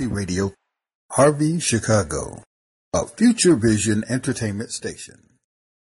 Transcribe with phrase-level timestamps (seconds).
[0.00, 0.54] Dusty Radio,
[1.10, 2.42] Harvey, Chicago,
[2.94, 5.36] a Future Vision entertainment station.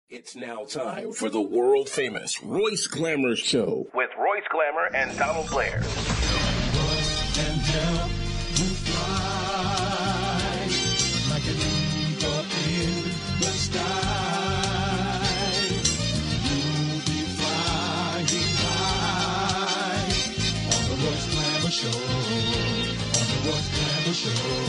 [0.07, 5.49] It's now time for the world famous Royce Glamour Show with Royce Glamour and Donald
[5.49, 5.81] Blair.
[24.23, 24.63] show.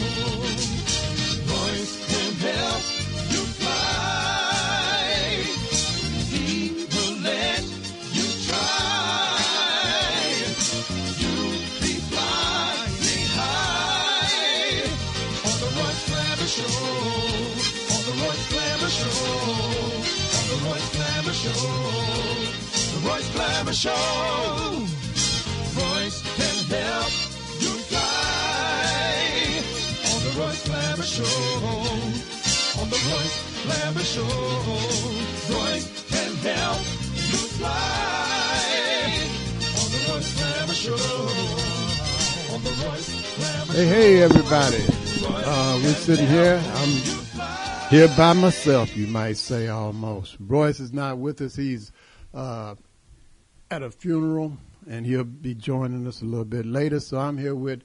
[15.45, 16.69] The Royce Glamour Show.
[18.05, 19.19] The Royce Glamour Show.
[20.49, 21.63] The Royce Glamour Show.
[22.93, 24.74] The Royce Glamour Show.
[43.73, 44.83] Hey, hey, everybody.
[45.27, 46.63] Uh, we're sitting here.
[46.75, 46.89] I'm
[47.91, 50.39] here by myself, you might say almost.
[50.41, 51.57] Royce is not with us.
[51.57, 51.93] He's
[52.33, 52.75] uh,
[53.71, 54.57] at a funeral,
[54.89, 57.01] and he'll be joining us a little bit later.
[57.01, 57.83] So I'm here with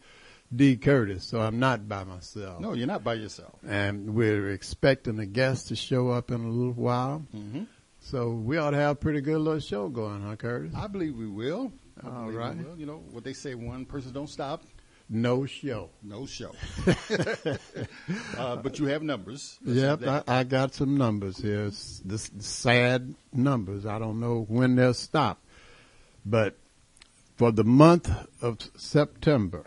[0.55, 0.77] D.
[0.77, 1.23] Curtis.
[1.23, 2.59] So I'm not by myself.
[2.59, 3.53] No, you're not by yourself.
[3.67, 7.25] And we're expecting a guest to show up in a little while.
[7.35, 7.63] Mm-hmm.
[8.01, 10.73] So we ought to have a pretty good little show going, huh, Curtis?
[10.75, 11.71] I believe we will.
[12.03, 12.77] I All we will.
[12.77, 14.63] You know what they say: one person don't stop,
[15.09, 15.89] No show.
[16.01, 16.55] no show.
[18.37, 19.59] uh, but you have numbers.
[19.65, 20.03] Yep.
[20.07, 21.65] I, I got some numbers here.
[21.65, 23.85] It's this sad numbers.
[23.85, 25.41] I don't know when they'll stop.
[26.25, 26.55] But
[27.35, 28.09] for the month
[28.41, 29.65] of September,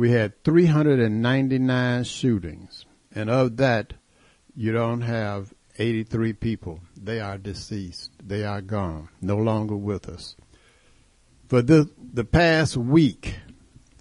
[0.00, 2.86] we had 399 shootings.
[3.14, 3.92] And of that,
[4.56, 6.80] you don't have 83 people.
[6.96, 8.10] They are deceased.
[8.26, 10.36] They are gone, no longer with us.
[11.48, 13.40] For the, the past week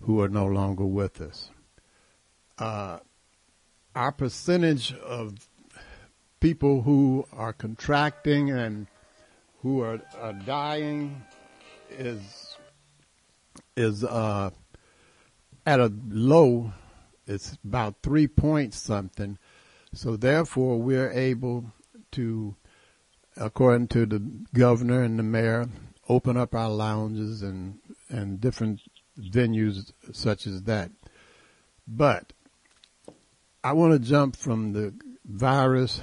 [0.03, 1.51] who are no longer with us.
[2.59, 2.99] Uh,
[3.95, 5.49] our percentage of
[6.41, 8.87] people who are contracting and
[9.63, 11.23] who are, are dying
[11.91, 12.57] is
[13.77, 14.51] is uh,
[15.67, 16.73] at a low.
[17.27, 19.39] It's about three point something.
[19.95, 21.73] So therefore, we're able
[22.13, 22.57] to,
[23.37, 24.23] according to the
[24.55, 25.67] governor and the mayor,
[26.09, 27.79] open up our lounges and
[28.09, 28.81] and different
[29.19, 30.91] venues such as that.
[31.87, 32.33] But
[33.63, 34.95] I want to jump from the
[35.25, 36.01] virus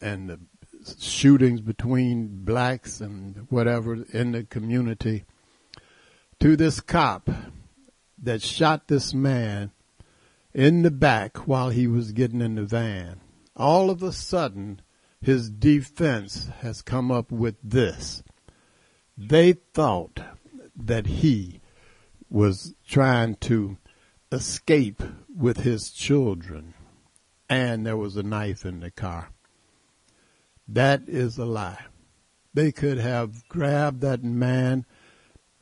[0.00, 0.40] and the
[0.98, 5.24] shootings between blacks and whatever in the community
[6.40, 7.30] to this cop
[8.22, 9.70] that shot this man
[10.52, 13.20] in the back while he was getting in the van.
[13.56, 14.80] All of a sudden,
[15.22, 18.24] his defense has come up with this.
[19.16, 20.20] They thought
[20.74, 21.60] that he
[22.28, 23.78] was trying to
[24.32, 25.02] escape
[25.34, 26.74] with his children
[27.48, 29.30] and there was a knife in the car.
[30.66, 31.84] That is a lie.
[32.54, 34.86] They could have grabbed that man,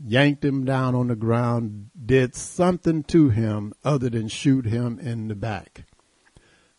[0.03, 5.29] yanked him down on the ground, did something to him other than shoot him in
[5.29, 5.85] the back.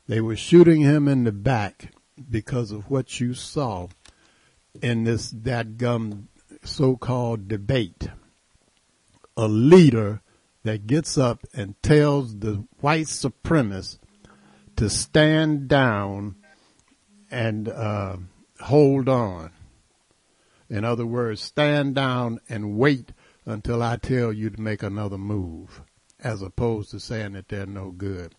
[0.07, 1.91] They were shooting him in the back
[2.29, 3.87] because of what you saw
[4.81, 6.27] in this that gum
[6.63, 8.09] so-called debate.
[9.37, 10.21] A leader
[10.63, 13.97] that gets up and tells the white supremacists
[14.75, 16.35] to stand down
[17.29, 18.17] and uh,
[18.59, 19.51] hold on.
[20.69, 23.11] In other words, stand down and wait
[23.45, 25.81] until I tell you to make another move,
[26.19, 28.35] as opposed to saying that they're no good.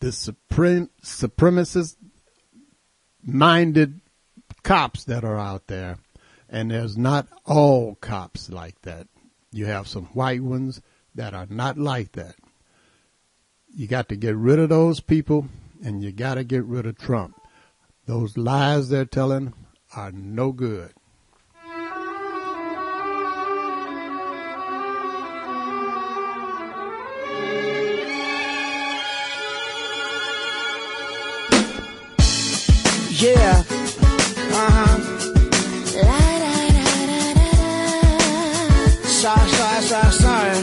[0.00, 1.96] The supreme, supremacist
[3.24, 4.00] minded
[4.62, 5.98] cops that are out there,
[6.48, 9.06] and there's not all cops like that.
[9.52, 10.80] You have some white ones
[11.14, 12.36] that are not like that
[13.74, 15.48] you got to get rid of those people
[15.82, 17.40] and you got to get rid of Trump.
[18.06, 19.54] Those lies they're telling
[19.94, 20.92] are no good.
[33.20, 33.64] Yeah.
[33.68, 34.96] Uh huh.
[39.04, 40.56] Sorry, sorry, sorry, sorry.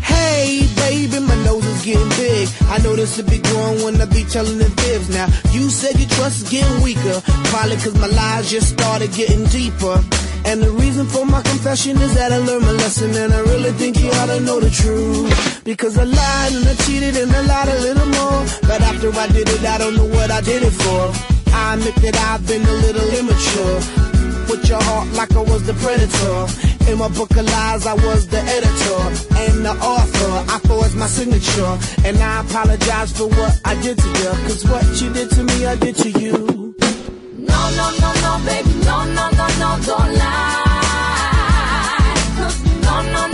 [0.00, 2.48] Hey, baby, my nose is getting big.
[2.64, 5.08] I know this will be growing when I be telling the fibs.
[5.08, 7.22] Now, you said your trust is getting weaker.
[7.48, 10.04] Probably cause my lies just started getting deeper.
[10.46, 13.72] And the reason for my confession is that I learned my lesson and I really
[13.72, 15.64] think you ought to know the truth.
[15.64, 18.40] Because I lied and I cheated and I lied a little more.
[18.62, 21.12] But after I did it, I don't know what I did it for.
[21.52, 23.76] I admit that I've been a little immature.
[24.48, 26.38] With your heart like I was the predator.
[26.90, 29.00] In my book of lies, I was the editor
[29.40, 30.52] and the author.
[30.52, 31.78] I forged my signature.
[32.04, 34.30] And I apologize for what I did to you.
[34.46, 36.74] Cause what you did to me, I did to you.
[37.38, 40.64] No, no, no, no, baby, no, no, no, no, don't lie.
[42.82, 43.33] No, no, no, no,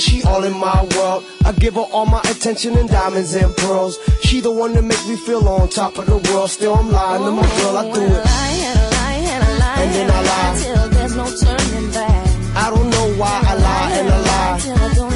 [0.00, 1.24] and she all in my world.
[1.44, 3.98] I give her all my attention and diamonds and pearls.
[4.22, 6.50] She the one that makes me feel on top of the world.
[6.50, 8.26] Still I'm lying to my girl, I do it.
[9.80, 10.50] And then I lie.
[12.56, 15.09] I don't know why I lie and I lie.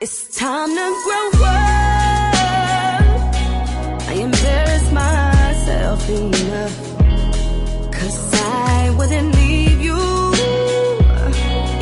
[0.00, 2.24] It's time to grow up.
[4.06, 6.76] I embarrass myself enough.
[7.90, 9.98] Cause I wouldn't leave you.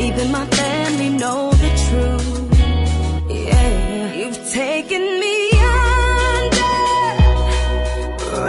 [0.03, 2.49] Even my family know the truth.
[3.29, 5.51] Yeah, you've taken me
[5.83, 6.73] under.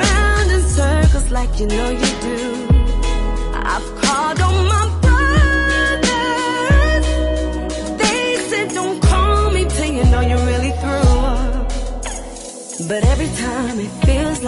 [0.00, 2.07] Round in circles like you know you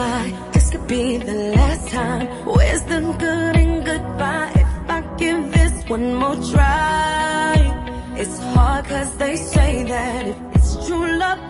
[0.00, 0.50] fly.
[0.52, 2.26] This could be the last time.
[2.46, 4.52] Wisdom, good and goodbye.
[4.64, 7.56] If I give this one more try,
[8.22, 11.49] it's hard cause they say that if it's true love.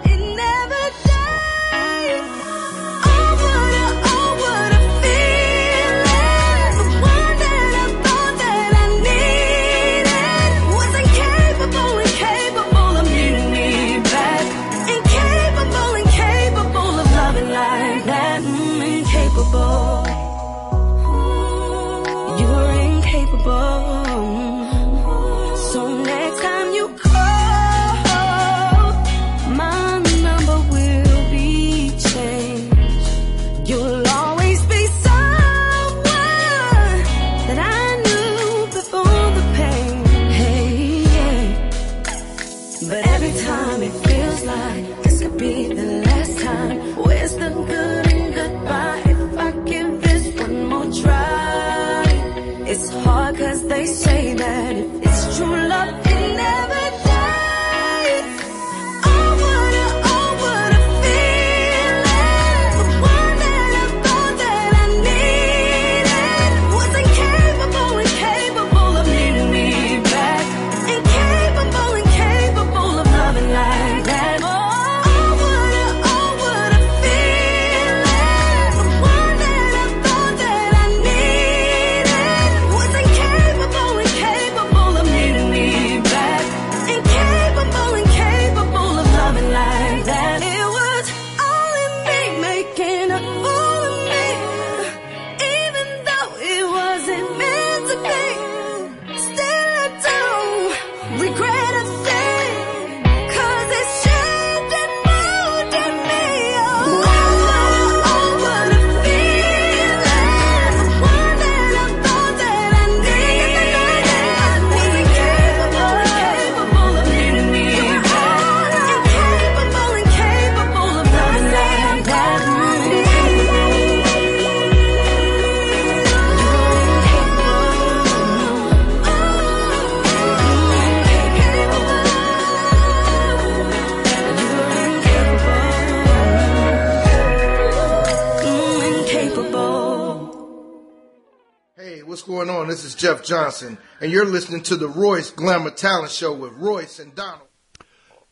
[143.20, 147.48] Jeff Johnson, and you're listening to the Royce Glamour Talent Show with Royce and Donald.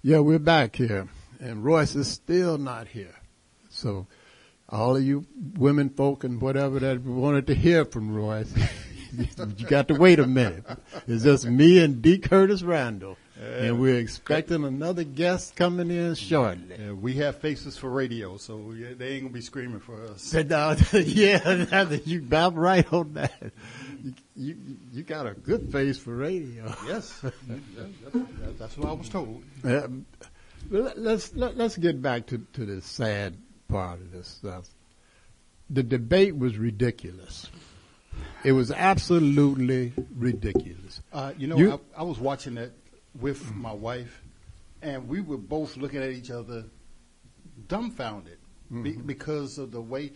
[0.02, 1.08] Yeah, we're back here,
[1.40, 3.14] and Royce is still not here.
[3.68, 4.06] So,
[4.68, 5.26] all of you
[5.58, 8.50] women folk and whatever that wanted to hear from Royce,
[9.12, 10.64] you got to wait a minute.
[11.06, 12.16] It's just me and D.
[12.18, 16.76] Curtis Randall, and we're expecting another guest coming in shortly.
[16.78, 20.22] Yeah, we have faces for radio, so they ain't gonna be screaming for us.
[20.22, 20.50] Said,
[20.92, 23.52] yeah, that- you about right on that.
[24.02, 24.56] You, you,
[24.92, 26.72] you got a good face for radio.
[26.86, 27.32] Yes, That-
[28.12, 29.42] that- that's what I was told.
[29.64, 30.06] Um,
[30.70, 33.36] let- let's let, let's get back to, to the sad
[33.68, 34.68] part of this stuff.
[35.70, 37.48] The debate was ridiculous.
[38.44, 41.00] It was absolutely ridiculous.
[41.12, 42.72] Uh, you know, You- I, I was watching it
[43.20, 44.22] with my wife,
[44.82, 46.64] and we were both looking at each other,
[47.68, 48.38] dumbfounded,
[48.82, 50.12] be, because of the way.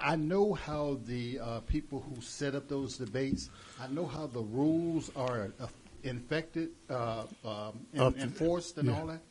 [0.00, 3.50] I know how the uh, people who set up those debates.
[3.80, 5.66] I know how the rules are uh,
[6.02, 8.98] infected, uh, um, Up enforced, and yeah.
[8.98, 9.22] all that.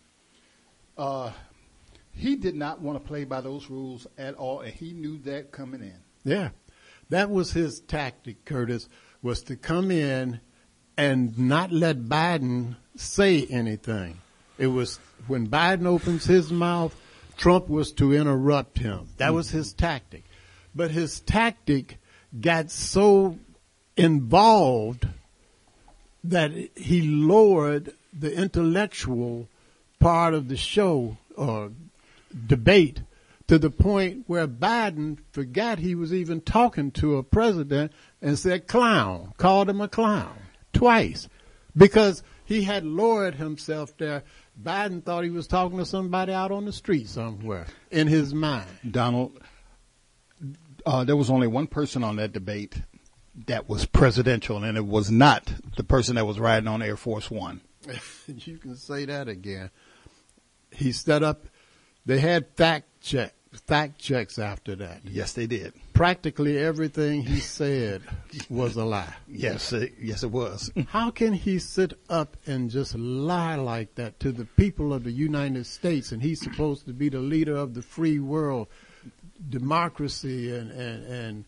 [0.98, 1.32] Uh,
[2.12, 5.52] he did not want to play by those rules at all, and he knew that
[5.52, 6.00] coming in.
[6.24, 6.50] Yeah,
[7.10, 8.88] that was his tactic, Curtis,
[9.22, 10.40] was to come in
[10.98, 14.22] and not let Biden say anything.
[14.58, 16.96] It was when Biden opens his mouth,
[17.38, 19.10] Trump was to interrupt him.
[19.18, 20.24] That was his tactic.
[20.76, 21.98] But his tactic
[22.40, 23.38] got so
[23.96, 25.08] involved
[26.24, 29.48] that he lowered the intellectual
[30.00, 31.72] part of the show or
[32.48, 33.02] debate
[33.48, 38.68] to the point where Biden forgot he was even talking to a president and said
[38.68, 40.36] clown, called him a clown
[40.74, 41.30] twice
[41.78, 44.24] because he had lowered himself there.
[44.62, 48.68] Biden thought he was talking to somebody out on the street somewhere in his mind.
[48.90, 49.40] Donald,
[50.86, 52.82] uh, there was only one person on that debate
[53.48, 57.30] that was presidential, and it was not the person that was riding on Air Force
[57.30, 57.62] One.
[58.28, 59.70] you can say that again.
[60.72, 61.46] He set up,
[62.06, 63.34] they had fact check,
[63.68, 65.02] fact checks after that.
[65.06, 65.74] Yes, they did.
[65.94, 68.02] Practically everything he said
[68.50, 69.14] was a lie.
[69.28, 70.72] Yes, it, yes, it was.
[70.88, 75.12] How can he sit up and just lie like that to the people of the
[75.12, 78.68] United States and he's supposed to be the leader of the free world,
[79.50, 81.46] democracy and, and, and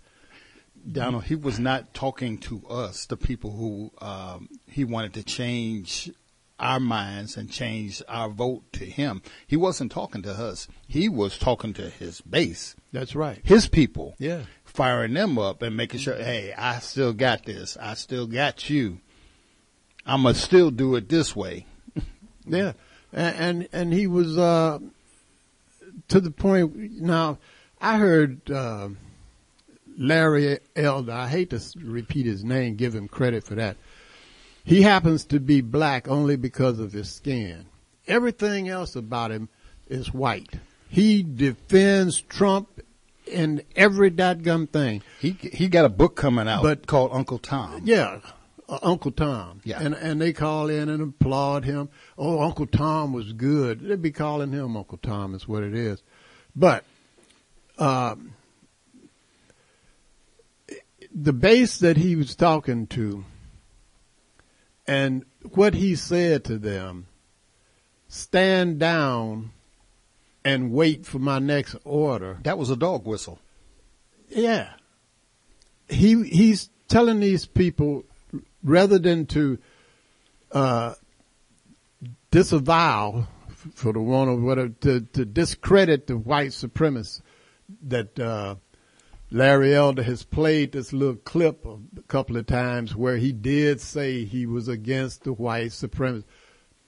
[0.89, 6.11] Donald, he was not talking to us, the people who um, he wanted to change
[6.59, 9.21] our minds and change our vote to him.
[9.45, 10.67] He wasn't talking to us.
[10.87, 13.39] He was talking to his base, that's right.
[13.43, 14.15] his people.
[14.17, 14.43] Yeah.
[14.63, 17.77] firing them up and making sure, hey, I still got this.
[17.79, 18.99] I still got you.
[20.05, 21.65] I'm gonna still do it this way.
[22.49, 22.73] Yeah,
[23.11, 24.79] and and, and he was uh,
[26.07, 27.01] to the point.
[27.01, 27.39] Now,
[27.79, 28.89] I heard uh,
[29.97, 31.11] Larry Elder.
[31.11, 32.75] I hate to repeat his name.
[32.75, 33.77] Give him credit for that.
[34.63, 37.65] He happens to be black only because of his skin.
[38.07, 39.49] Everything else about him
[39.87, 40.53] is white.
[40.89, 42.81] He defends Trump
[43.25, 45.01] in every dadgum thing.
[45.19, 47.81] He he got a book coming out But- called Uncle Tom.
[47.85, 48.19] Yeah,
[48.69, 49.61] uh, Uncle Tom.
[49.65, 49.79] Yeah.
[49.81, 51.89] and and they call in and applaud him.
[52.17, 53.81] Oh, Uncle Tom was good.
[53.81, 55.35] They'd be calling him Uncle Tom.
[55.35, 56.01] Is what it is.
[56.55, 56.83] But
[57.77, 58.33] um,
[61.13, 63.25] the base that he was talking to,
[64.87, 67.07] and what he said to them,
[68.07, 69.51] stand down
[70.45, 72.39] and wait for my next order.
[72.43, 73.39] That was a dog whistle.
[74.29, 74.69] Yeah.
[75.89, 78.05] He he's telling these people
[78.63, 79.57] rather than to
[80.51, 80.93] uh,
[82.31, 83.27] disavow,
[83.73, 87.21] for the want of whatever, to, to discredit the white supremacists
[87.83, 88.55] that uh,
[89.29, 94.23] Larry Elder has played this little clip a couple of times where he did say
[94.23, 96.25] he was against the white supremacists.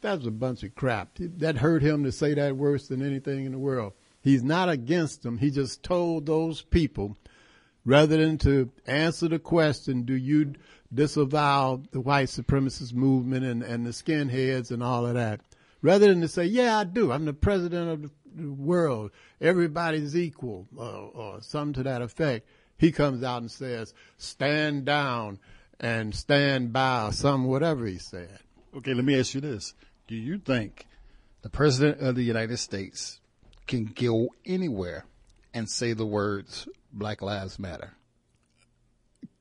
[0.02, 1.18] That's a bunch of crap.
[1.20, 3.94] That hurt him to say that worse than anything in the world.
[4.22, 5.38] He's not against them.
[5.38, 7.18] He just told those people,
[7.84, 10.54] rather than to answer the question, do you
[10.94, 15.42] disavow the white supremacist movement and, and the skinheads and all of that?
[15.82, 17.12] Rather than to say, yeah, I do.
[17.12, 19.12] I'm the president of the the world.
[19.42, 22.48] Everybody's equal uh, or something to that effect.
[22.78, 25.40] He comes out and says, stand down
[25.80, 28.40] and stand by or some whatever he said.
[28.76, 29.74] Okay, let me ask you this:
[30.08, 30.86] Do you think
[31.42, 33.20] the president of the United States
[33.68, 35.06] can go anywhere
[35.54, 37.94] and say the words "Black Lives Matter"?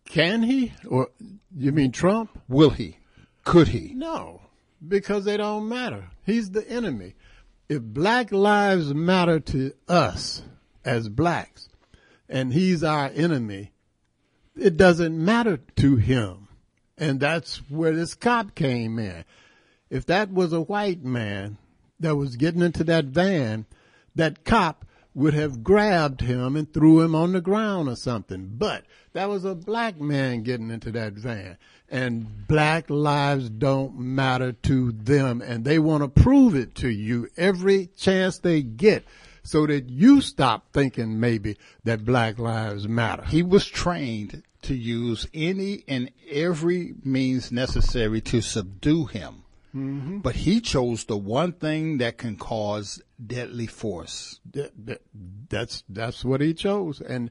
[0.07, 0.73] Can he?
[0.89, 1.11] Or
[1.55, 2.39] you mean Trump?
[2.49, 2.99] Will he?
[3.45, 3.93] Could he?
[3.95, 4.41] No,
[4.87, 6.09] because they don't matter.
[6.25, 7.15] He's the enemy.
[7.69, 10.43] If black lives matter to us
[10.85, 11.69] as blacks,
[12.29, 13.73] and he's our enemy,
[14.57, 16.49] it doesn't matter to him.
[16.97, 19.25] And that's where this cop came in.
[19.91, 21.59] If that was a white man
[22.01, 23.67] that was getting into that van,
[24.15, 24.85] that cop
[25.19, 28.53] would have grabbed him and threw him on the ground or something.
[28.57, 31.59] But that was a black man getting into that van.
[31.89, 35.43] And black lives don't matter to them.
[35.43, 39.05] And they want to prove it to you every chance they get
[39.43, 43.25] so that you stop thinking maybe that black lives matter.
[43.25, 49.43] He was trained to use any and every means necessary to subdue him.
[49.75, 50.19] Mm-hmm.
[50.19, 54.41] But he chose the one thing that can cause deadly force.
[54.53, 55.03] That- that-
[55.51, 57.31] that's that's what he chose, and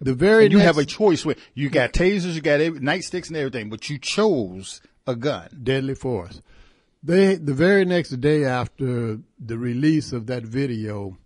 [0.00, 1.24] the very And you next, have a choice.
[1.24, 5.48] With, you got tasers, you got every, nightsticks and everything, but you chose a gun.
[5.62, 6.40] deadly force.
[7.02, 11.18] They the very next day after the release of that video,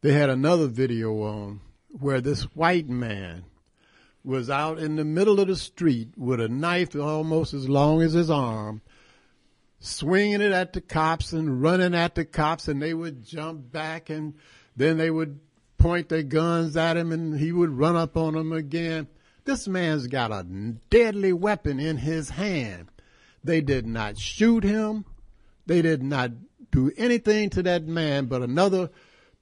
[0.00, 3.44] they had another video on where this white man
[4.24, 8.12] was out in the middle of the street with a knife almost as long as
[8.12, 8.80] his arm,
[9.80, 14.10] swinging it at the cops and running at the cops, and they would jump back
[14.10, 14.34] and
[14.76, 15.40] then they would
[15.78, 19.06] point their guns at him and he would run up on them again.
[19.44, 20.44] This man's got a
[20.90, 22.88] deadly weapon in his hand.
[23.42, 25.04] They did not shoot him.
[25.66, 26.32] They did not
[26.70, 28.90] do anything to that man, but another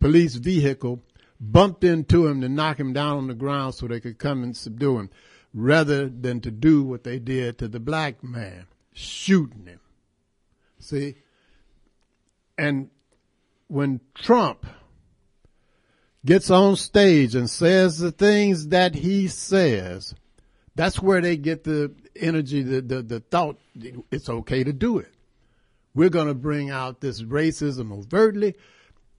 [0.01, 1.03] police vehicle
[1.41, 4.57] bumped into him to knock him down on the ground so they could come and
[4.57, 5.11] subdue him,
[5.53, 9.81] rather than to do what they did to the black man, shooting him.
[10.79, 11.17] See?
[12.59, 12.91] And
[13.69, 14.67] when Trump
[16.25, 20.15] gets on stage and says the things that he says,
[20.75, 23.59] that's where they get the energy, the, the, the thought
[24.11, 25.13] it's okay to do it.
[25.95, 28.55] We're going to bring out this racism overtly.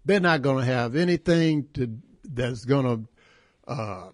[0.05, 3.07] They're not going to have anything to, that's going
[3.65, 4.09] to uh,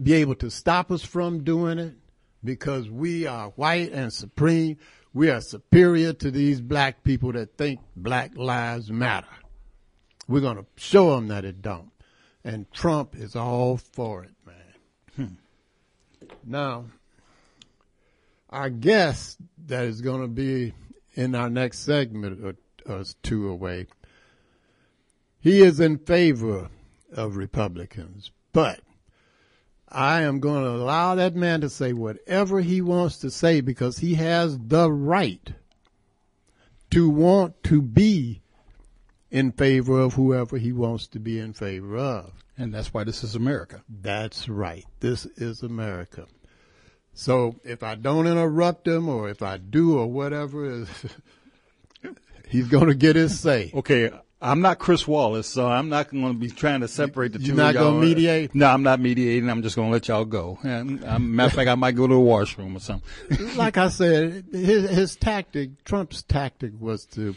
[0.00, 1.94] be able to stop us from doing it
[2.42, 4.78] because we are white and supreme.
[5.14, 9.26] We are superior to these black people that think black lives matter.
[10.26, 11.90] We're going to show them that it don't.
[12.44, 14.56] And Trump is all for it, man.
[15.16, 16.26] Hmm.
[16.44, 16.86] Now,
[18.48, 20.72] our guest that is going to be
[21.14, 22.56] in our next segment or,
[22.92, 23.86] or two away,
[25.40, 26.70] he is in favor
[27.12, 28.80] of Republicans, but
[29.92, 33.98] I am going to allow that man to say whatever he wants to say because
[33.98, 35.52] he has the right
[36.90, 38.42] to want to be
[39.30, 42.32] in favor of whoever he wants to be in favor of.
[42.56, 43.82] And that's why this is America.
[43.88, 44.84] That's right.
[45.00, 46.26] This is America.
[47.14, 50.86] So if I don't interrupt him or if I do or whatever,
[52.48, 53.70] he's going to get his say.
[53.74, 54.10] Okay,
[54.42, 57.54] I'm not Chris Wallace, so I'm not going to be trying to separate the You're
[57.54, 57.92] 2 not of y'all.
[57.92, 58.54] gonna mediate?
[58.54, 59.48] No, I'm not mediating.
[59.48, 60.58] I'm just going to let y'all go.
[60.64, 63.54] And, um, matter of fact, I might go to the washroom or something.
[63.56, 67.36] like I said, his, his tactic, Trump's tactic was to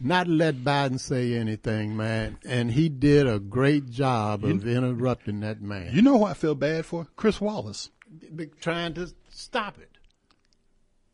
[0.00, 2.36] not let Biden say anything, man.
[2.46, 5.94] And he did a great job of interrupting that man.
[5.94, 7.06] You know who I feel bad for?
[7.16, 7.90] Chris Wallace.
[8.36, 9.90] Be- trying to stop it.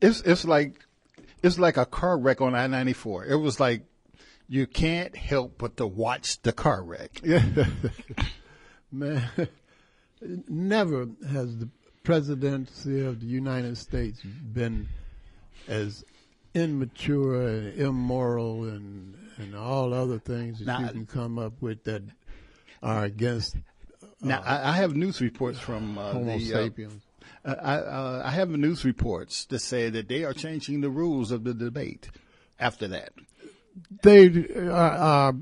[0.01, 0.85] It's it's like
[1.43, 3.31] it's like a car wreck on I-94.
[3.31, 3.85] It was like
[4.49, 7.21] you can't help but to watch the car wreck.
[8.93, 9.29] Man,
[10.49, 11.69] never has the
[12.03, 14.89] presidency of the United States been
[15.67, 16.05] as
[16.55, 22.03] immature and immoral and and all other things that you can come up with that
[22.83, 23.57] are against
[24.21, 26.55] Now I, I have news reports from uh, Homo the.
[26.55, 27.03] Uh, sapiens.
[27.45, 31.45] I, uh, I have news reports that say that they are changing the rules of
[31.45, 32.11] the debate
[32.59, 33.13] after that.
[34.03, 35.35] They are, are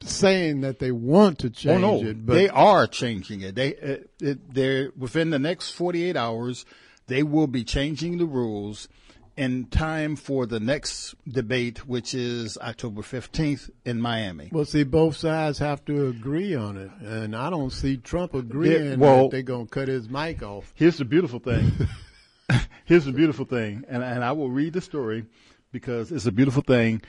[0.00, 3.54] saying that they want to change oh no, it, but they are changing it.
[3.54, 6.64] They uh, it, they're within the next 48 hours.
[7.06, 8.88] They will be changing the rules
[9.36, 14.48] in time for the next debate, which is October 15th in Miami.
[14.52, 18.98] well, see, both sides have to agree on it, and I don't see Trump agreeing
[19.00, 20.72] well- that they're going to cut his mic off.
[20.76, 21.72] Here's the beautiful thing.
[22.84, 25.24] Here's the beautiful thing, and and I will read the story
[25.72, 27.02] because it's a beautiful thing.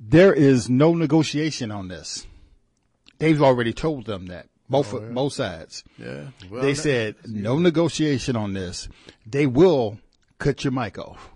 [0.00, 2.26] There is no negotiation on this.
[3.18, 5.84] They've already told them that both oh, both sides.
[5.98, 8.88] Yeah, well, they said no negotiation on this.
[9.26, 9.98] They will
[10.38, 11.30] cut your mic off.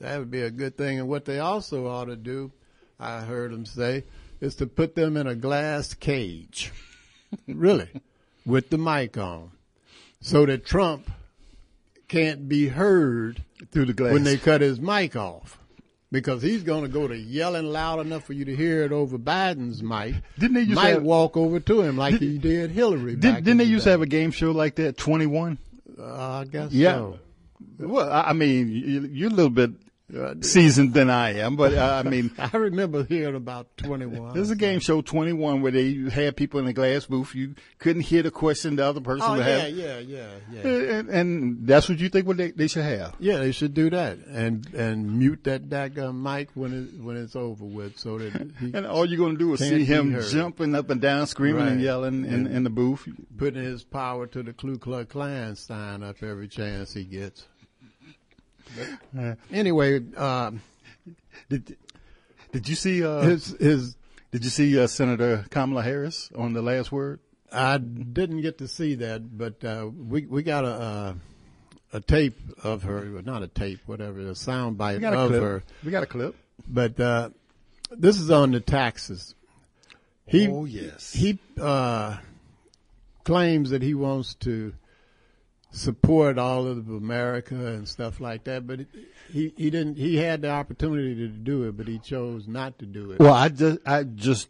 [0.00, 0.98] That would be a good thing.
[0.98, 2.50] And what they also ought to do,
[2.98, 4.04] I heard them say,
[4.40, 6.72] is to put them in a glass cage.
[7.46, 7.90] really.
[8.44, 9.52] With the mic on.
[10.20, 11.10] So that Trump
[12.08, 14.12] can't be heard Through the glass.
[14.12, 15.59] when they cut his mic off.
[16.12, 19.18] Because he's going to go to yelling loud enough for you to hear it over
[19.18, 20.16] Biden's mic.
[20.38, 23.12] Didn't they used to might have- walk over to him like he did Hillary?
[23.16, 24.96] Did, back didn't they the used to have a game show like that?
[24.96, 25.58] Twenty one.
[25.98, 26.94] Uh, I guess Yeah.
[26.94, 27.18] so.
[27.78, 29.70] Well, I I mean, you're a little bit
[30.42, 34.34] seasoned than I am, but uh, I mean, I remember hearing about 21.
[34.34, 37.34] there's a game show 21 where they had people in a glass booth.
[37.34, 39.70] You couldn't hear the question the other person Oh, would yeah, have.
[39.72, 40.60] yeah, yeah, yeah.
[40.60, 43.14] And, and that's what you think what they, they should have.
[43.18, 47.36] Yeah, they should do that and and mute that daggone mic when it when it's
[47.36, 50.90] over with, so that And all you're going to do is see him jumping up
[50.90, 52.56] and down, screaming and yelling in, Yeah.
[52.56, 53.06] in the booth.
[53.36, 57.46] putting his power to the Ku Klux Klan sign up every chance he gets.
[59.18, 60.62] Uh, Anyway, um,
[61.48, 61.76] did
[62.52, 63.96] did you see uh, his his
[64.30, 67.20] did you see uh, Senator Kamala Harris on the last word?
[67.52, 71.14] I didn't get to see that, but uh, we we got a uh,
[71.92, 75.42] a tape of her, not a tape, whatever, a sound bite of clip.
[75.42, 75.62] her.
[75.84, 76.36] We got a clip.
[76.68, 77.30] But uh,
[77.90, 79.34] this is on the taxes.
[80.26, 81.12] He, Oh, yes.
[81.12, 82.18] He uh,
[83.24, 84.72] claims that he wants to
[85.70, 88.88] support all of America and stuff like that, but it,
[89.32, 89.96] he he didn't.
[89.96, 93.20] He had the opportunity to do it, but he chose not to do it.
[93.20, 94.48] Well, I just I just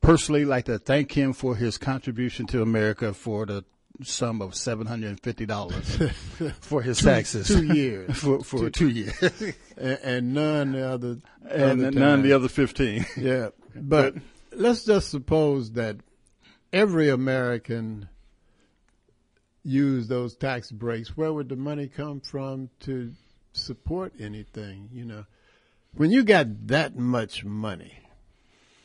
[0.00, 3.64] personally like to thank him for his contribution to America for the
[4.02, 5.96] sum of seven hundred and fifty dollars
[6.60, 7.48] for his taxes.
[7.48, 8.16] two years.
[8.20, 9.20] for for two years,
[9.76, 11.18] and, and none the other
[11.50, 13.06] and other none of the other fifteen.
[13.16, 14.14] Yeah, but
[14.52, 15.96] let's just suppose that
[16.72, 18.08] every American
[19.62, 21.16] used those tax breaks.
[21.16, 23.12] Where would the money come from to
[23.52, 24.88] support anything?
[24.92, 25.24] You know,
[25.94, 27.98] when you got that much money,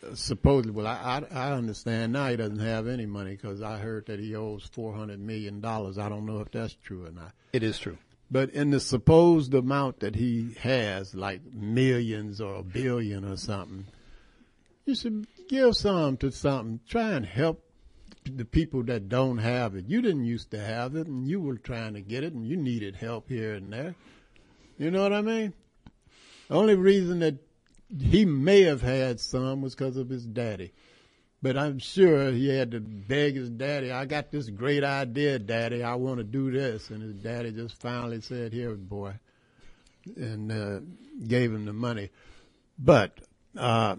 [0.05, 3.77] uh, supposedly, well, I, I, I understand now he doesn't have any money because I
[3.77, 5.97] heard that he owes four hundred million dollars.
[5.97, 7.31] I don't know if that's true or not.
[7.51, 7.97] It is true.
[8.31, 13.85] But in the supposed amount that he has, like millions or a billion or something,
[14.85, 16.79] you should give some to something.
[16.89, 17.63] Try and help
[18.25, 19.85] the people that don't have it.
[19.87, 22.57] You didn't used to have it, and you were trying to get it, and you
[22.57, 23.95] needed help here and there.
[24.77, 25.53] You know what I mean?
[26.47, 27.35] The only reason that
[27.99, 30.73] he may have had some was because of his daddy.
[31.41, 35.83] But I'm sure he had to beg his daddy, I got this great idea, daddy.
[35.83, 36.89] I want to do this.
[36.89, 39.15] And his daddy just finally said, here, boy,
[40.15, 40.79] and uh,
[41.27, 42.11] gave him the money.
[42.79, 43.19] But
[43.57, 43.97] uh,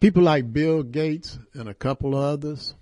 [0.00, 2.74] people like Bill Gates and a couple of others,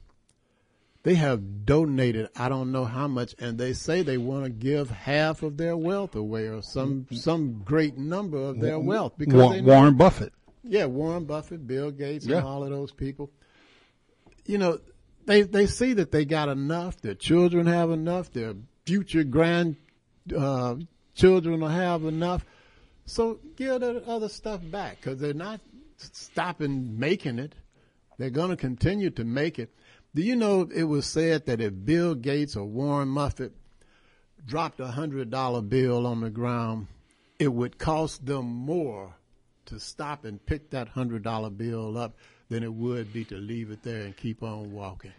[1.02, 4.90] they have donated I don't know how much, and they say they want to give
[4.90, 9.52] half of their wealth away or some some great number of their wealth because Wa-
[9.52, 10.32] they know- Warren Buffett.
[10.62, 12.38] yeah, Warren Buffett, Bill Gates, Yeah.
[12.38, 13.30] and all of those people.
[14.46, 14.78] You know,
[15.26, 17.00] they they see that they got enough.
[17.00, 18.32] Their children have enough.
[18.32, 19.76] Their future grand
[20.36, 20.76] uh,
[21.14, 22.44] children will have enough.
[23.06, 25.60] So give the other stuff back because they're not
[25.96, 27.54] stopping making it.
[28.18, 29.74] They're going to continue to make it.
[30.14, 33.53] Do you know it was said that if Bill Gates or Warren Buffett
[34.46, 36.88] dropped a hundred dollar bill on the ground,
[37.38, 39.14] it would cost them more
[39.66, 42.16] to stop and pick that hundred dollar bill up
[42.49, 45.12] than it would be to leave it there and keep on walking.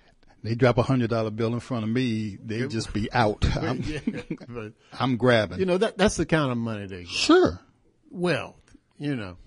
[0.44, 3.46] They drop a hundred dollar bill in front of me, they just be out.
[3.56, 4.00] I'm, Yeah,
[4.50, 5.60] but, I'm grabbing.
[5.60, 7.08] you know that that's the kind of money they get.
[7.08, 7.60] sure,
[8.10, 8.60] Wealth,
[8.98, 9.38] you know.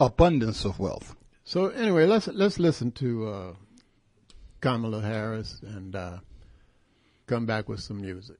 [0.00, 1.14] abundance of wealth.
[1.44, 3.52] So anyway, let's let's listen to uh,
[4.60, 6.18] Kamala Harris and uh,
[7.26, 8.36] come back with some music.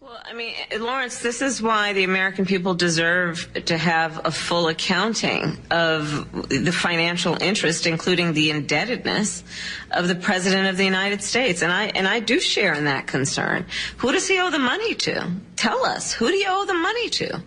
[0.00, 4.68] Well, I mean, Lawrence, this is why the American people deserve to have a full
[4.68, 9.42] accounting of the financial interest, including the indebtedness
[9.90, 11.62] of the President of the United States.
[11.62, 13.66] And I, and I do share in that concern.
[13.98, 15.30] Who does he owe the money to?
[15.56, 16.12] Tell us.
[16.14, 17.42] Who do you owe the money to?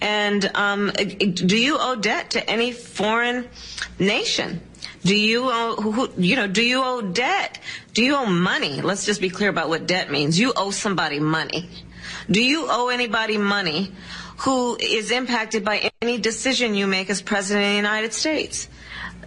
[0.00, 3.48] And um, do you owe debt to any foreign
[3.98, 4.62] nation?
[5.06, 7.60] Do you owe, who, you know, do you owe debt?
[7.94, 8.80] Do you owe money?
[8.82, 10.36] Let's just be clear about what debt means.
[10.36, 11.70] You owe somebody money.
[12.28, 13.92] Do you owe anybody money
[14.38, 18.68] who is impacted by any decision you make as president of the United States?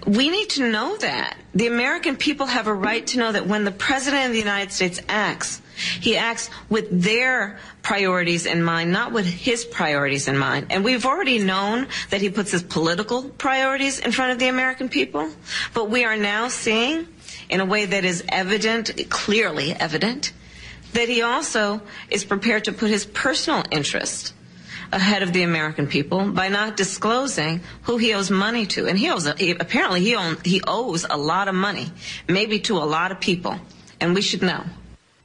[0.06, 1.38] We need to know that.
[1.56, 4.74] The American people have a right to know that when the president of the United
[4.74, 5.62] States acts,
[6.02, 10.68] he acts with their priorities in mind, not with his priorities in mind.
[10.70, 14.89] And we've already known that he puts his political priorities in front of the American
[14.89, 15.30] people.
[15.74, 17.08] But we are now seeing,
[17.50, 20.34] in a way that is evident, clearly evident,
[20.94, 24.34] that he also is prepared to put his personal interest
[24.92, 28.88] ahead of the American people by not disclosing who he owes money to.
[28.88, 31.92] And he owes, apparently he owes a lot of money,
[32.28, 33.60] maybe to a lot of people.
[34.02, 34.63] And we should know.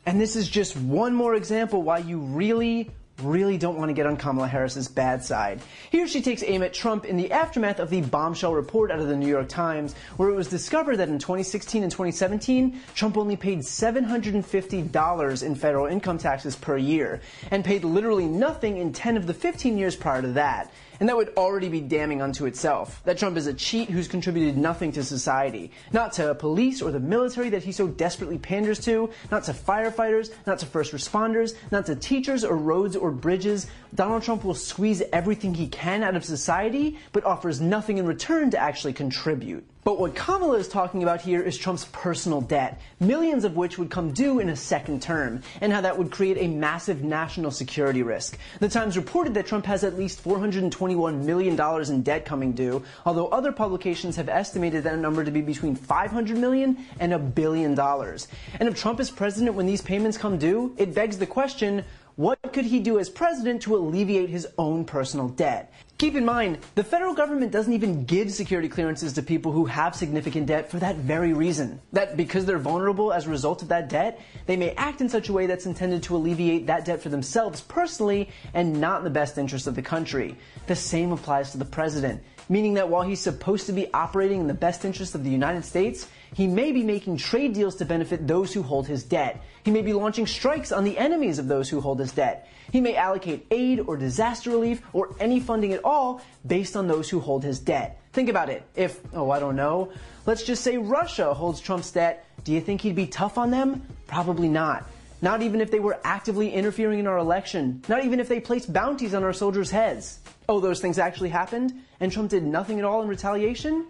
[0.07, 2.91] And this is just one more example why you really
[3.23, 5.61] really don't want to get on Kamala Harris's bad side.
[5.91, 9.07] Here she takes aim at Trump in the aftermath of the bombshell report out of
[9.07, 13.37] the New York Times, where it was discovered that in 2016 and 2017, Trump only
[13.37, 19.27] paid $750 in federal income taxes per year, and paid literally nothing in 10 of
[19.27, 20.73] the 15 years prior to that.
[21.01, 23.03] And that would already be damning unto itself.
[23.05, 25.71] That Trump is a cheat who's contributed nothing to society.
[25.93, 30.31] Not to police or the military that he so desperately panders to, not to firefighters,
[30.47, 33.67] not to first responders, not to teachers or roads or bridges.
[33.95, 38.51] Donald Trump will squeeze everything he can out of society, but offers nothing in return
[38.51, 39.67] to actually contribute.
[39.85, 43.91] But what Kamala is talking about here is Trump's personal debt, millions of which would
[43.91, 48.03] come due in a second term, and how that would create a massive national security
[48.03, 48.39] risk.
[48.61, 53.29] The Times reported that Trump has at least $421 million in debt coming due, although
[53.29, 58.27] other publications have estimated that number to be between 500 million and a billion dollars.
[58.59, 61.85] And if Trump is president when these payments come due, it begs the question,
[62.17, 65.73] what could he do as president to alleviate his own personal debt?
[65.99, 69.97] Keep in mind, the federal government doesn't even give security clearances to people who have
[69.97, 71.81] significant debt for that very reason.
[71.93, 75.29] That because they're vulnerable as a result of that debt, they may act in such
[75.29, 79.11] a way that's intended to alleviate that debt for themselves personally and not in the
[79.11, 80.37] best interest of the country.
[80.67, 84.47] The same applies to the president, meaning that while he's supposed to be operating in
[84.47, 88.27] the best interest of the United States, he may be making trade deals to benefit
[88.27, 89.43] those who hold his debt.
[89.65, 92.49] He may be launching strikes on the enemies of those who hold his debt.
[92.71, 97.09] He may allocate aid or disaster relief or any funding at all based on those
[97.09, 98.01] who hold his debt.
[98.13, 98.63] Think about it.
[98.77, 99.91] If, oh, I don't know,
[100.27, 103.87] let's just say Russia holds Trump's debt, do you think he'd be tough on them?
[104.07, 104.87] Probably not.
[105.23, 107.83] Not even if they were actively interfering in our election.
[107.89, 110.19] Not even if they placed bounties on our soldiers' heads.
[110.47, 111.73] Oh, those things actually happened?
[112.01, 113.89] And Trump did nothing at all in retaliation?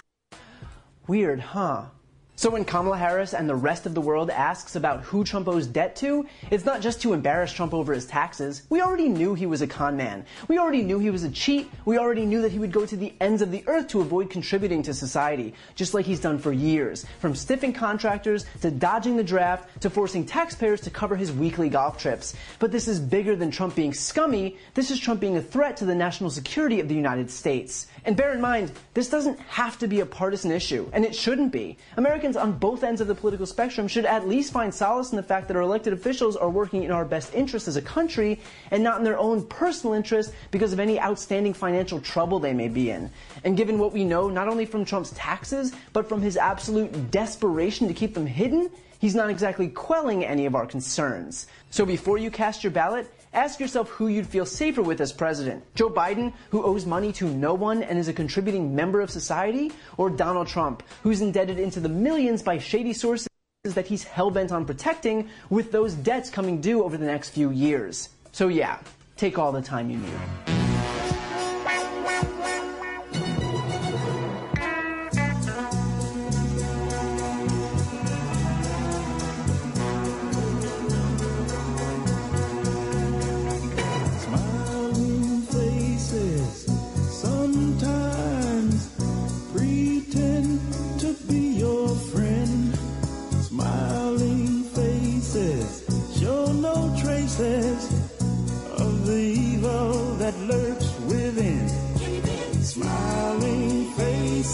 [1.09, 1.87] Weird, huh?
[2.37, 5.69] So when Kamala Harris and the rest of the world asks about who Trump owes
[5.69, 8.63] debt to, it's not just to embarrass Trump over his taxes.
[8.69, 10.27] We already knew he was a con man.
[10.49, 11.71] We already knew he was a cheat.
[11.85, 14.31] We already knew that he would go to the ends of the earth to avoid
[14.31, 17.07] contributing to society, just like he's done for years.
[17.21, 21.99] From stiffing contractors, to dodging the draft, to forcing taxpayers to cover his weekly golf
[21.99, 22.35] trips.
[22.59, 24.59] But this is bigger than Trump being scummy.
[24.75, 27.87] This is Trump being a threat to the national security of the United States.
[28.07, 31.53] And bear in mind, this doesn't have to be a partisan issue, and it shouldn't
[31.53, 31.79] be.
[31.97, 35.23] Americans on both ends of the political spectrum should at least find solace in the
[35.23, 38.39] fact that our elected officials are working in our best interest as a country
[38.71, 42.69] and not in their own personal interest because of any outstanding financial trouble they may
[42.69, 43.11] be in.
[43.43, 47.89] And given what we know, not only from Trump's taxes, but from his absolute desperation
[47.89, 51.47] to keep them hidden, he's not exactly quelling any of our concerns.
[51.71, 55.65] So before you cast your ballot, Ask yourself who you'd feel safer with as president.
[55.75, 59.73] Joe Biden, who owes money to no one and is a contributing member of society?
[59.97, 63.27] Or Donald Trump, who's indebted into the millions by shady sources
[63.65, 68.11] that he's hell-bent on protecting with those debts coming due over the next few years?
[68.31, 68.79] So yeah,
[69.17, 70.64] take all the time you need.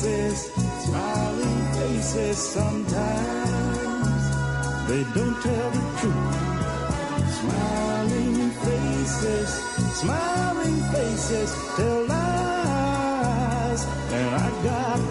[0.00, 0.50] Faces,
[0.84, 3.20] smiling faces sometimes
[4.88, 6.36] they don't tell the truth.
[7.40, 9.48] Smiling faces,
[10.00, 15.09] smiling faces tell lies, and I got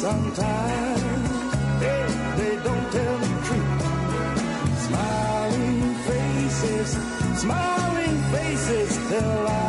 [0.00, 1.28] sometimes.
[1.80, 3.82] They, don't tell the truth.
[4.86, 6.88] Smiling faces,
[7.42, 9.59] smiling faces tell lies,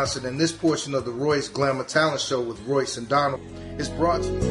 [0.00, 3.42] Jeff and this portion of the Royce Glamour Talent Show with Royce and Donald
[3.78, 4.46] is brought to you by.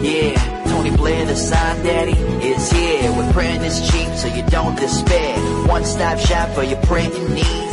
[0.00, 2.12] Yeah, Tony Blair, the sign daddy,
[2.46, 3.10] is here.
[3.16, 5.36] With printing is cheap, so you don't despair.
[5.66, 7.69] One stop shop for your printing needs.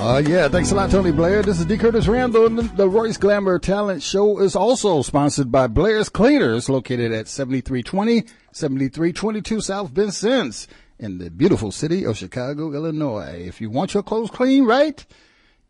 [0.00, 1.42] Uh, yeah, thanks a lot, Tony Blair.
[1.42, 1.76] This is D.
[1.76, 6.70] Curtis Randall, and the- the Royce Glamour Talent Show is also sponsored by Blair's Cleaners,
[6.70, 10.66] located at 7320, 7322 South Vincennes
[10.98, 13.44] in the beautiful city of Chicago, Illinois.
[13.46, 15.04] If you want your clothes clean, right,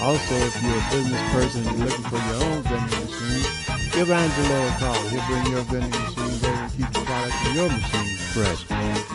[0.00, 3.44] Also, if you're a business person and you're looking for your own vending machine,
[3.92, 4.96] give Angelo a call.
[5.12, 8.64] He'll bring your vending machine there and keep the product in your machine fresh.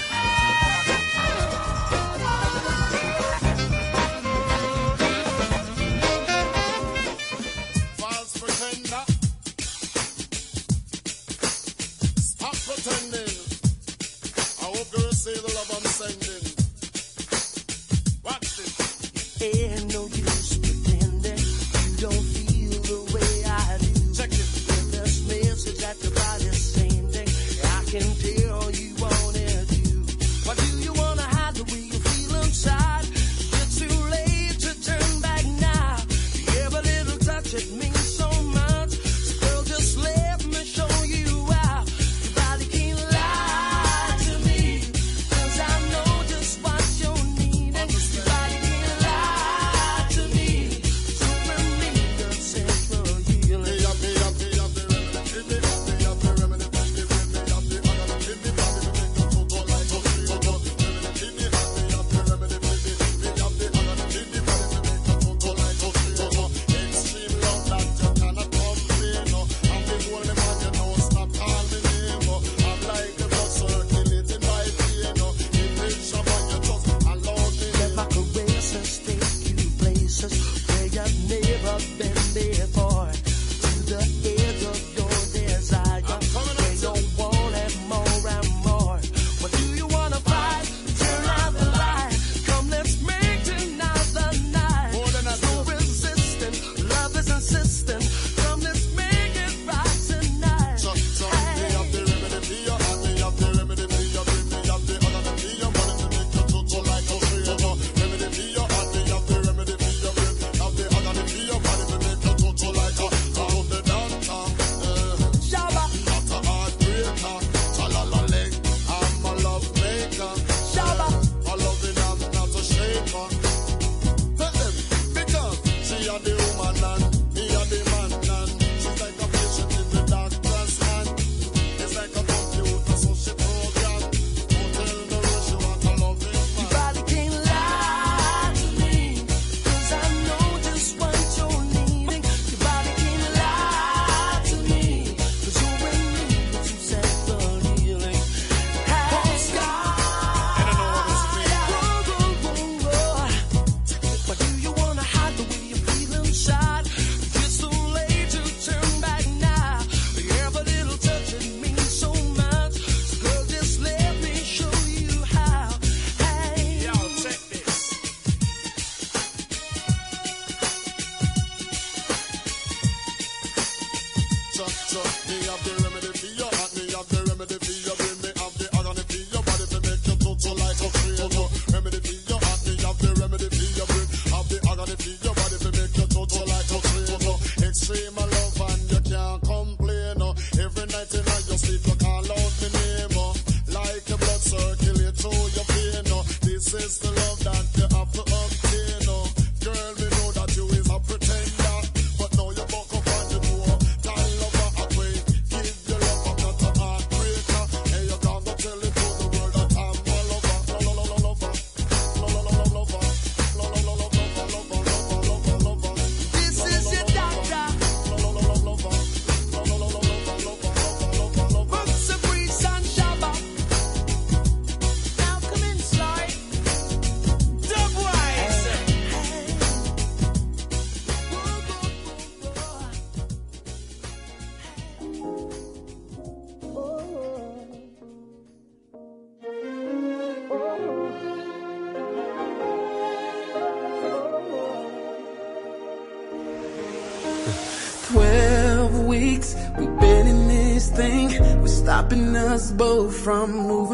[252.09, 253.88] stopping us both from moving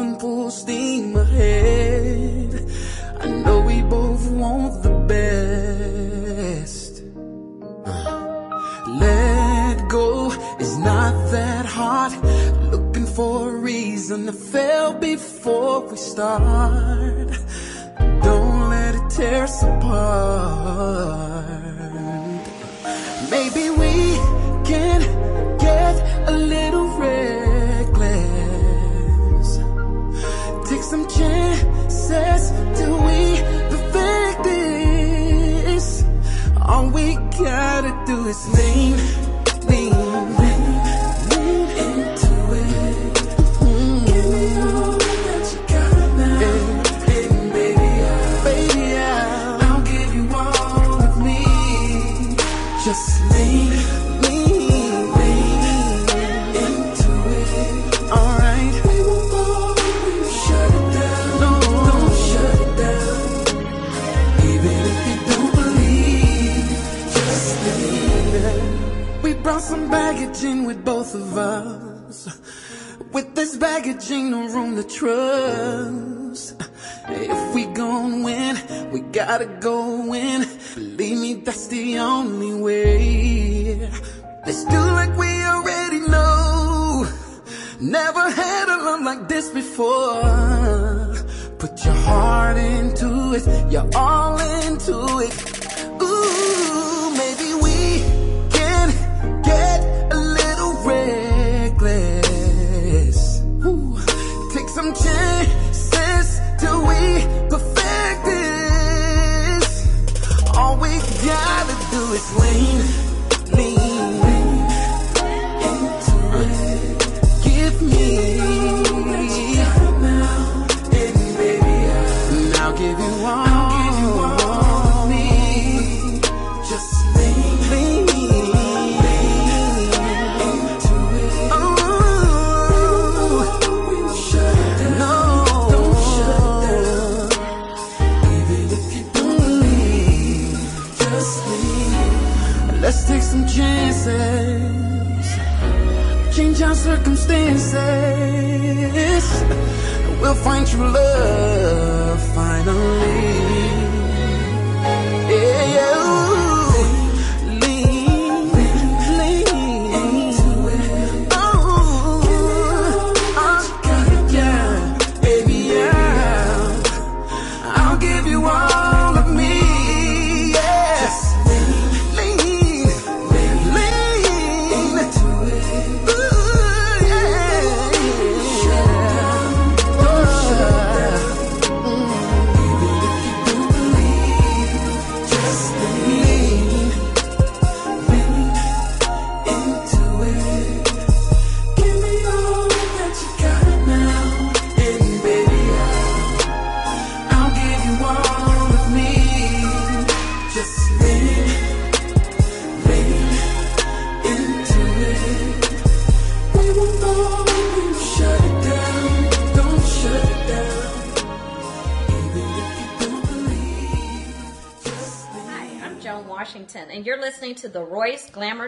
[79.46, 79.75] gotta go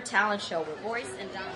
[0.09, 1.55] talent show with Royce and Donald.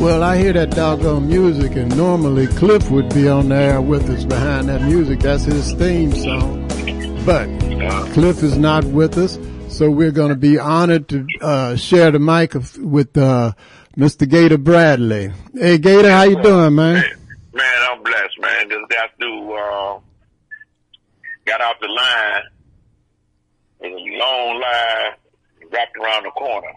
[0.00, 4.24] Well, I hear that doggone music, and normally Cliff would be on there with us
[4.24, 5.20] behind that music.
[5.20, 6.66] That's his theme song.
[7.24, 7.46] But
[8.12, 9.38] Cliff is not with us,
[9.68, 12.54] so we're going to be honored to uh, share the mic
[12.88, 13.52] with uh,
[13.96, 14.28] Mr.
[14.28, 15.32] Gator Bradley.
[15.54, 17.04] Hey, Gator, how you doing, man?
[17.52, 18.68] Man, I'm blessed, man.
[18.70, 19.98] Just got through, uh,
[21.46, 22.42] got off the line.
[23.80, 26.72] It was a long line, wrapped around the corner.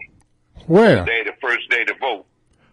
[0.66, 1.04] Where?
[1.04, 2.24] Day, the first day to vote.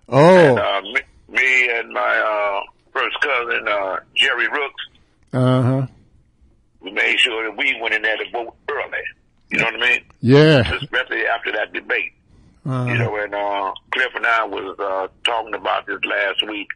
[0.08, 4.84] Oh, And, uh, me, me and my, uh, first cousin, uh, Jerry Rooks,
[5.32, 5.88] uh huh.
[6.82, 8.98] we made sure that we went in there to vote early.
[9.52, 10.00] You know what I mean?
[10.22, 10.74] Yeah.
[10.76, 12.14] Especially after that debate.
[12.66, 12.86] Uh-huh.
[12.86, 16.68] You know, and uh, Cliff and I was uh, talking about this last week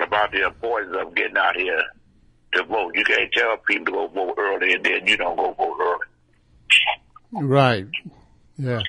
[0.00, 1.82] about the importance of getting out here
[2.54, 2.92] to vote.
[2.94, 7.46] You can't tell people to go vote early and then you don't go vote early.
[7.46, 7.86] Right.
[8.56, 8.82] Yeah.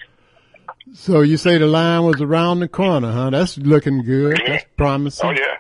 [0.94, 3.30] So you say the line was around the corner, huh?
[3.30, 4.42] That's looking good.
[4.46, 5.30] That's promising.
[5.30, 5.58] Oh yeah,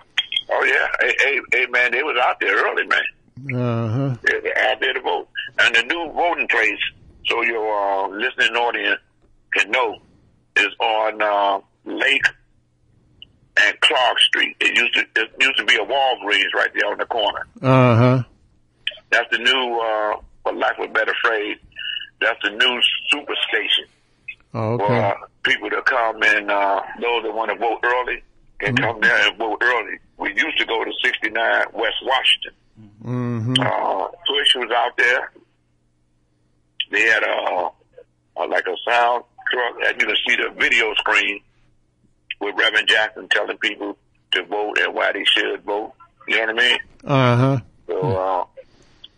[0.49, 0.87] oh yeah.
[0.99, 3.55] Hey, hey, hey man, they was out there early, man.
[3.55, 4.15] Uh huh.
[4.23, 5.29] They were out there to vote,
[5.59, 6.79] and the new voting place,
[7.27, 8.99] so your uh, listening audience
[9.53, 9.99] can know,
[10.57, 12.25] is on uh, Lake
[13.61, 14.55] and Clark Street.
[14.59, 17.45] It used to it used to be a Walgreens right there on the corner.
[17.61, 18.23] Uh huh.
[19.11, 21.57] That's the new, uh, for lack of a better phrase,
[22.21, 22.79] that's the new
[23.09, 23.85] super station
[24.53, 25.13] Oh, for uh,
[25.43, 28.23] people to come and uh, those that want to vote early
[28.59, 28.83] can Mm-hmm.
[28.85, 29.97] come there and vote early.
[30.17, 31.33] We used to go to 69
[31.73, 32.53] West Washington.
[33.03, 33.53] Mm-hmm.
[33.59, 35.31] Uh, Push was out there.
[36.91, 37.69] They had a,
[38.37, 41.41] a like a sound truck, and you can see the video screen
[42.41, 43.97] with Reverend Jackson telling people
[44.31, 45.93] to vote and why they should vote.
[46.27, 46.79] You know what I mean?
[47.05, 47.59] Uh huh.
[47.87, 48.45] So, uh,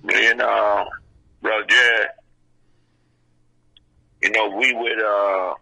[0.04, 0.86] me and, uh,
[1.42, 2.08] Brother Jed,
[4.22, 5.56] you know, we would, uh,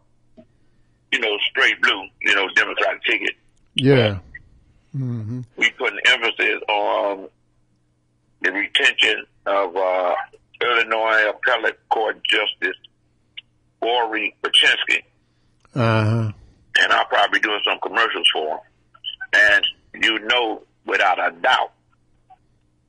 [1.11, 3.35] you know, straight blue, you know, Democratic ticket.
[3.75, 4.19] Yeah.
[4.95, 5.41] Mm-hmm.
[5.57, 7.29] We put an emphasis on
[8.41, 10.15] the retention of, uh,
[10.61, 12.77] Illinois Appellate Court Justice
[13.81, 15.01] Lori Paczynski.
[15.73, 16.31] Uh huh.
[16.81, 18.59] And I'll probably be doing some commercials for him.
[19.33, 19.65] And
[20.03, 21.71] you know, without a doubt,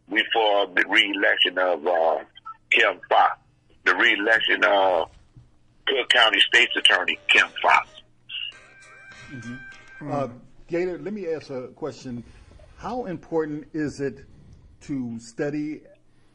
[0.09, 2.18] we for the re-election of uh,
[2.70, 3.38] Kim Foxx,
[3.84, 5.09] the re-election of
[5.86, 7.88] Cook County State's Attorney Kim Foxx.
[10.11, 10.28] Uh,
[10.68, 12.24] Gator, let me ask a question.
[12.76, 14.24] How important is it
[14.82, 15.82] to study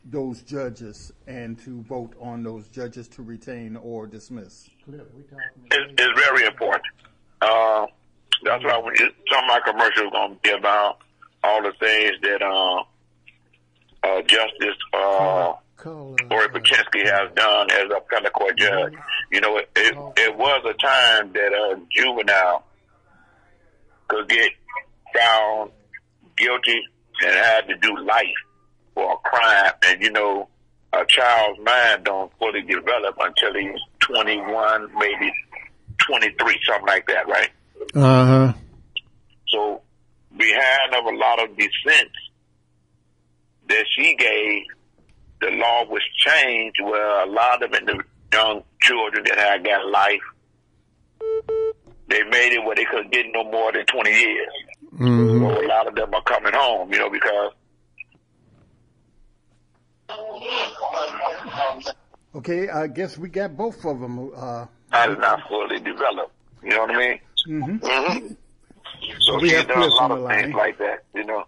[0.06, 4.70] those judges and to vote on those judges to retain or dismiss?
[5.72, 6.86] It's, it's very important.
[7.42, 7.86] Uh,
[8.44, 10.98] that's why when it, some of my commercials going to be about
[11.44, 12.84] all the things that uh,
[14.04, 15.54] uh, Justice uh,
[15.86, 18.94] Lori Paczynski has done as a appellate court judge.
[19.32, 22.64] You know, it, it, it was a time that a juvenile
[24.08, 24.52] could get
[25.16, 25.72] found
[26.36, 26.82] guilty
[27.24, 28.26] and had to do life
[28.94, 29.74] for a crime.
[29.86, 30.48] And, you know,
[30.94, 35.32] a child's mind don't fully develop until he's 21, maybe
[36.08, 37.50] 23, something like that, right?
[37.94, 38.54] Uh huh.
[39.48, 39.82] So
[40.36, 42.16] behind of a lot of dissents
[43.70, 44.64] that she gave,
[45.42, 48.04] the law was changed where a lot of the
[48.34, 50.22] young children that had got life,
[52.10, 54.54] they made it where they couldn't get no more than 20 years.
[54.94, 55.40] Mm-hmm.
[55.40, 57.52] So a lot of them are coming home, you know, because
[62.36, 64.32] Okay, I guess we got both of them.
[64.36, 66.32] Uh, that's not fully developed.
[66.64, 67.20] You know what I mean?
[67.48, 67.80] mhm.
[67.80, 68.28] Mm-hmm.
[69.22, 70.52] So We she's have done a lot on of the things line.
[70.54, 71.46] like that, you know.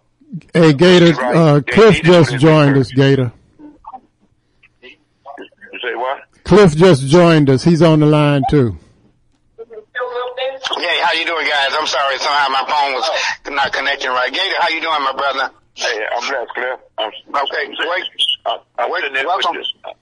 [0.54, 1.12] Hey, Gator.
[1.14, 1.36] Right.
[1.36, 2.90] Uh, Cliff needed just joined us.
[2.92, 3.32] Gator.
[4.82, 6.22] You say what?
[6.44, 7.64] Cliff just joined us.
[7.64, 8.76] He's on the line too.
[9.56, 11.68] Hey, how you doing, guys?
[11.78, 13.10] I'm sorry, somehow my phone was
[13.50, 14.32] not connecting right.
[14.32, 15.50] Gator, how you doing, my brother?
[15.74, 16.80] Hey, I'm blessed, Cliff.
[16.98, 18.04] I'm, Okay, I'm, great.
[18.46, 19.56] I'm, I'm sitting there welcome.
[19.56, 19.94] with your,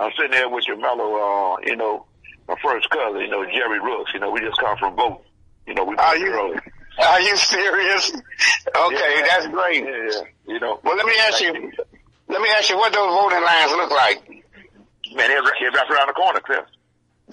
[0.00, 2.06] I'm sitting there with your mellow, uh, you know,
[2.50, 4.10] my first cousin, you know, Jerry Rooks.
[4.14, 5.20] You know, we just come from both.
[5.66, 6.56] You know, we Are you-.
[7.00, 8.10] Are you serious?
[8.10, 9.26] Okay, Yeah.
[9.26, 9.84] that's great.
[9.84, 10.20] Yeah.
[10.46, 10.80] You know.
[10.82, 11.52] Well, let me ask you.
[12.28, 14.28] Let me ask you what those voting lines look like.
[14.28, 16.64] Man, they're, they're right around the corner, Cliff.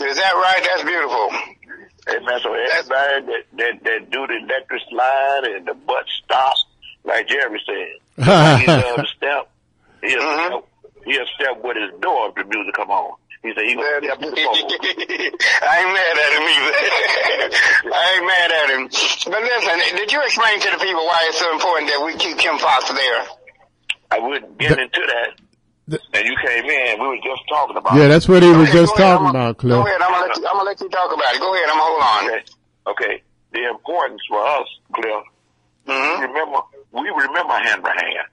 [0.01, 0.61] Is that right?
[0.69, 1.29] That's beautiful.
[2.07, 6.55] Hey, man, so everybody that, that, that do the electric slide and the butt stop,
[7.03, 8.15] like Jerry said,
[8.59, 9.49] he does step.
[10.01, 10.53] He'll, Mm-hmm.
[10.53, 13.17] step, he'll step with his door if the music come on.
[13.43, 14.57] He said he gonna step to phone.
[15.61, 16.73] I ain't mad at him either.
[17.93, 18.83] I ain't mad at him.
[19.31, 22.37] But listen, did you explain to the people why it's so important that we keep
[22.37, 23.23] Kim Foxx there?
[24.11, 26.99] I would get into that, and you came in.
[27.01, 27.95] We were just talking about.
[27.95, 28.07] Yeah, it.
[28.09, 29.71] that's what he was Okay, just go ahead, talking I'm about, Cliff.
[29.71, 30.47] Go ahead, I'm gonna let you.
[30.47, 31.39] I'm gonna let you talk about it.
[31.39, 32.25] Go ahead, I'm gonna hold on.
[32.27, 32.43] Okay.
[32.87, 33.23] Okay.
[33.51, 35.23] the importance for us, Cliff.
[35.87, 36.21] Mm-hmm.
[36.23, 36.59] Remember,
[36.91, 38.25] we remember Hanrahan.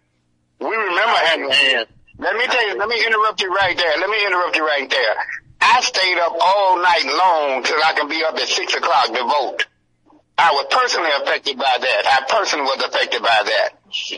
[0.60, 1.86] We remember hand Hanrahan.
[2.18, 3.98] Let me tell you, let me interrupt you right there.
[3.98, 5.16] Let me interrupt you right there.
[5.60, 9.22] I stayed up all night long till I can be up at six o'clock to
[9.24, 9.66] vote.
[10.36, 12.02] I was personally affected by that.
[12.06, 13.68] I personally was affected by that.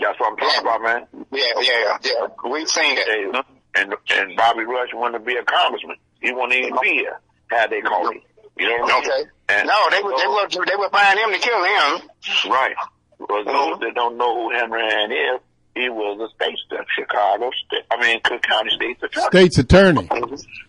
[0.01, 1.07] That's what I'm talking about, man.
[1.33, 2.27] Yeah, yeah, yeah.
[2.51, 3.45] We've seen it.
[3.75, 5.97] And and Bobby Rush wanted to be a congressman.
[6.21, 7.21] He wanted even be here
[7.51, 8.23] had they called him.
[8.59, 9.11] You know what I mean?
[9.11, 9.31] Okay.
[9.51, 12.09] And No, they would, they would, they would find him to kill him.
[12.51, 12.75] Right.
[13.19, 15.41] For those that don't know who Hanrahan is,
[15.77, 19.27] he was a state of Chicago State, I mean, Cook County State's attorney.
[19.27, 20.09] State's attorney.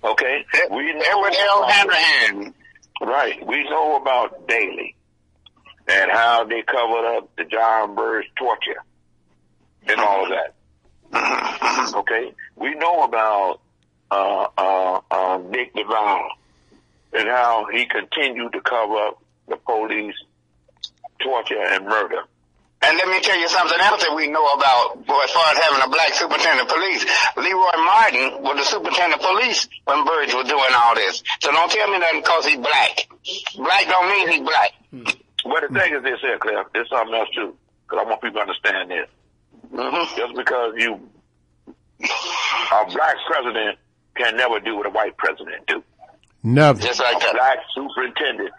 [0.04, 0.46] Okay.
[0.70, 1.68] We know Edward L.
[1.68, 2.54] Hanrahan.
[3.02, 3.48] Right.
[3.48, 4.96] We know about Daley
[5.88, 8.84] and how they covered up the Jon Burge torture
[9.88, 10.54] and all of that.
[11.96, 12.34] Okay.
[12.58, 13.62] We know about
[14.12, 16.30] uh, uh, uh, Dick Devine
[17.14, 20.16] and how he continued to cover up the police
[21.24, 22.24] torture and murder.
[22.82, 25.58] And let me tell you something else that we know about well, as far as
[25.58, 27.04] having a black superintendent of police.
[27.36, 31.24] Leroy Martin was the superintendent of police when Burge was doing all this.
[31.42, 33.10] So don't tell me nothing because he's black.
[33.58, 34.72] Black don't mean he's black.
[34.92, 35.04] Hmm.
[35.46, 36.68] Well, the thing is this here, Cliff.
[36.74, 39.10] There's something else too, because I want people to understand this.
[39.74, 40.16] Mm-hmm.
[40.16, 41.02] Just because you
[42.00, 43.80] a black president
[44.16, 45.84] can never do what a white president do.
[46.44, 46.80] Never.
[46.80, 48.52] Just like A black superintendent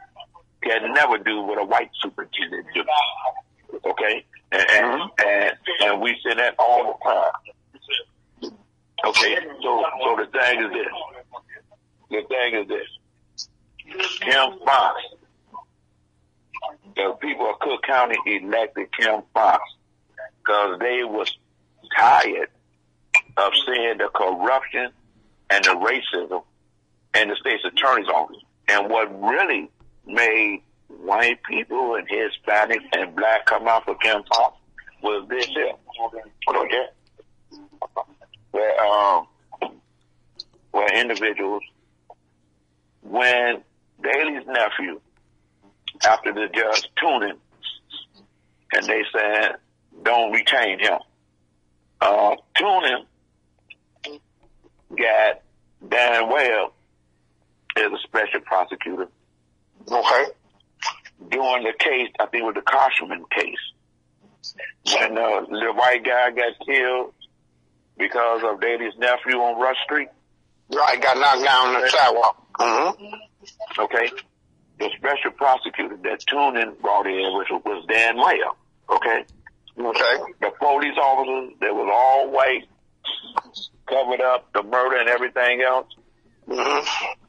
[0.62, 2.82] can never do what a white superintendent do.
[3.84, 5.28] Okay, and and, mm-hmm.
[5.28, 5.52] and
[5.82, 8.52] and we say that all the time.
[9.04, 10.86] Okay, so so the thing is this.
[12.10, 14.18] The thing is this.
[14.20, 15.00] Kim Foxx,
[16.96, 19.62] the people of Cook County elected Kim Foxx
[20.38, 21.36] because they was
[21.96, 22.48] tired
[23.36, 24.90] of seeing the corruption
[25.50, 26.42] and the racism
[27.14, 28.42] in the state's attorney's office.
[28.68, 29.70] And what really
[30.06, 34.56] made white people and Hispanic and black come out for Kim Foxx
[35.02, 35.72] was this here.
[36.48, 36.86] Okay?
[38.50, 39.26] Where, um,
[40.70, 41.62] where individuals,
[43.02, 43.62] when
[44.02, 45.00] Daley's nephew,
[46.06, 47.36] after the judge Toomin,
[48.72, 49.56] and they said,
[50.02, 50.98] don't retain him.
[52.00, 53.04] Uh, Toomin
[54.96, 55.42] got
[55.88, 56.72] Dan Webb
[57.76, 59.08] as a special prosecutor.
[59.90, 60.24] Okay.
[61.30, 63.72] During the case, I think it was the Koschman case,
[64.94, 67.12] when uh, the white guy got killed
[67.98, 70.08] because of Daley's nephew on Rush Street.
[70.72, 72.46] Right, got knocked down on the sidewalk.
[72.58, 73.80] Mm-hmm.
[73.80, 74.10] Okay.
[74.78, 78.54] The special prosecutor that Toomin brought in, which was Dan Webb.
[78.90, 79.24] Okay.
[79.76, 80.32] Okay.
[80.40, 82.68] The police officers, they was all white,
[83.86, 85.88] covered up the murder and everything else.
[86.48, 87.22] Mm-hmm.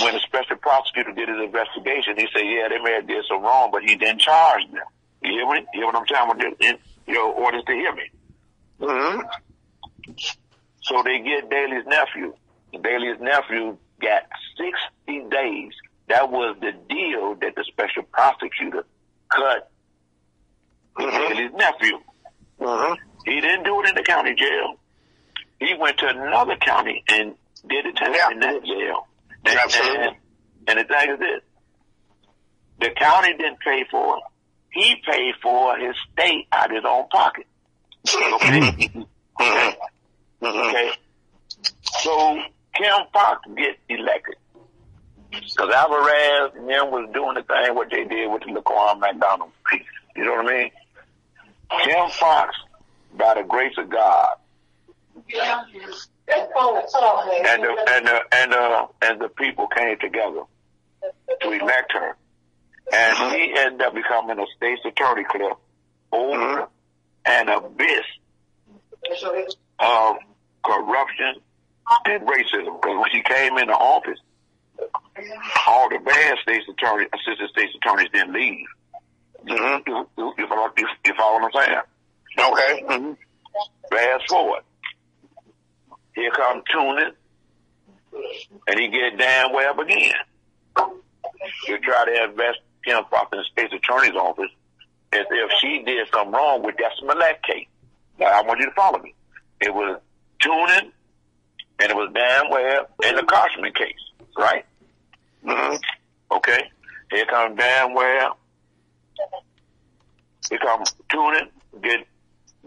[0.00, 3.42] When the special prosecutor did his investigation, he said, yeah, they may have did some
[3.42, 4.84] wrong, but he didn't charge them.
[5.22, 5.66] You hear me?
[5.72, 6.56] You hear what I'm telling you?
[6.60, 8.10] In your orders to hear me.
[8.80, 9.20] Mm-hmm.
[10.82, 12.34] So they get Daley's nephew.
[12.72, 14.24] Daley's nephew got
[15.06, 15.72] 60 days.
[16.08, 18.84] That was the deal that the special prosecutor
[19.30, 19.70] cut
[20.98, 21.98] with Daley's nephew.
[23.24, 24.76] He didn't do it in the county jail.
[25.60, 27.34] He went to another county and
[27.66, 29.07] did the time in that jail.
[29.44, 30.16] And, and,
[30.68, 31.42] and the thing is this,
[32.80, 34.22] the county didn't pay for it.
[34.70, 37.46] He paid for his state out of his own pocket.
[38.06, 38.90] Okay?
[39.40, 39.76] okay.
[40.42, 40.90] Okay.
[42.00, 42.38] So
[42.74, 44.36] Kim Foxx get elected.
[45.30, 49.50] Because Alvarez and them was doing the thing what they did with the Laquan McDonald
[49.70, 49.82] piece.
[50.16, 50.70] You know what I mean?
[51.84, 52.54] Kim Foxx,
[53.16, 54.36] by the grace of God,
[56.30, 60.42] and the and the and the and the people came together
[61.40, 62.16] to elect her,
[62.92, 65.56] and he ended up becoming a state's attorney, Cliff,
[66.12, 66.68] over
[67.24, 68.04] an abyss
[69.78, 70.16] of
[70.64, 71.34] corruption
[72.06, 72.80] and racism.
[72.80, 74.18] Because when she came into office,
[75.66, 78.66] all the bad state's attorney, assistant state's attorneys didn't leave.
[79.46, 79.90] Mm-hmm.
[79.90, 81.80] You, you, you, you follow what I'm saying?
[82.38, 82.82] Okay.
[82.82, 83.12] Mm-hmm.
[83.90, 84.62] Fast forward.
[86.18, 87.12] Here come Toomin,
[88.66, 90.14] and he get Dan Webb again.
[91.68, 94.50] You try to invest Kim Foxx in the state's attorney's office
[95.12, 97.68] as if she did something wrong with that Smollett case.
[98.18, 99.14] Now, I want you to follow me.
[99.60, 100.00] It was
[100.42, 100.90] Toomin,
[101.78, 103.94] and it was Dan Webb in the Koschman case,
[104.36, 104.66] right?
[105.46, 105.76] Mm-hmm.
[106.32, 106.62] Okay.
[107.12, 108.32] Here comes Dan Webb.
[110.50, 111.48] Here comes Toomin,
[111.80, 112.08] get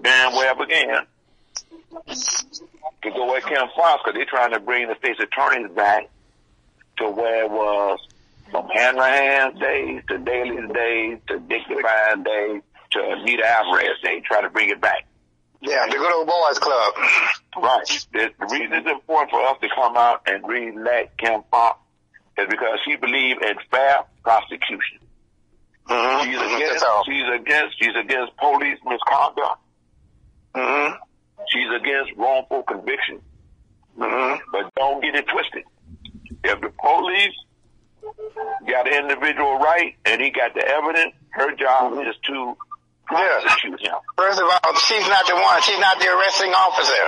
[0.02, 1.06] Dan Webb again
[3.01, 6.09] to go at Kim Foxx because they're trying to bring the state's attorneys back
[6.97, 7.99] to where it was
[8.49, 12.61] from Hanrahan days to Daley's days to Dick Devine days
[12.91, 15.07] to Anita Alvarez days, try to bring it back.
[15.61, 16.93] Yeah, the good old boys club.
[17.57, 18.07] Right.
[18.13, 21.79] The, the reason it's important for us to come out and re-elect Kim Foxx
[22.37, 24.99] is because she believes in fair prosecution.
[25.87, 26.31] Mm-hmm.
[26.31, 29.59] She's against, she's against, she's against police misconduct.
[32.02, 32.12] Mm-hmm.
[32.12, 33.22] Against wrongful conviction.
[33.97, 34.41] Mm-hmm.
[34.52, 35.64] But don't get it twisted.
[36.43, 37.36] If the police
[38.68, 42.58] got an individual right and he got the evidence, her job is to
[43.06, 43.95] prosecute him.
[44.18, 45.62] First of all, she's not the one.
[45.62, 47.06] She's not the arresting officer.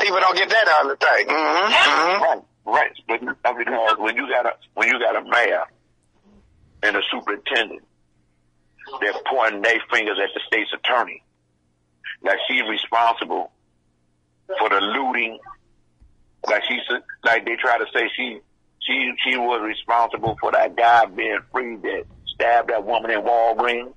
[0.00, 1.26] People don't get that out of the thing.
[1.28, 2.22] Mm-hmm.
[2.22, 2.92] Right, right.
[3.06, 3.20] But
[3.58, 5.64] because when you got a when you got a mayor
[6.82, 7.82] and a superintendent,
[9.00, 11.22] they're pointing their fingers at the state's attorney.
[12.22, 13.52] Like she's responsible
[14.58, 15.38] for the looting.
[16.46, 16.80] Like she's
[17.24, 18.40] like they try to say she
[18.80, 23.92] she she was responsible for that guy being free that stabbed that woman in Walgreens.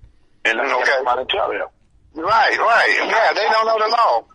[0.45, 1.67] And get somebody to tell them.
[2.15, 2.95] Right, right.
[2.97, 4.25] Yeah, they don't know the law.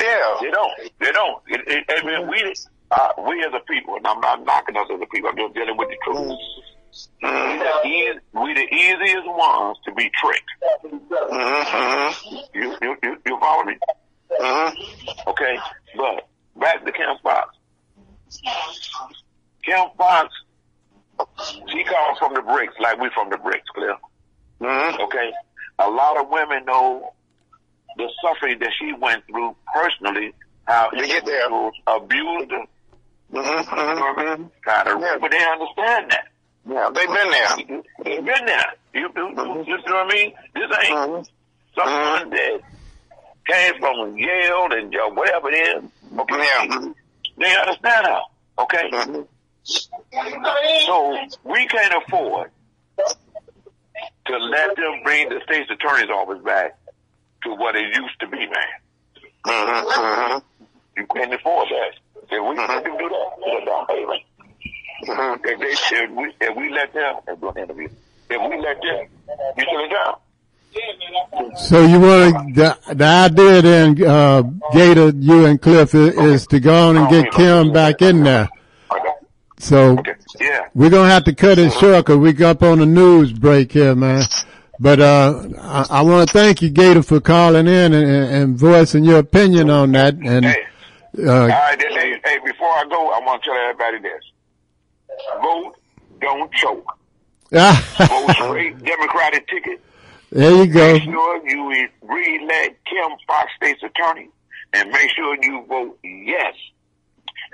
[0.00, 0.36] Yeah.
[0.40, 0.72] They don't.
[0.98, 1.42] They don't.
[1.48, 2.54] It, it, I mean, we,
[2.90, 5.54] uh, we as a people, and I'm not knocking us as a people, I'm just
[5.54, 6.38] dealing with the truth.
[7.22, 10.50] We, the eas- we the easiest ones to be tricked.
[10.84, 12.36] Mm-hmm.
[12.54, 13.76] You, you, you, you follow me?
[14.38, 15.28] Mm-hmm.
[15.30, 15.58] Okay,
[15.96, 16.28] but
[16.60, 17.56] back to Kim Foxx.
[19.64, 20.32] Kim Foxx,
[21.68, 23.96] she comes from the bricks, like we from the bricks, clear?
[24.60, 25.02] Mm-hmm.
[25.02, 25.32] Okay,
[25.78, 27.12] a lot of women know
[27.96, 30.32] the suffering that she went through personally,
[30.64, 32.64] how individuals abused her,
[33.32, 34.44] Mm-hmm.
[34.64, 36.24] kind of, but they understand that.
[36.68, 37.82] Yeah, they've been there.
[38.04, 38.66] They've been there.
[38.92, 40.32] You, you, you, you know what I mean?
[40.52, 41.28] This ain't
[41.76, 42.60] someone that
[43.50, 45.84] came from Yale and uh, whatever it is.
[46.18, 46.92] Okay,
[47.38, 48.22] they understand how.
[48.58, 48.90] Okay,
[50.86, 52.50] so we can't afford
[54.26, 56.78] to let them bring the state's attorney's office back
[57.44, 58.50] to what it used to be, man.
[59.46, 60.38] Mm-hmm.
[60.96, 61.94] You can't afford that.
[62.30, 64.22] If we let them do that, it's a down payment.
[65.02, 67.88] If, they, if, we, if we let them, if we interview,
[68.28, 69.08] if we let them,
[69.56, 70.14] you shut it down.
[71.56, 74.42] So you want the, the idea then, uh,
[74.72, 78.48] Gator, you and Cliff is, is to go on and get Kim back in there.
[79.58, 79.98] So
[80.40, 83.32] yeah, we're gonna have to cut it short because we got up on the news
[83.32, 84.24] break here, man.
[84.78, 89.04] But uh, I, I want to thank you, Gator, for calling in and, and, voicing
[89.04, 90.14] your opinion on that.
[90.14, 93.98] And All uh, right, then, hey, hey, before I go, I want to tell everybody
[93.98, 94.24] this.
[95.42, 95.74] Vote,
[96.22, 96.98] don't choke.
[97.52, 99.82] Vote for straight Democratic ticket.
[100.32, 100.92] There you go.
[100.92, 104.28] Make sure you re-elect Kim Foxx State's attorney,
[104.72, 106.54] and make sure you vote yes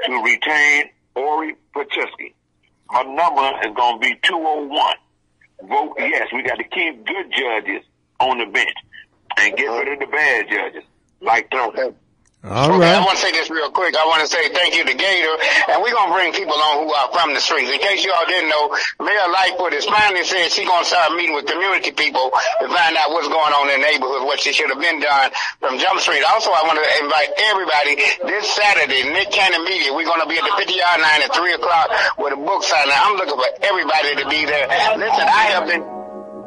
[0.04, 2.34] to retain Lori Paczynski.
[2.90, 4.94] Her number is going to be 201.
[5.62, 6.28] Vote yes.
[6.32, 7.82] We got to keep good judges
[8.20, 8.74] on the bench
[9.38, 10.84] and get rid of the bad judges.
[11.20, 11.94] Like them.
[12.46, 13.98] All okay, I want to say this real quick.
[13.98, 15.34] I want to say thank you to Gator,
[15.66, 17.66] and we're gonna bring people on who are from the streets.
[17.66, 18.70] In case you all didn't know,
[19.02, 22.30] Mayor Lightfoot has finally said she's gonna start meeting with community people
[22.62, 25.34] to find out what's going on in the neighborhood, what she should have been done
[25.58, 26.22] from Jump Street.
[26.30, 27.98] Also, I want to invite everybody
[28.30, 29.90] this Saturday, Nick Cannon Media.
[29.90, 31.90] We're gonna be at the 50 yard line at three o'clock
[32.22, 32.94] with a book signing.
[32.94, 34.70] I'm looking for everybody to be there.
[34.94, 35.82] Listen, I have been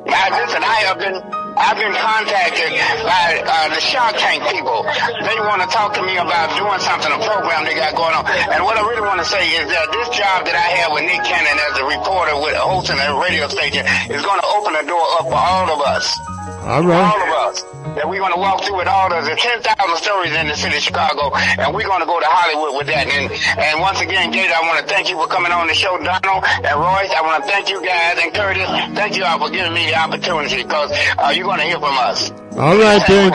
[0.07, 2.71] I, listen, I have been, I've been contacted
[3.05, 4.83] by uh, the Shark Tank people.
[4.83, 8.25] They want to talk to me about doing something, a program they got going on.
[8.27, 11.03] And what I really want to say is that this job that I have with
[11.03, 14.85] Nick Cannon as a reporter with hosting a radio station is going to open the
[14.85, 16.38] door up for all of us.
[16.49, 17.05] All right.
[17.05, 17.61] All of us.
[17.95, 19.27] That we're going to walk through with all us.
[19.27, 19.63] 10,000
[19.97, 23.07] stories in the city of Chicago, and we're going to go to Hollywood with that.
[23.07, 25.97] And, and once again, Gator, I want to thank you for coming on the show,
[25.97, 27.11] Donald and Royce.
[27.11, 28.69] I want to thank you guys and Curtis.
[28.95, 31.97] Thank you all for giving me the opportunity because uh, you're going to hear from
[31.97, 32.31] us.
[32.59, 33.31] All right then.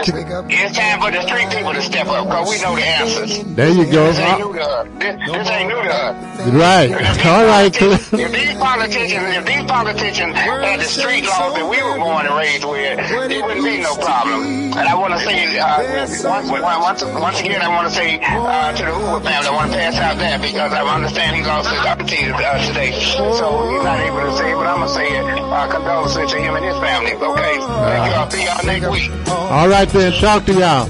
[0.53, 3.43] It's time for the street people to step up because we know the answers.
[3.57, 4.13] There you go.
[4.13, 4.89] This ain't new to us.
[5.01, 6.49] This, this ain't new to us.
[6.53, 6.93] Right.
[7.25, 7.73] All right.
[7.73, 12.37] If these politicians, if these politicians had the street laws that we were born and
[12.37, 14.77] raised with, there wouldn't be no problem.
[14.77, 15.81] And I want to say, uh,
[16.29, 19.73] once, once, once again, I want to say uh, to the Hoover family, I want
[19.73, 23.85] to pass out that because I understand he lost his auntie uh, today, so he's
[23.85, 25.25] not able to say it, but I'm gonna say it.
[25.25, 27.15] Uh, condolences to him and his family.
[27.15, 28.13] Okay, thank you.
[28.21, 29.14] I'll see y'all next week.
[29.29, 30.13] All right then.
[30.21, 30.89] Talk to y'all.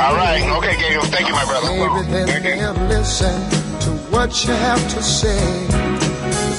[0.00, 1.00] All right, okay, Gator.
[1.06, 1.68] Thank you, my brother.
[2.10, 3.34] Baby, they'll listen
[3.80, 5.66] to what you have to say.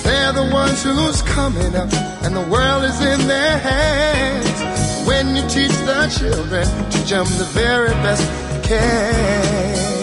[0.03, 1.91] They're the ones who's coming up,
[2.23, 5.07] and the world is in their hands.
[5.07, 8.23] When you teach the children, teach them the very best
[8.55, 9.96] you can.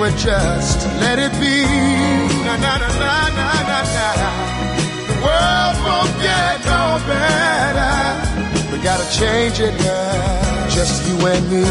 [0.00, 1.64] Or just let it be.
[2.46, 4.30] Na na na na na na.
[5.08, 7.94] The world won't get no better.
[8.70, 11.64] We gotta change it now, just you and me.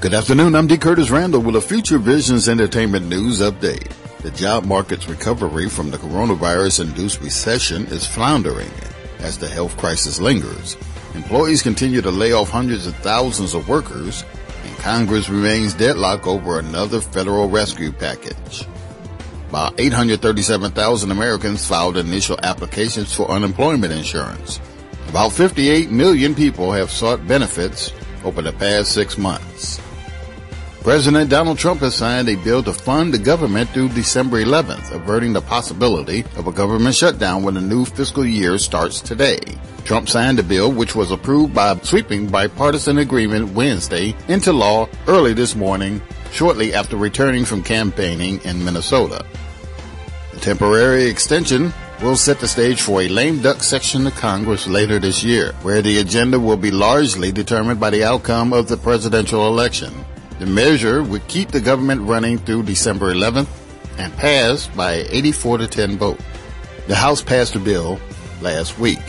[0.00, 0.54] Good afternoon.
[0.54, 0.76] I'm D.
[0.78, 3.92] Curtis Randall with a Future Visions Entertainment News Update.
[4.22, 8.70] The job market's recovery from the coronavirus induced recession is floundering
[9.20, 10.76] as the health crisis lingers.
[11.14, 14.24] Employees continue to lay off hundreds of thousands of workers,
[14.64, 18.66] and Congress remains deadlocked over another federal rescue package.
[19.48, 24.60] About 837,000 Americans filed initial applications for unemployment insurance.
[25.08, 27.92] About 58 million people have sought benefits
[28.22, 29.80] over the past six months.
[30.82, 35.34] President Donald Trump has signed a bill to fund the government through December 11th, averting
[35.34, 39.38] the possibility of a government shutdown when the new fiscal year starts today.
[39.84, 45.34] Trump signed the bill, which was approved by sweeping bipartisan agreement Wednesday, into law early
[45.34, 46.00] this morning,
[46.32, 49.22] shortly after returning from campaigning in Minnesota.
[50.32, 54.98] The temporary extension will set the stage for a lame duck section of Congress later
[54.98, 59.46] this year, where the agenda will be largely determined by the outcome of the presidential
[59.46, 59.92] election.
[60.40, 63.46] The measure would keep the government running through December 11th
[63.98, 66.18] and passed by 84 to 10 vote.
[66.86, 68.00] The House passed the bill
[68.40, 69.02] last week.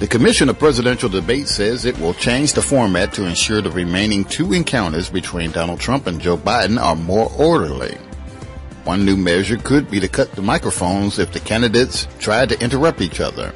[0.00, 4.26] The Commission of Presidential Debate says it will change the format to ensure the remaining
[4.26, 7.96] two encounters between Donald Trump and Joe Biden are more orderly.
[8.84, 13.00] One new measure could be to cut the microphones if the candidates try to interrupt
[13.00, 13.50] each other.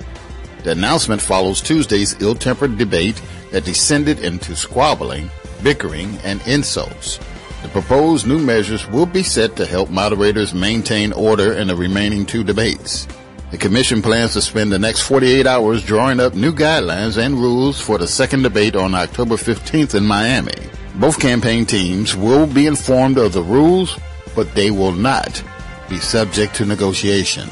[0.62, 3.20] The announcement follows Tuesday's ill-tempered debate
[3.50, 5.30] that descended into squabbling
[5.62, 7.18] bickering, and insults.
[7.62, 12.26] The proposed new measures will be set to help moderators maintain order in the remaining
[12.26, 13.08] two debates.
[13.50, 17.80] The commission plans to spend the next 48 hours drawing up new guidelines and rules
[17.80, 20.68] for the second debate on October 15th in Miami.
[20.96, 23.98] Both campaign teams will be informed of the rules,
[24.34, 25.42] but they will not
[25.88, 27.48] be subject to negotiation.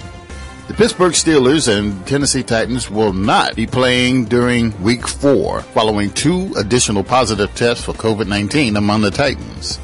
[0.67, 6.55] The Pittsburgh Steelers and Tennessee Titans will not be playing during week four following two
[6.57, 9.79] additional positive tests for COVID-19 among the Titans.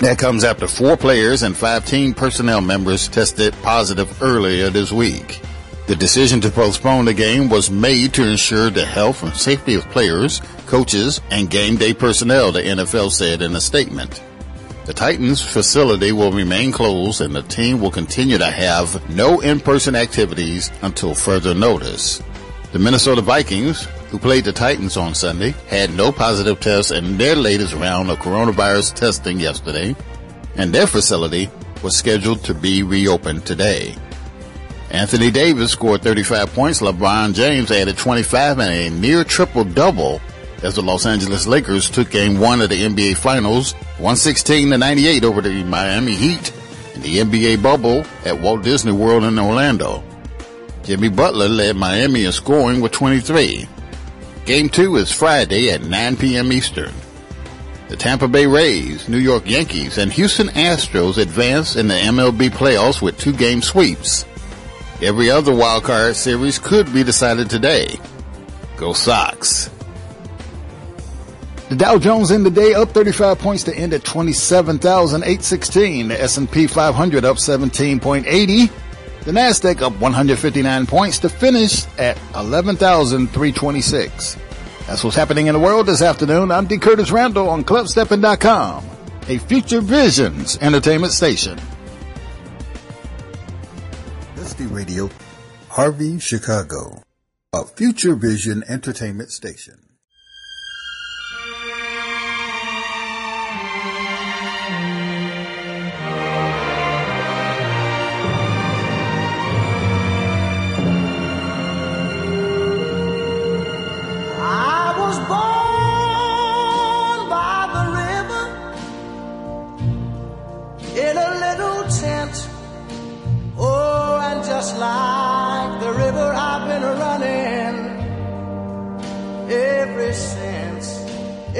[0.00, 5.40] That comes after four players and five team personnel members tested positive earlier this week.
[5.86, 9.88] The decision to postpone the game was made to ensure the health and safety of
[9.90, 14.20] players, coaches, and game day personnel, the NFL said in a statement.
[14.86, 19.96] The Titans facility will remain closed and the team will continue to have no in-person
[19.96, 22.22] activities until further notice.
[22.72, 27.34] The Minnesota Vikings, who played the Titans on Sunday, had no positive tests in their
[27.34, 29.96] latest round of coronavirus testing yesterday,
[30.56, 31.50] and their facility
[31.82, 33.94] was scheduled to be reopened today.
[34.90, 36.80] Anthony Davis scored 35 points.
[36.82, 40.20] LeBron James added 25 and a near triple double
[40.64, 45.22] as the Los Angeles Lakers took game one of the NBA Finals 116 to 98
[45.22, 46.52] over the Miami Heat
[46.94, 50.02] in the NBA bubble at Walt Disney World in Orlando.
[50.82, 53.68] Jimmy Butler led Miami in scoring with 23.
[54.46, 56.50] Game two is Friday at 9 p.m.
[56.50, 56.92] Eastern.
[57.88, 63.02] The Tampa Bay Rays, New York Yankees, and Houston Astros advance in the MLB playoffs
[63.02, 64.24] with two game sweeps.
[65.02, 67.98] Every other wildcard series could be decided today.
[68.78, 69.70] Go Sox.
[71.74, 76.06] The Dow Jones in the day up 35 points to end at 27,816.
[76.06, 78.70] The S&P 500 up 17.80.
[79.24, 84.36] The Nasdaq up 159 points to finish at 11,326.
[84.86, 86.52] That's what's happening in the world this afternoon.
[86.52, 86.78] I'm D.
[86.78, 88.88] Curtis Randall on ClubSteppin.com,
[89.26, 91.58] a Future Visions entertainment station.
[94.36, 95.10] Dusty Radio,
[95.70, 97.02] Harvey, Chicago,
[97.52, 99.83] a Future Vision entertainment station.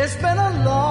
[0.05, 0.84] It's been a long,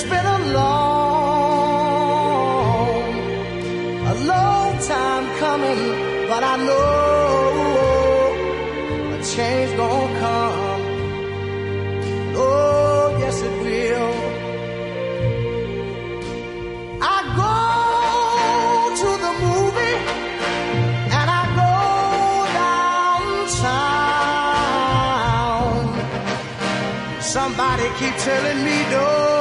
[0.00, 1.88] It's been a long,
[4.06, 5.80] a long time coming,
[6.28, 7.18] but I know
[9.16, 10.82] a change gonna come.
[12.36, 14.14] Oh, yes it will.
[17.02, 17.56] I go
[19.02, 19.98] to the movie
[21.18, 21.74] and I go
[23.48, 24.00] downtown.
[27.20, 29.37] Somebody keep telling me no.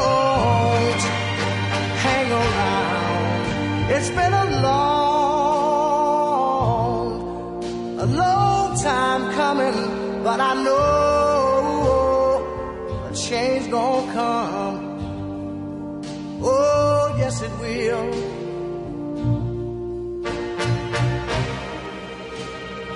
[17.68, 18.06] feel.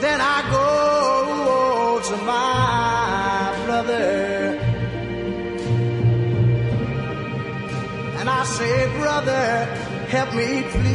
[0.03, 0.69] Then I go
[2.10, 4.10] to my brother
[8.19, 9.45] and I say, Brother,
[10.15, 10.91] help me please.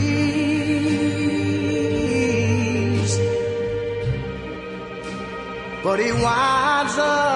[5.85, 7.36] But he winds up.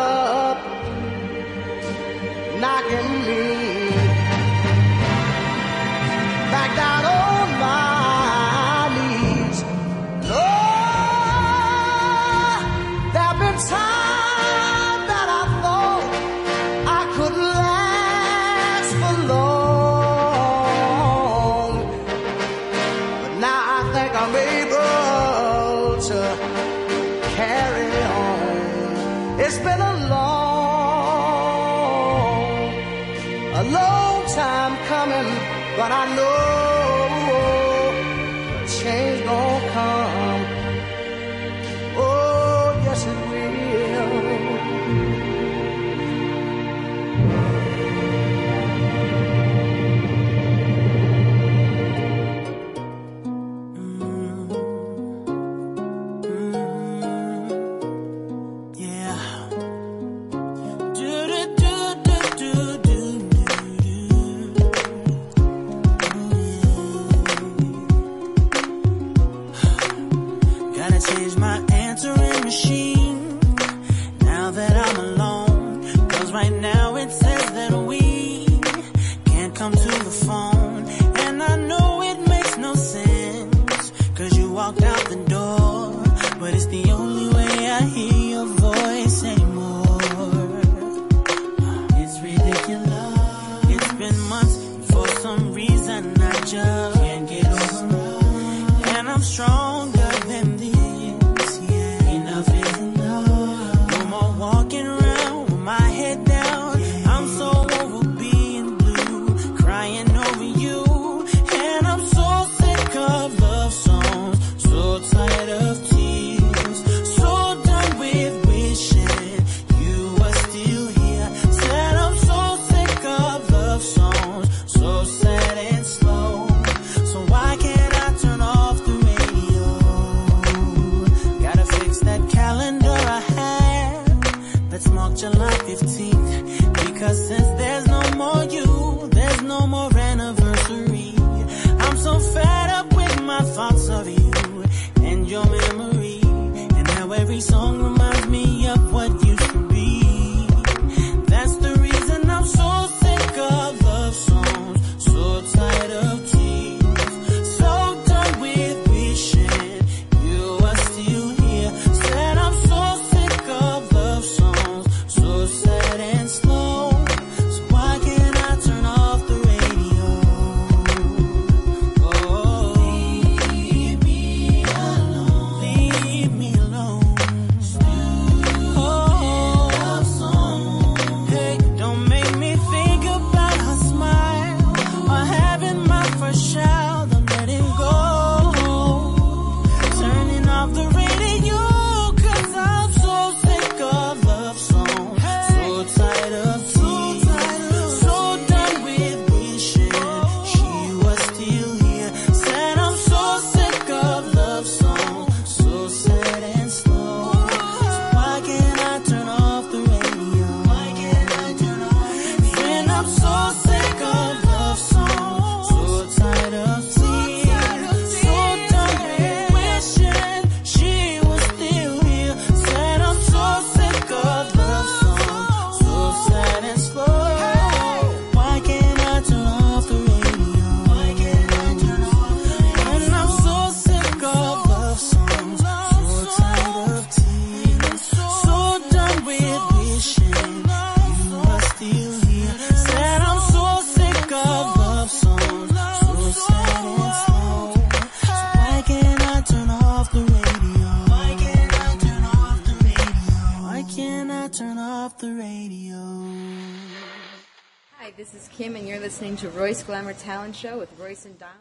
[259.40, 261.56] To Royce Glamour Talent Show with Royce and Donald.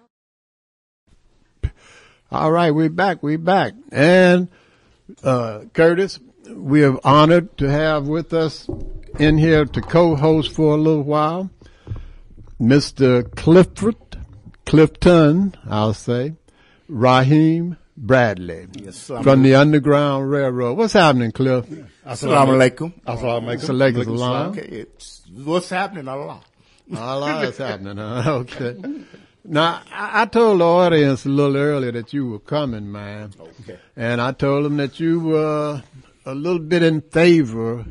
[2.30, 3.24] All right, we're back.
[3.24, 3.72] We're back.
[3.90, 4.50] And,
[5.24, 6.20] uh, Curtis,
[6.50, 8.70] we are honored to have with us
[9.18, 11.52] in here to co-host for a little while,
[12.60, 13.24] Mr.
[13.38, 13.96] Clifford,
[14.66, 16.34] Clifton, I'll say,
[16.90, 18.68] Raheem Bradley.
[18.74, 19.08] Yes.
[19.08, 20.78] From the Underground Railroad.
[20.78, 21.66] What's happening, Cliff?
[22.06, 22.94] Assalamu alaikum.
[23.08, 23.62] Assalamu alaikum.
[23.62, 24.52] Salaam Alaikum salam.
[24.52, 26.10] Okay, it's, what's happening?
[26.10, 26.42] Allah.
[26.96, 28.24] Allah is happening, huh?
[28.42, 28.76] Okay.
[29.46, 33.34] Now, I, I told the audience a little earlier that you were coming, man.
[33.40, 33.80] Okay.
[33.96, 35.82] And I told them that you were
[36.26, 37.86] a little bit in favor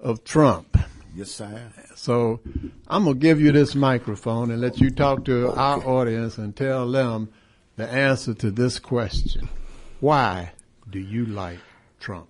[0.00, 0.78] of Trump.
[1.14, 1.72] Yes, am.
[1.94, 2.40] So
[2.88, 6.54] I'm going to give you this microphone and let you talk to our audience and
[6.54, 7.30] tell them
[7.76, 9.48] the answer to this question.
[10.00, 10.52] Why
[10.88, 11.58] do you like
[12.00, 12.28] Trump?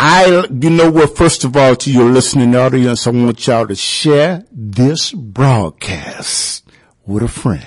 [0.00, 3.74] I, you know what, first of all, to your listening audience, I want y'all to
[3.74, 6.70] share this broadcast
[7.04, 7.66] with a friend.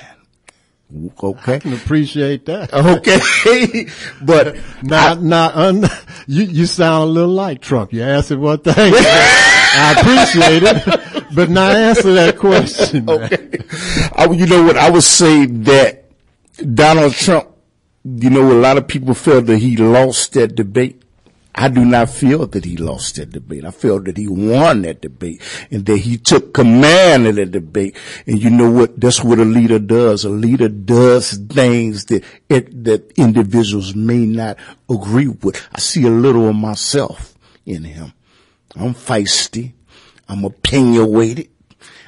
[1.21, 1.55] Okay.
[1.55, 2.73] I can appreciate that.
[2.73, 3.89] Okay.
[4.21, 5.83] but not, not, un,
[6.25, 7.91] you, you sound a little like Trump.
[7.91, 8.75] You answered one thing.
[8.95, 13.09] I appreciate it, but not answer that question.
[13.09, 13.59] Okay.
[14.15, 14.77] I, you know what?
[14.77, 16.11] I would say that
[16.73, 17.49] Donald Trump,
[18.05, 21.01] you know, a lot of people feel that he lost that debate.
[21.53, 23.65] I do not feel that he lost that debate.
[23.65, 27.97] I feel that he won that debate and that he took command of that debate.
[28.25, 28.99] And you know what?
[28.99, 30.23] That's what a leader does.
[30.23, 34.57] A leader does things that it, that individuals may not
[34.89, 35.61] agree with.
[35.73, 38.13] I see a little of myself in him.
[38.75, 39.73] I'm feisty.
[40.29, 41.49] I'm opinionated.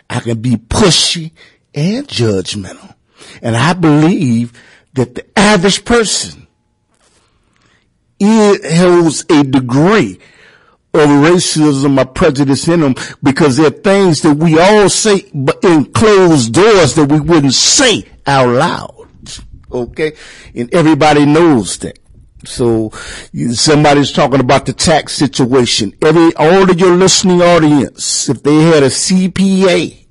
[0.10, 1.32] I can be pushy
[1.74, 2.96] and judgmental.
[3.42, 4.54] And I believe
[4.94, 6.43] that the average person
[8.26, 10.20] it holds a degree
[10.94, 15.64] of racism or prejudice in them because there are things that we all say but
[15.64, 19.08] in closed doors that we wouldn't say out loud.
[19.72, 20.14] Okay?
[20.54, 21.98] And everybody knows that.
[22.46, 22.90] So
[23.54, 25.94] somebody's talking about the tax situation.
[26.02, 30.03] Every, all of your listening audience, if they had a CPA,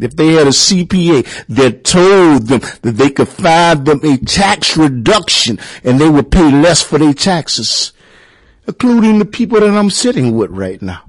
[0.00, 4.76] if they had a CPA that told them that they could find them a tax
[4.76, 7.92] reduction and they would pay less for their taxes,
[8.66, 11.02] including the people that I'm sitting with right now,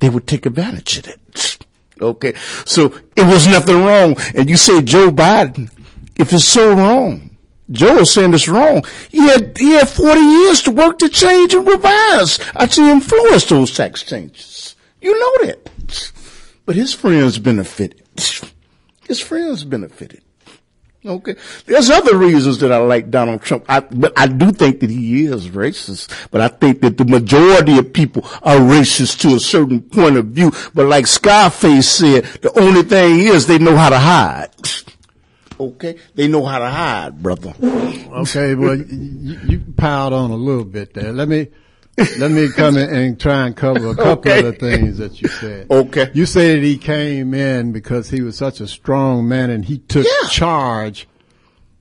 [0.00, 1.58] they would take advantage of it.
[2.00, 2.34] Okay.
[2.64, 4.16] So it was nothing wrong.
[4.34, 5.70] And you say Joe Biden,
[6.16, 7.36] if it's so wrong,
[7.70, 8.84] Joe is saying it's wrong.
[9.10, 13.74] He had, he had 40 years to work to change and revise, to influence those
[13.74, 14.76] tax changes.
[15.00, 15.70] You know that.
[16.66, 18.02] But his friends benefited.
[19.06, 20.22] His friends benefited.
[21.06, 21.34] Okay.
[21.66, 25.26] There's other reasons that I like Donald Trump, I, but I do think that he
[25.26, 26.30] is racist.
[26.30, 30.26] But I think that the majority of people are racist to a certain point of
[30.26, 30.52] view.
[30.72, 34.50] But like Scarface said, the only thing is they know how to hide.
[35.60, 35.96] Okay.
[36.16, 37.54] They know how to hide, brother.
[37.62, 41.12] Okay, well, you, you piled on a little bit there.
[41.12, 41.46] Let me
[42.18, 44.38] let me come in and try and cover a couple Okay.
[44.40, 45.70] of the things that you said.
[45.70, 46.10] Okay.
[46.14, 49.78] You said that he came in because he was such a strong man and he
[49.78, 51.06] took charge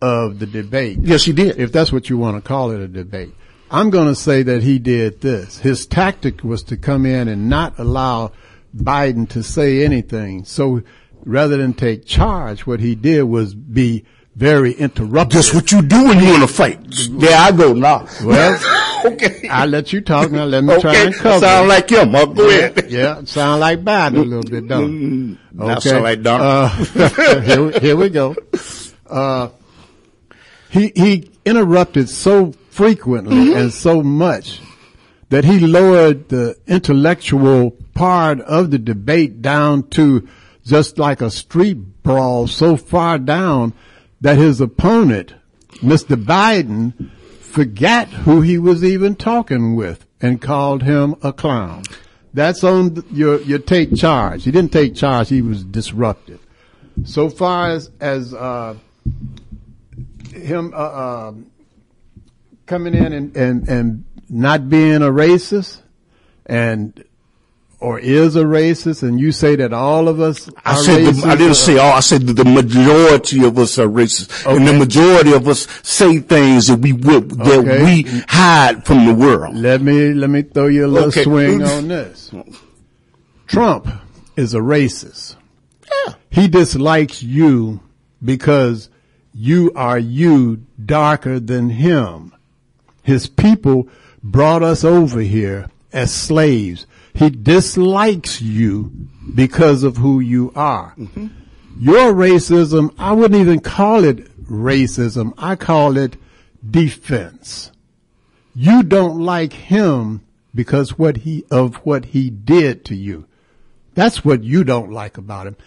[0.01, 0.99] of the debate.
[1.01, 1.57] Yes, he did.
[1.59, 3.33] If that's what you want to call it, a debate.
[3.71, 5.57] I'm going to say that he did this.
[5.59, 8.31] His tactic was to come in and not allow
[8.75, 10.43] Biden to say anything.
[10.45, 10.81] So
[11.25, 14.03] rather than take charge, what he did was be
[14.35, 15.33] very interruptive.
[15.33, 16.79] That's what you do when you want to fight.
[17.11, 18.07] There I go now.
[18.23, 19.47] Well, okay.
[19.49, 20.45] I'll let you talk now.
[20.45, 21.05] Let me try Okay.
[21.07, 21.45] and cover.
[21.45, 22.15] Sound like him.
[22.15, 22.91] I'll go yeah, ahead.
[22.91, 25.37] Yeah, sound like Biden a little bit, don't it?
[25.55, 26.87] Now sound like Donald.
[26.95, 27.09] Uh,
[27.41, 28.35] here, we- here we go.
[29.07, 29.49] Uh,
[30.69, 33.57] he he interrupted so frequently Mm-hmm.
[33.57, 34.59] and so much
[35.29, 40.27] that he lowered the intellectual part of the debate down to
[40.65, 43.73] just like a street brawl so far down
[44.23, 45.35] that his opponent,
[45.81, 46.15] Mr.
[46.15, 51.83] Biden, forgot who he was even talking with and called him a clown.
[52.33, 54.45] That's on your, your take charge.
[54.45, 55.27] He didn't take charge.
[55.27, 56.39] He was disruptive.
[57.03, 58.77] So far as, as, uh,
[60.33, 61.51] him, uh, um
[62.65, 65.81] coming in and, and, and not being a racist
[66.45, 67.03] and,
[67.83, 71.21] or is a racist and you say that all of us I are said racist,
[71.21, 71.91] the, I didn't uh, say all.
[71.93, 76.19] I said that the majority of us are racist, and the majority of us say
[76.19, 77.83] things that we would that Okay.
[77.83, 79.55] we hide from the world.
[79.55, 81.23] Let me let me throw you a little Okay.
[81.23, 82.31] swing on this.
[83.47, 83.87] Trump
[84.35, 85.35] is a racist.
[86.07, 86.13] Yeah.
[86.29, 87.81] He dislikes you
[88.23, 88.89] because
[89.33, 92.33] you are you darker than him.
[93.03, 93.87] His people
[94.23, 96.87] brought us over here as slaves.
[97.13, 98.91] He dislikes you
[99.35, 100.95] because of who you are.
[100.97, 101.27] Mm-hmm.
[101.79, 105.33] Your racism, I wouldn't even call it racism.
[105.37, 106.17] I call it
[106.67, 107.71] defense.
[108.55, 110.21] You don't like him
[110.53, 113.25] because what he, of what he did to you.
[113.95, 115.57] That's what you don't like about him.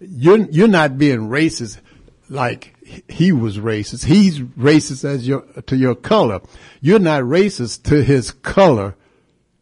[0.00, 1.78] You're, you're not being racist
[2.28, 2.74] like
[3.08, 4.04] he was racist.
[4.04, 6.40] He's racist as your, to your color.
[6.80, 8.96] You're not racist to his color.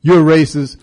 [0.00, 0.76] You're racist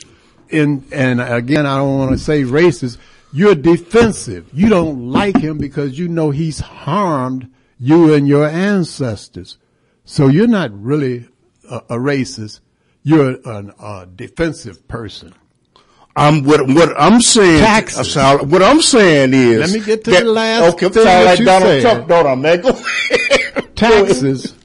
[0.49, 2.97] in, and again, I don't want to say racist.
[3.33, 4.49] You're defensive.
[4.53, 9.57] You don't like him because you know he's harmed you and your ancestors.
[10.05, 11.27] So you're not really
[11.69, 12.61] a, a racist.
[13.03, 15.33] You're an, a defensive person.
[16.15, 17.59] I'm what what I'm saying.
[17.59, 18.15] Taxes.
[18.15, 19.59] what I'm saying is.
[19.59, 21.81] Let me get to that- the last Okay, thing sound that like you Donald said.
[21.81, 22.63] Trump, don't I, man?
[23.75, 24.55] Taxes.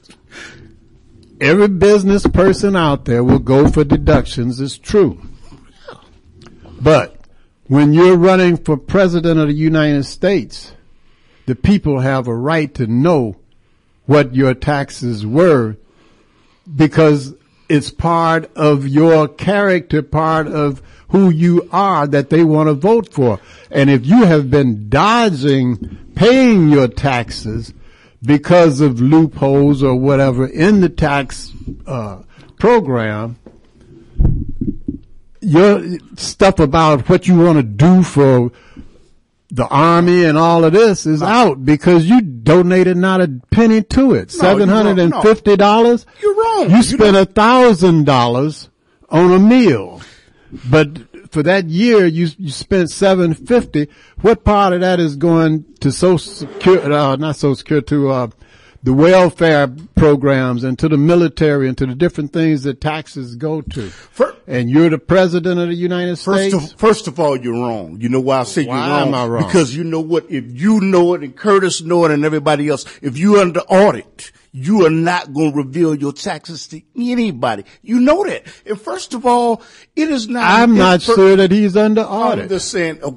[1.41, 4.61] Every business person out there will go for deductions.
[4.61, 5.19] It's true.
[6.81, 7.15] But
[7.67, 10.73] when you're running for president of the United States,
[11.45, 13.37] the people have a right to know
[14.05, 15.77] what your taxes were
[16.75, 17.33] because
[17.69, 23.13] it's part of your character, part of who you are that they want to vote
[23.13, 23.39] for.
[23.69, 27.73] And if you have been dodging paying your taxes
[28.23, 31.51] because of loopholes or whatever in the tax
[31.85, 32.23] uh,
[32.57, 33.37] program,
[35.41, 35.83] your
[36.15, 38.51] stuff about what you want to do for
[39.49, 44.13] the army and all of this is out because you donated not a penny to
[44.13, 44.31] it.
[44.33, 44.85] No, Seven you're wrong.
[44.85, 46.05] hundred and fifty dollars.
[46.21, 46.69] You're wrong.
[46.69, 48.69] You You spent a thousand dollars
[49.09, 50.01] on a meal,
[50.69, 50.89] but
[51.31, 53.89] for that year you you spent seven fifty.
[54.21, 56.93] What part of that is going to Social Security?
[56.93, 58.27] Uh, not Social Security to uh,
[58.83, 63.61] the welfare programs and to the military and to the different things that taxes go
[63.61, 63.91] to.
[64.47, 66.73] and you're the president of the United First States.
[66.73, 67.97] of, first of all, you're wrong.
[68.01, 69.07] You know why I say Why you're wrong?
[69.09, 69.45] am I wrong?
[69.45, 70.25] Because you know what?
[70.31, 74.31] If you know it and Curtis know it and everybody else, if you're under audit,
[74.51, 77.63] you are not going to reveal your taxes to anybody.
[77.81, 78.43] You know that.
[78.65, 79.61] And first of all,
[79.95, 80.43] it is not.
[80.43, 82.49] I'm not fir- sure that he's under I'm audit.
[82.49, 83.11] just saying, uh,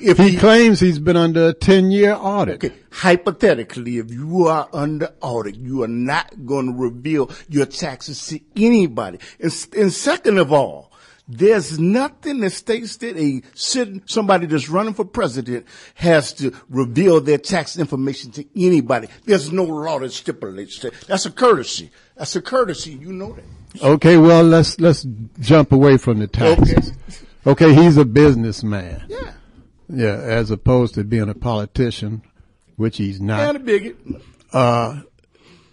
[0.00, 2.64] if he, claims he's been under a 10 year audit.
[2.64, 2.74] Okay.
[2.90, 8.40] Hypothetically, if you are under audit, you are not going to reveal your taxes to
[8.56, 9.18] anybody.
[9.40, 10.92] And, and second of all,
[11.26, 17.38] there's nothing that states that a somebody that's running for president has to reveal their
[17.38, 19.08] tax information to anybody.
[19.24, 20.92] There's no law that stipulates that.
[21.06, 21.90] That's a courtesy.
[22.16, 22.92] That's a courtesy.
[22.92, 23.82] You know that.
[23.82, 25.06] Okay, well, let's, let's
[25.40, 26.92] jump away from the taxes.
[27.46, 29.04] Okay, okay he's a businessman.
[29.08, 29.32] Yeah.
[29.88, 32.22] Yeah, as opposed to being a politician,
[32.76, 33.40] which he's not.
[33.40, 33.56] And not.
[33.56, 33.96] a bigot.
[34.52, 35.00] Uh,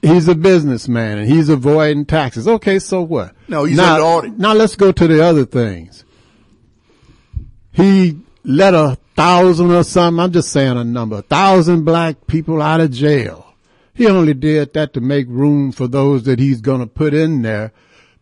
[0.02, 2.48] he's a businessman and he's avoiding taxes.
[2.48, 3.34] Okay, so what?
[3.48, 4.38] No, he's now, under audit.
[4.40, 6.03] Now let's go to the other things.
[7.73, 12.61] He let a thousand or something, I'm just saying a number, a thousand black people
[12.61, 13.48] out of jail.
[13.94, 17.41] He only did that to make room for those that he's going to put in
[17.41, 17.72] there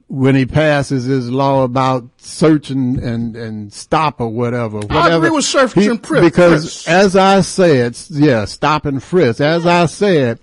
[0.08, 4.80] when he passes his law about search and, and, and stop or whatever.
[4.80, 5.18] whatever.
[5.18, 6.24] agree with search He- and frisk.
[6.24, 9.40] Because as I said, yeah, stop and frisk.
[9.40, 10.40] As I said,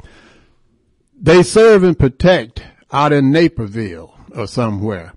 [1.21, 2.63] they serve and protect
[2.93, 5.13] out in Naperville or somewhere.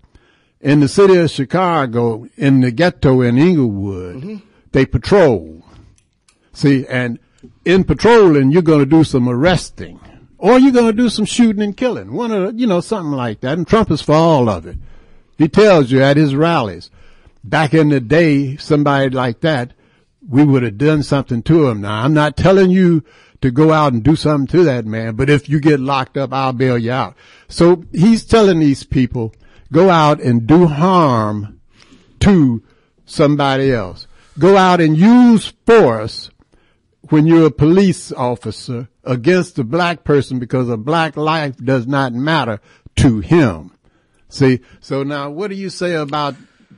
[0.62, 4.36] In the city of Chicago, in the ghetto in Englewood, mm-hmm.
[4.72, 5.64] they patrol.
[6.52, 7.20] See, and
[7.64, 10.00] in patrolling, you're going to do some arresting
[10.40, 12.14] or you're going to do some shooting and killing.
[12.14, 13.58] One of the, you know, something like that.
[13.58, 14.78] And Trump is for all of it.
[15.38, 16.90] He tells you at his rallies.
[17.44, 19.74] Back in the day, somebody like that,
[20.30, 21.82] we would have done something to him.
[21.82, 23.04] Now, I'm not telling you
[23.42, 26.32] to go out and do something to that man, but if you get locked up,
[26.32, 27.16] I'll bail you out.
[27.48, 29.34] So he's telling these people,
[29.72, 31.60] go out and do harm
[32.20, 32.64] to
[33.06, 34.08] somebody else.
[34.38, 36.30] Go out and use force
[37.10, 42.14] when you're a police officer against a black person because a black life does not
[42.14, 42.62] matter
[42.98, 43.72] to him.
[44.28, 46.36] See, so now what do you say about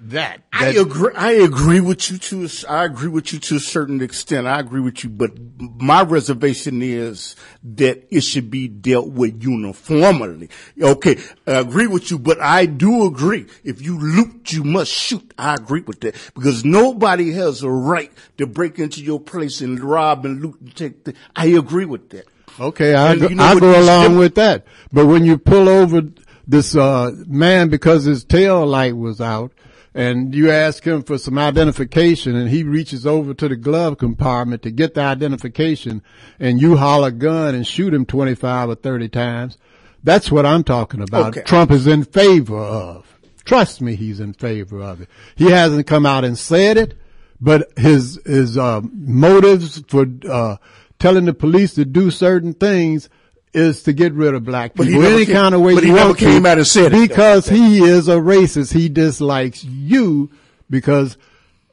[0.10, 0.42] that?
[0.54, 1.14] I agree.
[1.16, 2.42] I agree with you to.
[2.42, 4.48] a s- I agree with you to a certain extent.
[4.48, 10.50] I agree with you, but my reservation is that it should be dealt with uniformly.
[10.82, 11.18] Okay,
[11.48, 13.46] I agree with you, but I do agree.
[13.64, 15.34] If you loot, you must shoot.
[15.38, 19.80] I agree with that because nobody has a right to break into your place and
[19.80, 21.04] rob and loot and take.
[21.04, 22.26] The, I agree with that.
[22.60, 24.66] Okay, I And go, you know I go along dem- with that.
[24.92, 26.02] But when you pull over
[26.48, 29.52] this uh, man because his tail light was out,
[29.94, 34.62] and you ask him for some identification, and he reaches over to the glove compartment
[34.64, 36.02] to get the identification,
[36.40, 39.58] and you holler gun and shoot him twenty five or thirty times,
[40.04, 41.38] that's what I'm talking about.
[41.38, 41.44] Okay.
[41.44, 43.08] Trump is in favor of.
[43.44, 45.10] Trust me, he's in favor of it.
[45.36, 46.94] He hasn't come out and said it,
[47.40, 50.58] but his his uh, motives for uh,
[51.00, 53.10] telling the police to do certain things
[53.54, 56.14] is to get rid of black people any came- kind of way but he never
[56.14, 58.74] came out and said it, because he is a racist.
[58.74, 60.32] He dislikes you
[60.70, 61.18] because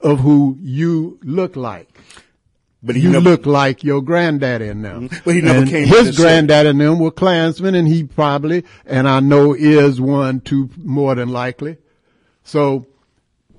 [0.00, 1.88] of who you look like.
[2.82, 5.08] But he you never- look like your granddaddy and them.
[5.08, 5.18] Mm-hmm.
[5.24, 9.08] But he never And came His granddaddy and them were Klansmen, and he probably, and
[9.08, 11.76] I know is one too, more than likely.
[12.44, 12.86] So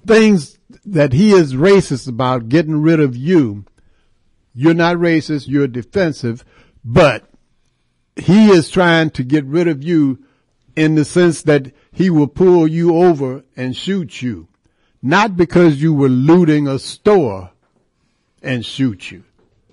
[0.06, 3.66] things that he is racist about getting rid of you,
[4.54, 6.44] you're not racist, you're defensive,
[6.84, 7.29] but
[8.22, 10.20] he is trying to get rid of you
[10.76, 14.48] in the sense that he will pull you over and shoot you.
[15.02, 17.52] Not because you were looting a store
[18.42, 19.24] and shoot you.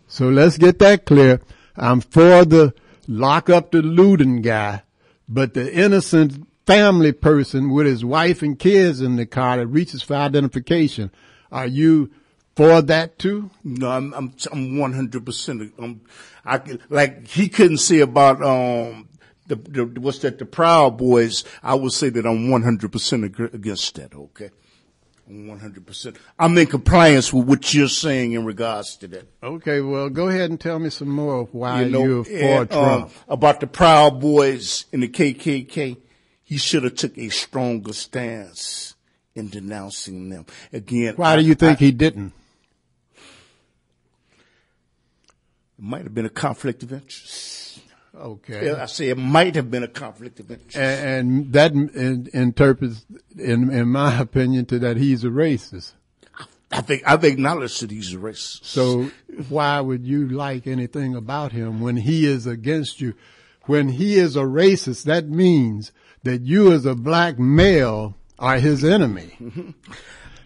[0.09, 1.41] So let's get that clear.
[1.77, 2.75] I'm for the
[3.07, 4.83] lock up the looting guy,
[5.29, 10.03] but the innocent family person with his wife and kids in the car that reaches
[10.03, 11.11] for identification,
[11.53, 12.11] are you
[12.57, 13.51] for that too?
[13.63, 15.73] No, I'm I'm I'm one hundred percent.
[15.79, 16.01] I'm
[16.45, 19.09] I like he couldn't say about um
[19.47, 21.45] the, the what's that the Proud Boys.
[21.63, 24.15] I would say that I'm one hundred percent against that.
[24.15, 24.51] Okay,
[25.29, 26.17] I'm one hundred percent.
[26.39, 29.27] I'm in compliance with what you're saying in regards to that.
[29.43, 32.33] Okay, well, go ahead and tell me some more of why you know, you're for
[32.33, 33.13] and, um, Trump.
[33.29, 35.99] about the Proud Boys and the KKK.
[36.43, 38.95] He should have took a stronger stance
[39.35, 40.47] in denouncing them.
[40.73, 42.33] Again, Why do you think I- he didn't?
[45.79, 47.81] It might have been a conflict of interest.
[48.15, 48.67] Okay.
[48.67, 50.77] Yeah, I say it might have been a conflict of interest.
[50.77, 53.05] And, and that in, interprets,
[53.37, 55.93] in, in my opinion, to that he's a racist.
[56.73, 58.65] I think I've acknowledged that he's a racist.
[58.65, 59.11] So
[59.49, 63.15] why would you like anything about him when he is against you?
[63.63, 65.93] When he is a racist, that means
[66.23, 69.37] that you as a black male are his enemy.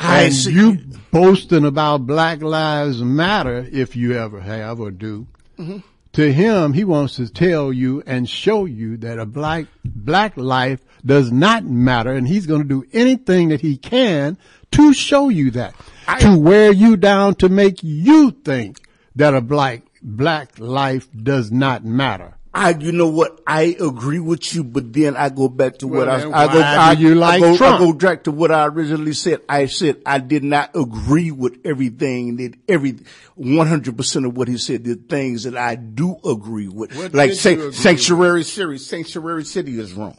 [0.01, 0.52] I and see.
[0.52, 0.78] you
[1.12, 5.27] boasting about Black Lives Matter, if you ever have or do,
[5.59, 5.82] Mhm.
[6.14, 10.81] to him, he wants to tell you and show you that a black, black life
[11.05, 14.36] does not matter and he's going to do anything that he can
[14.72, 15.74] to show you that,
[16.20, 18.78] to wear you down to make you think
[19.16, 22.35] that a black, black life does not matter.
[22.52, 23.40] I, you know what?
[23.47, 26.60] I agree with you, but then I go back to what I, I go.
[26.60, 27.77] I, you like I go, Trump?
[27.77, 29.40] I go back to what I originally said.
[29.48, 32.98] I said I did not agree with everything that every
[33.36, 34.82] one hundred percent of what he said.
[34.82, 38.78] The things that I do agree with, What like say, sanctuary city.
[38.78, 40.16] Sanctuary city is wrong.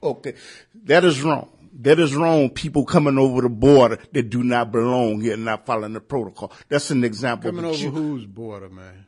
[0.00, 0.34] Okay,
[0.84, 1.48] that is wrong.
[1.80, 2.50] That is wrong.
[2.50, 6.52] People coming over the border that do not belong here, and not following the protocol.
[6.68, 7.50] That's an example.
[7.50, 9.06] Coming over you- whose border, man?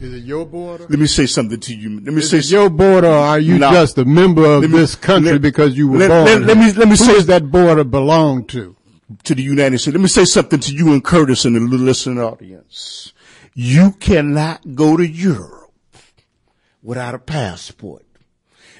[0.00, 0.86] Is it your border?
[0.88, 2.00] Let me say something to you.
[2.00, 3.70] Let me Is say it your border or are you No.
[3.72, 6.58] just a member of me- this country let- because you were let- born let- let
[6.58, 8.76] me- let me Who say- does that border belong to?
[9.24, 9.94] to the United States.
[9.94, 13.12] Let me say something to you and Curtis and the listening audience.
[13.54, 15.70] You cannot go to Europe
[16.82, 18.02] without a passport.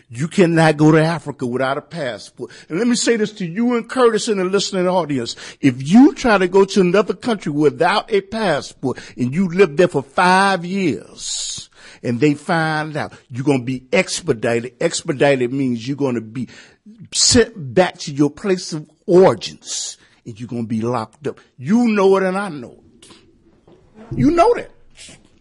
[0.08, 2.52] You cannot go to Africa without a passport.
[2.68, 5.34] And let me say this to you and Curtis and the listening audience.
[5.60, 9.88] If you try to go to another country without a passport and you live there
[9.88, 11.68] for five years
[12.04, 14.76] and they find out you're going to be expedited.
[14.80, 16.48] Expedited means you're going to be
[17.12, 21.40] sent back to your place of origins and you're going to be locked up.
[21.58, 23.10] You know it and I know it.
[24.16, 24.70] You know that.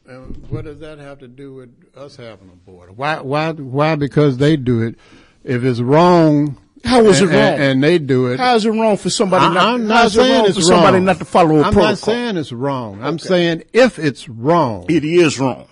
[0.08, 2.92] And what does that have to do with us having a border?
[2.92, 3.22] Why?
[3.22, 3.52] Why?
[3.52, 3.96] Why?
[3.96, 4.96] Because they do it.
[5.44, 7.44] If it's wrong, How is and, it wrong?
[7.54, 8.40] And, and they do it.
[8.40, 10.60] How is it wrong for somebody I- not, I'm not is it wrong saying for
[10.60, 11.84] it's somebody not to follow a I'm protocol?
[11.90, 13.04] not saying it's wrong.
[13.04, 15.68] I'm saying if it's wrong, it is wrong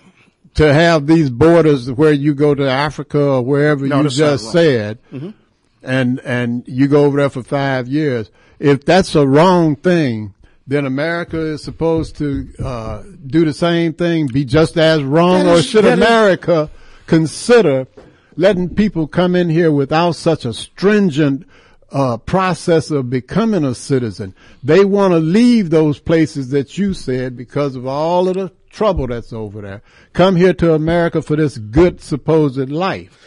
[0.54, 4.52] to have these borders where you go to Africa or wherever No, you just wrong.
[4.52, 5.34] said, Mhm.
[5.82, 8.30] and and you go over there for five years.
[8.60, 10.34] If that's a wrong thing,
[10.66, 15.58] then America is supposed to uh, do the same thing, be just as wrong, That
[15.58, 16.70] or should that is- America
[17.06, 17.86] consider
[18.36, 21.46] letting people come in here without such a stringent
[21.92, 24.34] uh, process of becoming a citizen?
[24.62, 29.06] They want to leave those places that you said because of all of the trouble
[29.06, 29.82] that's over there.
[30.14, 33.20] Come here to America for this good supposed life.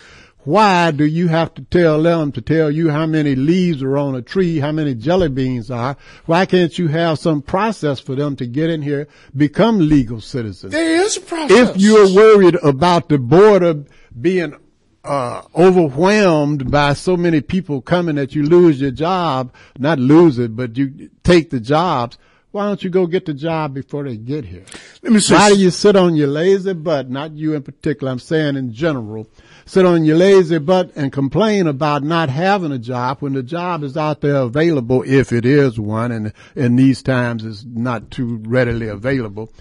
[0.47, 4.15] Why do you have to tell them to tell you how many leaves are on
[4.15, 5.97] a tree, how many jelly beans are?
[6.25, 10.71] Why can't you have some process for them to get in here, become legal citizens?
[10.71, 11.71] There is a process.
[11.71, 13.83] If you're worried about the border
[14.21, 14.55] being
[15.03, 20.55] uh, overwhelmed by so many people coming that you lose your job, not lose it,
[20.55, 22.17] but you take the jobs,
[22.51, 24.63] Why don't you go get the job before they get here?
[25.03, 27.09] Let me say Why do you sit on your lazy butt?
[27.09, 28.11] Not you in particular.
[28.11, 29.27] I'm saying in general.
[29.67, 33.83] Sit on your lazy butt and complain about not having a job when the job
[33.83, 38.41] is out there available, if it is one, and in these times is not too
[38.45, 39.51] readily available,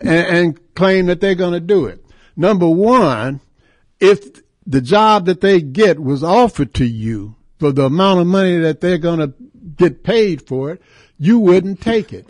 [0.00, 2.04] and, and claim that they're going to do it.
[2.36, 3.40] Number one,
[3.98, 8.58] if the job that they get was offered to you for the amount of money
[8.58, 9.34] that they're going to
[9.74, 10.82] get paid for it,
[11.18, 12.26] you wouldn't take it.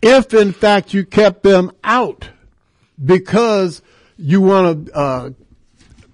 [0.00, 2.30] if in fact you kept them out
[3.04, 3.82] because
[4.16, 5.30] you want to uh,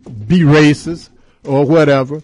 [0.05, 1.10] be racist
[1.44, 2.22] or whatever,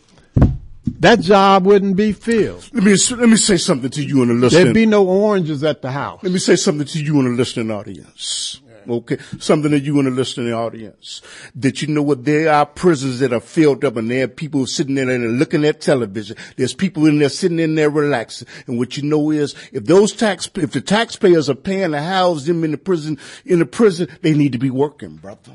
[0.85, 2.69] that job wouldn't be filled.
[2.73, 4.65] Let me let me say something to you in the listening.
[4.65, 6.23] There'd be no oranges at the house.
[6.23, 8.61] Let me say something to you in the listening audience.
[8.89, 11.21] Okay, something to you in the listening audience.
[11.55, 12.25] That you know what?
[12.25, 15.39] There are prisons that are filled up, and there are people sitting in there and
[15.39, 16.37] looking at television.
[16.57, 18.49] There's people in there sitting in there relaxing.
[18.67, 22.47] And what you know is, if those tax, if the taxpayers are paying to house
[22.47, 25.53] them in the prison, in the prison, they need to be working, brother.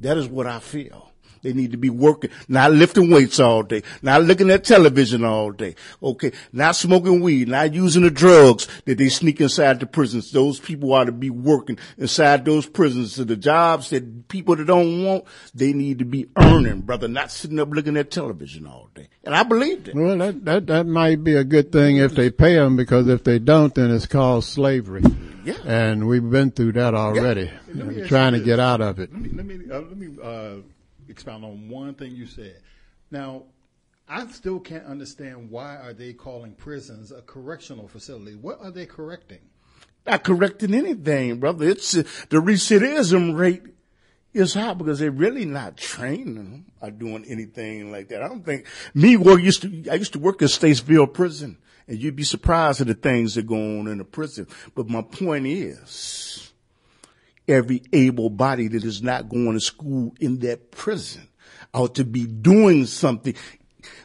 [0.00, 1.06] That is what I feel.
[1.46, 5.52] They need to be working, not lifting weights all day, not looking at television all
[5.52, 5.76] day.
[6.02, 6.32] Okay.
[6.52, 10.32] Not smoking weed, not using the drugs that they sneak inside the prisons.
[10.32, 13.14] Those people ought to be working inside those prisons.
[13.14, 15.24] So the jobs that people that don't want,
[15.54, 19.08] they need to be earning, brother, not sitting up looking at television all day.
[19.22, 19.94] And I believe that.
[19.94, 23.22] Well, that, that, that might be a good thing if they pay them because if
[23.22, 25.04] they don't, then it's called slavery.
[25.46, 25.54] Yeah.
[25.64, 27.50] And we've been through that already.
[27.72, 28.46] Let me trying to this.
[28.46, 29.12] get out of it.
[29.12, 30.56] Let me let me, uh, let me uh,
[31.08, 32.60] expound on one thing you said.
[33.12, 33.44] Now,
[34.08, 38.34] I still can't understand why are they calling prisons a correctional facility?
[38.34, 39.38] What are they correcting?
[40.04, 41.68] Not correcting anything, brother.
[41.68, 43.62] It's uh, the recidivism rate
[44.34, 48.20] is high because they're really not training them or doing anything like that.
[48.20, 51.58] I don't think me work used to I used to work at Statesville prison
[51.88, 54.46] and you'd be surprised at the things that go on in the prison.
[54.74, 56.52] But my point is
[57.48, 61.28] every able body that is not going to school in that prison
[61.72, 63.34] ought to be doing something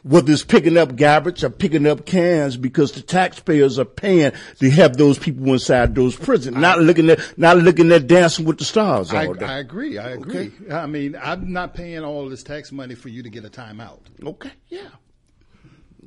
[0.02, 4.70] whether it's picking up garbage or picking up cans because the taxpayers are paying to
[4.70, 8.64] have those people inside those prisons, not looking at, not looking at dancing with the
[8.64, 9.46] stars I, all day.
[9.46, 9.98] I agree.
[9.98, 10.52] I agree.
[10.70, 14.00] I mean, I'm not paying all this tax money for you to get a timeout.
[14.22, 14.52] Okay.
[14.68, 14.88] Yeah.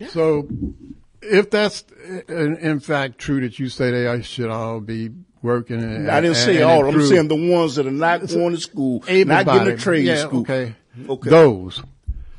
[0.10, 0.48] So,
[1.26, 1.84] if that's
[2.28, 5.12] in, in fact true that you say they should all be
[5.42, 6.86] working, and, I didn't and- say and all.
[6.86, 10.18] I'm saying the ones that are not going to school, not getting a trade yeah,
[10.18, 10.42] school.
[10.42, 10.76] Okay.
[11.08, 11.30] Okay.
[11.30, 11.84] Those.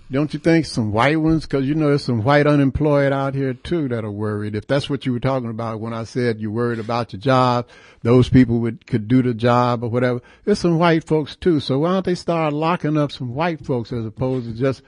[0.08, 1.46] Don't you think some white ones?
[1.46, 4.54] Because you know there's some white unemployed out here too that are worried.
[4.54, 7.66] If that's what you were talking about when I said you're worried about your job,
[8.02, 10.20] those people would could do the job or whatever.
[10.44, 11.58] There's some white folks too.
[11.58, 14.82] So why don't they start locking up some white folks as opposed to just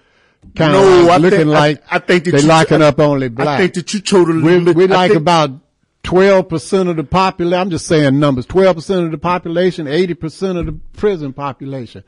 [0.54, 2.40] kind of No, I looking think- I- like I think they
[2.82, 3.48] I- up only black.
[3.48, 5.50] I think that you totally- we we I like think- about
[6.02, 7.58] twelve percent of the population.
[7.60, 8.46] I'm just saying numbers.
[8.46, 12.02] Twelve percent of the population, eighty percent of the prison population.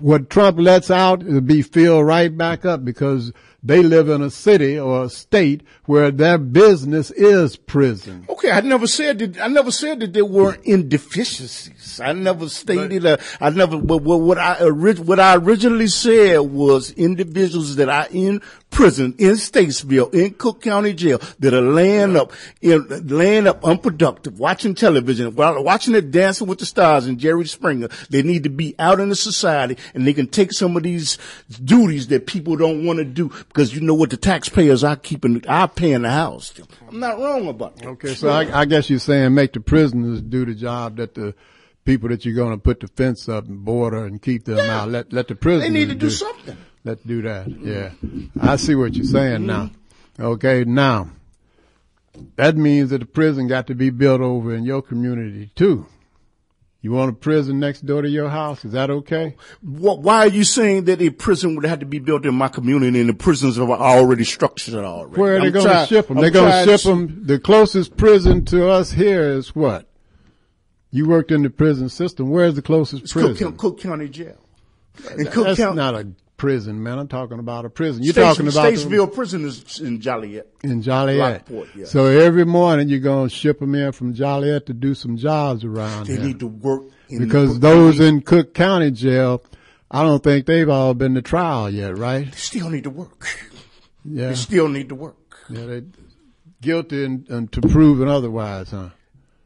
[0.00, 3.32] What Trump lets out will be filled right back up because
[3.64, 8.26] they live in a city or a state where their business is prison.
[8.28, 9.40] Okay, I never said that.
[9.40, 11.98] I never said that there were indeficiencies.
[11.98, 13.06] I never stated.
[13.06, 13.78] Uh, I never.
[13.78, 18.42] But what, what I what I originally said was individuals that are in
[18.74, 24.38] prison in Statesville, in Cook County Jail, that are laying up, in, laying up unproductive,
[24.38, 27.88] watching television, while watching it Dancing with the Stars and Jerry Springer.
[28.10, 31.16] They need to be out in the society, and they can take some of these
[31.64, 35.46] duties that people don't want to do because you know what the taxpayers are keeping,
[35.46, 36.52] are paying the house.
[36.88, 37.86] I'm not wrong about that.
[37.86, 41.34] Okay, so I, I guess you're saying make the prisoners do the job that the
[41.84, 44.88] people that you're going to put the fence up and border and keep them out.
[44.88, 45.72] Let let the prisoners.
[45.72, 46.56] They need to do something.
[46.84, 47.48] Let's do that.
[47.48, 47.90] Yeah,
[48.40, 49.46] I see what you're saying mm-hmm.
[49.46, 49.70] now.
[50.20, 51.08] Okay, now
[52.36, 55.86] that means that the prison got to be built over in your community too.
[56.84, 58.62] You want a prison next door to your house?
[58.66, 59.36] Is that okay?
[59.62, 62.48] Wh- Why are you saying that a prison would have to be built in my
[62.48, 65.18] community and the prisons are already structured already?
[65.18, 66.18] Where are they going to ship them?
[66.18, 67.24] They're going to ship them.
[67.24, 69.88] The closest prison to us here is what?
[70.90, 72.28] You worked in the prison system.
[72.28, 73.56] Where's the closest It's Cook, prison?
[73.56, 74.36] Cook County Jail.
[75.16, 76.06] In Cook That's County, not a
[76.44, 76.98] prison, man.
[76.98, 78.02] I'm talking about a prison.
[78.02, 80.46] You're Station- talking about the- Statesville Prison is in Joliet.
[80.62, 81.18] in Joliet.
[81.18, 81.86] Lockport, yeah.
[81.86, 85.64] So every morning you're going to ship them in from Joliet to do some jobs
[85.64, 86.24] around They here.
[86.24, 89.42] need to work in because those County- in Cook County Jail,
[89.90, 92.24] I don't think they've all been to trial yet, right?
[92.30, 93.26] They still need to work.
[94.04, 94.28] Yeah.
[94.28, 95.16] They still need to work.
[95.48, 95.82] Yeah, they
[96.60, 98.88] guilty and, and to proven otherwise, huh?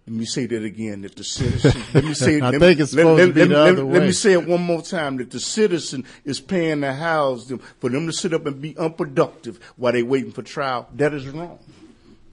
[0.09, 1.02] Let me say that again.
[1.02, 1.82] That the citizen.
[1.93, 2.40] Let me say.
[2.40, 4.12] I let think me- it's let- supposed let- to be let- the other Let me
[4.12, 5.18] say it one more time.
[5.18, 8.74] That the citizen is paying to house them for them to sit up and be
[8.78, 10.89] unproductive while they waiting for trial.
[10.94, 11.59] That is wrong.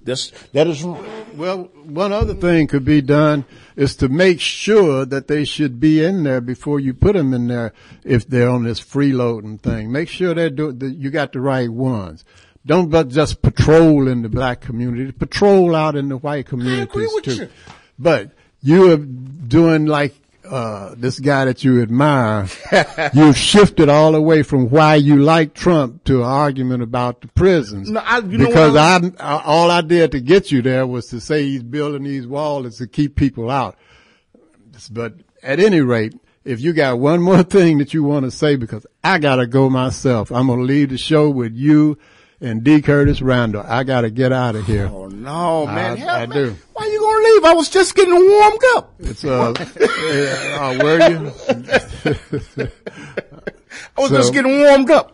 [0.06, 1.06] That's that is wrong.
[1.36, 3.44] Well, one other thing could be done
[3.76, 7.48] is to make sure that they should be in there before you put them in
[7.48, 7.74] there
[8.06, 9.92] if they're on this freeloading thing.
[9.92, 12.24] Make sure they're that you got the right ones.
[12.66, 15.12] Don't but just patrol in the black community.
[15.12, 17.36] Patrol out in the white communities with too.
[17.36, 17.50] you.
[18.00, 18.32] But
[18.62, 20.16] you are doing like
[20.50, 22.48] uh, this guy that you admire.
[23.14, 27.28] You've shifted all the way from why you like Trump to an argument about the
[27.30, 27.90] prisons.
[27.92, 31.08] No, I- you because what I, I, all I did to get you there was
[31.08, 33.78] to say he's building these walls to keep people out.
[34.92, 36.14] But at any rate,
[36.44, 39.70] if you got one more thing that you want to say, because I gotta go
[39.70, 41.98] myself, I'm gonna leave the show with you
[42.42, 42.82] and D.
[42.82, 43.64] Curtis Randall.
[43.68, 44.88] I gotta get out of here.
[44.92, 45.94] Oh no, man!
[45.94, 46.34] I, Help I me.
[46.36, 46.56] do.
[46.74, 47.44] Why you gonna leave?
[47.46, 48.94] I was just getting warmed up.
[49.00, 49.52] It's uh,
[50.60, 51.32] uh, where you?
[53.98, 55.12] I was So- just getting warmed up.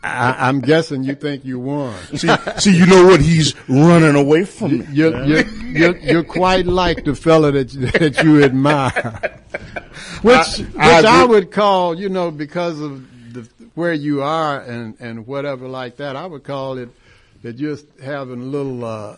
[0.00, 1.92] I, I'm guessing you think you won.
[2.16, 2.28] See,
[2.58, 3.20] see, you know what?
[3.20, 4.86] He's running away from me.
[4.92, 9.40] You're, you're, you're, you're quite like the fella that you, that you admire,
[10.22, 13.04] which I- which I I, would call, you know, because of
[13.78, 16.16] where you are and and whatever like that.
[16.16, 16.88] I would call it
[17.42, 19.16] that you're having a little uh,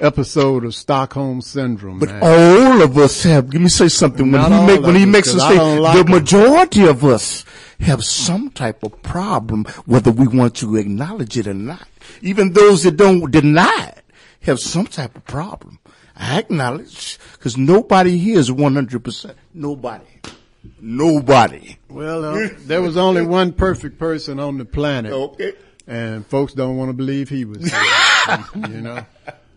[0.00, 1.98] episode of Stockholm syndrome.
[1.98, 2.22] But man.
[2.22, 3.52] all of us have.
[3.52, 4.32] Let me say something.
[4.32, 6.18] When Not he make when he makes 'cause us I say don't like the 'em.
[6.20, 7.44] majority of us
[7.80, 11.86] have some type of problem, whether we want to acknowledge it or not.
[12.22, 14.04] Even those that don't deny it
[14.40, 15.78] have some type of problem.
[16.16, 19.36] I acknowledge because nobody here is one hundred percent.
[19.52, 20.04] Nobody.
[20.80, 21.76] Nobody.
[21.88, 25.12] Well, uh, there was only one perfect person on the planet.
[25.12, 25.52] Okay.
[25.86, 27.64] And folks don't want to believe he was
[28.54, 29.04] you know?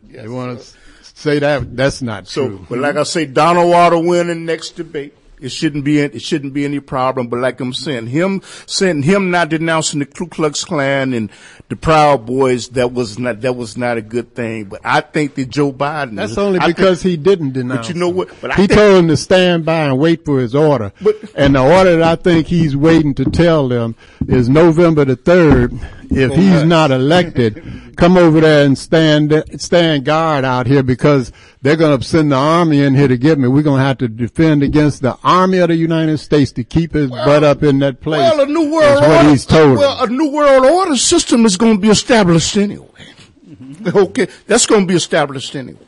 [0.09, 0.65] They want to
[1.03, 2.65] say that that's not So, true.
[2.69, 5.13] but like I say, Donald to win the next debate.
[5.41, 7.27] It shouldn't be it shouldn't be any problem.
[7.27, 11.29] But like I'm saying, him saying him not denouncing the Ku Klux Klan and
[11.69, 14.65] the Proud Boys that was not that was not a good thing.
[14.65, 16.15] But I think that Joe Biden.
[16.15, 17.87] That's only I think- because he didn't denounce.
[17.87, 18.29] But you know what?
[18.39, 20.93] But he think- told them to stand by and wait for his order.
[21.01, 23.95] But, and the order that I think he's waiting to tell them
[24.27, 25.73] is November the third.
[26.11, 31.31] If he's not elected, come over there and stand stand guard out here because
[31.61, 33.47] they're going to send the army in here to get me.
[33.47, 36.93] We're going to have to defend against the army of the United States to keep
[36.93, 38.19] his butt up in that place.
[38.19, 39.29] Well, a new world That's what order.
[39.29, 39.77] he's told.
[39.77, 42.87] well, a new world order system is going to be established anyway.
[43.95, 45.79] Okay, that's going to be established anyway.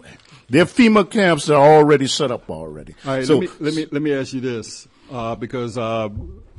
[0.49, 2.95] Their FEMA camps are already set up already.
[3.05, 6.09] All right, so let me let me let me ask you this uh, because uh,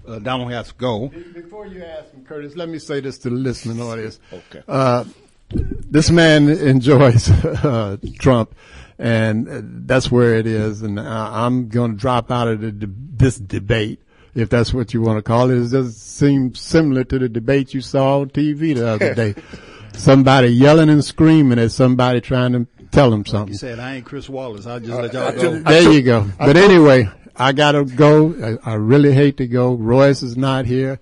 [0.06, 1.08] uh, Donald has to go.
[1.08, 4.18] Before you ask him, Curtis, let me say this to the listening audience.
[4.32, 4.62] Okay.
[4.68, 5.04] Uh,
[5.50, 8.54] this man enjoys uh, Trump,
[8.98, 10.82] and uh, that's where it is.
[10.82, 14.00] And I, I'm going to drop out of the, de- this debate,
[14.34, 15.58] if that's what you want to call it.
[15.58, 19.34] It just seems similar to the debate you saw on TV the other day.
[19.92, 23.52] Somebody yelling and screaming at somebody trying to tell him something.
[23.52, 24.66] He said, "I ain't Chris Wallace.
[24.66, 26.26] I'll just Uh, let y'all go." there you go.
[26.36, 28.58] But anyway, I gotta go.
[28.64, 29.74] I, I really hate to go.
[29.74, 31.00] Royce is not here.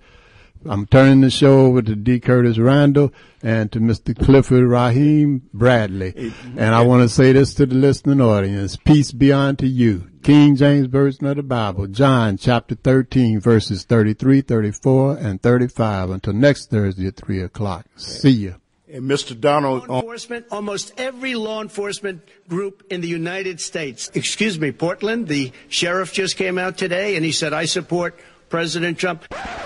[0.65, 2.19] I'm turning the show over to D.
[2.19, 3.11] Curtis Randall
[3.41, 4.17] and to Mr.
[4.17, 6.33] Clifford Raheem Bradley.
[6.55, 8.77] And I want to say this to the listening audience.
[8.77, 10.09] Peace be unto you.
[10.23, 16.11] King James Version of the Bible, John chapter 13, verses 33, 34, and 35.
[16.11, 17.85] Until next Thursday at 3 o'clock.
[17.97, 18.55] See you.
[18.93, 19.37] And Mr.
[19.37, 24.11] Donald, Law enforcement, almost every law enforcement group in the United States.
[24.13, 28.99] Excuse me, Portland, the sheriff just came out today and he said, I support President
[28.99, 29.25] Trump.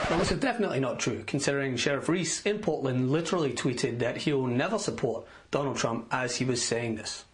[0.09, 4.47] Well, this is definitely not true, considering Sheriff Reese in Portland literally tweeted that he'll
[4.47, 7.25] never support Donald Trump as he was saying this.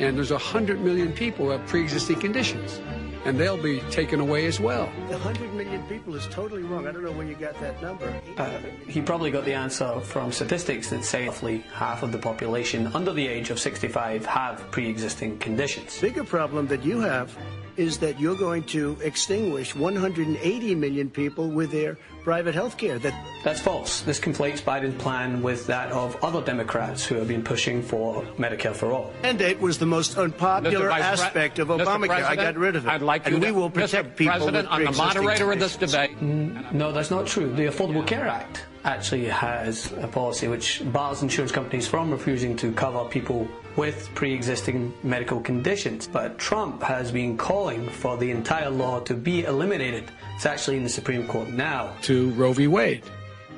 [0.00, 2.78] And there's 100 million people who have pre-existing conditions,
[3.24, 4.90] and they'll be taken away as well.
[5.08, 6.86] The 100 million people is totally wrong.
[6.86, 8.12] I don't know where you got that number.
[8.36, 12.88] Uh, he probably got the answer from statistics that say roughly half of the population
[12.88, 16.00] under the age of 65 have pre-existing conditions.
[16.00, 17.36] bigger problem that you have
[17.78, 22.98] is that you're going to extinguish 180 million people with their private health care.
[22.98, 23.14] That
[23.44, 24.00] That's false.
[24.02, 28.74] This conflates Biden's plan with that of other Democrats who have been pushing for Medicare
[28.74, 29.12] for all.
[29.22, 30.88] mandate was the most unpopular Mr.
[30.90, 32.24] Vice Pre- aspect of Obamacare.
[32.24, 32.90] I got rid of it.
[32.90, 34.02] I'd like and you we to- will Mr.
[34.16, 36.20] people President, with I'm the pre-existing moderator of this debate.
[36.20, 37.50] No, that's not true.
[37.54, 42.72] The Affordable Care Act actually has a policy which bars insurance companies from refusing to
[42.72, 43.46] cover people
[43.78, 46.06] with pre-existing medical conditions.
[46.08, 50.10] But Trump has been calling for the entire law to be eliminated.
[50.34, 51.94] It's actually in the Supreme Court now.
[52.02, 52.66] To Roe v.
[52.66, 53.02] Wade.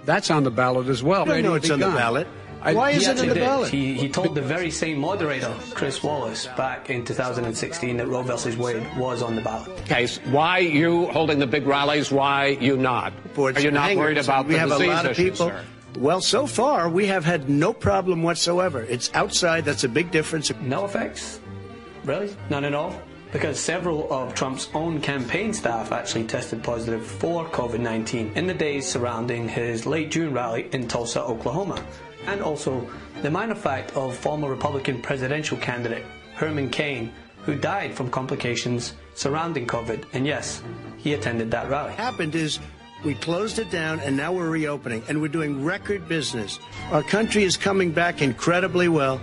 [0.05, 1.31] That's on the ballot as well.
[1.31, 2.29] I know it's to on the ballot.
[2.63, 3.41] I- Why He is it in the did.
[3.41, 3.71] ballot?
[3.71, 8.55] He, he told the very same moderator, Chris Wallace, back in 2016 that Roe versus
[8.59, 9.85] Wade was on the ballot.
[9.87, 10.19] case.
[10.27, 12.13] Why you holding the big rallies?
[12.13, 13.15] Why you not?
[13.39, 15.49] Are you not worried about we the have disease a lot of issue, people.
[15.49, 15.65] sir?
[15.99, 18.83] Well, so far we have had no problem whatsoever.
[18.83, 19.65] It's outside.
[19.65, 20.53] That's a big difference.
[20.61, 21.41] No effects?
[22.05, 22.35] Really?
[22.49, 23.01] None at all?
[23.33, 28.55] Because several of Trump's own campaign staff actually tested positive for COVID 19 in the
[28.55, 31.85] days surrounding his late June rally in Tulsa, Oklahoma.
[32.27, 32.89] And also
[33.23, 36.05] the minor fact of former Republican presidential candidate
[36.35, 37.13] Herman Cain,
[37.43, 40.05] who died from complications surrounding COVID.
[40.13, 40.63] And yes,
[40.99, 41.93] he attended that rally.
[41.93, 42.59] happened is
[43.05, 46.59] we closed it down and now we're reopening and we're doing record business.
[46.91, 49.21] Our country is coming back incredibly well.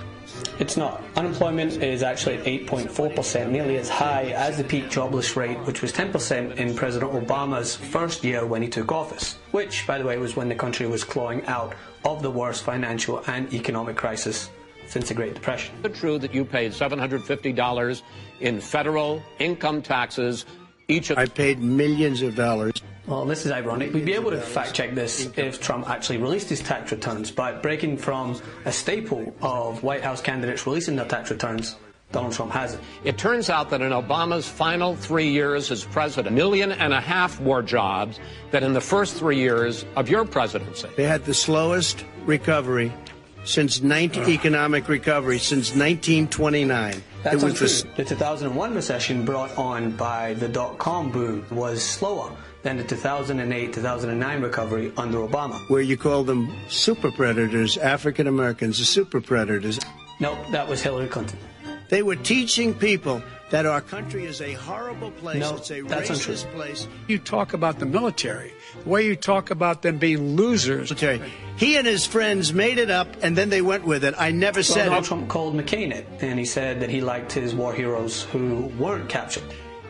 [0.59, 1.03] It's not.
[1.15, 5.91] Unemployment is actually at 8.4%, nearly as high as the peak jobless rate, which was
[5.91, 10.35] 10% in President Obama's first year when he took office, which, by the way, was
[10.35, 11.75] when the country was clawing out
[12.05, 14.49] of the worst financial and economic crisis
[14.87, 15.75] since the Great Depression.
[15.79, 18.01] Is it true that you paid $750
[18.39, 20.45] in federal income taxes
[20.87, 22.81] each of I paid millions of dollars.
[23.07, 23.93] Well, this is ironic.
[23.93, 27.63] We'd be able to fact check this if Trump actually released his tax returns, but
[27.63, 31.77] breaking from a staple of White House candidates releasing their tax returns,
[32.11, 32.83] Donald Trump hasn't.
[33.05, 36.99] It turns out that in Obama's final three years as president, a million and a
[36.99, 38.19] half more jobs
[38.51, 40.89] than in the first three years of your presidency.
[40.97, 42.91] They had the slowest recovery
[43.45, 47.01] since 19, economic recovery since 1929.
[47.23, 47.91] That's it was untrue.
[47.95, 54.41] the The 2001 recession brought on by the dot-com boom was slower than the 2008-2009
[54.41, 55.59] recovery under Obama.
[55.69, 59.79] where you call them super predators, African Americans, the super predators.
[60.19, 61.37] Nope, that was Hillary Clinton.
[61.89, 65.39] They were teaching people that our country is a horrible place.
[65.39, 66.35] No, it's a that's untrue.
[66.51, 66.85] place.
[67.07, 68.51] You talk about the military,
[68.83, 70.91] the way you talk about them being losers.
[71.55, 74.15] He and his friends made it up, and then they went with it.
[74.17, 75.07] I never Well, said Donald it.
[75.07, 79.07] Trump called McCain it, and he said that he liked his war heroes who weren't
[79.07, 79.43] captured.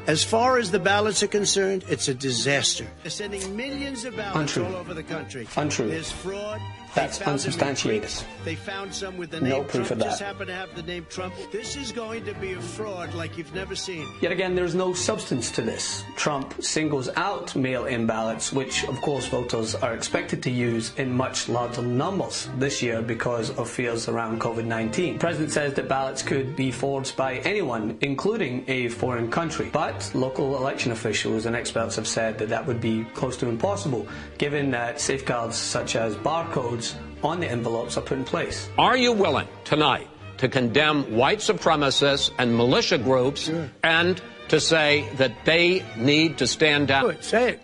[0.07, 2.87] As far as the ballots are concerned, it's a disaster.
[3.03, 4.65] They're sending millions of ballots Untrue.
[4.65, 5.45] all over the country.
[5.57, 5.89] Untrue.
[5.89, 6.61] There's fraud.
[6.95, 8.23] That's They found them in unsubstantiated.
[8.43, 9.91] They found some with the No proof Trump.
[9.91, 10.25] of Just that.
[10.25, 11.33] happen to have the name Trump.
[11.51, 14.07] This is going to be a fraud like you've never seen.
[14.21, 16.03] Yet again, there's no substance to this.
[16.15, 21.49] Trump singles out mail-in ballots, which of course voters are expected to use in much
[21.49, 24.93] larger numbers this year because of fears around COVID-19.
[25.13, 29.69] The president says that ballots could be forged by anyone, including a foreign country.
[29.71, 34.07] But local election officials and experts have said that that would be close to impossible,
[34.37, 36.76] given that safeguards such as barcodes
[37.23, 38.69] on the envelopes are put in place.
[38.77, 43.49] Are you willing tonight to condemn white supremacists and militia groups
[43.83, 47.03] and to say that they need to stand down?
[47.03, 47.23] Do it.
[47.23, 47.61] Say it.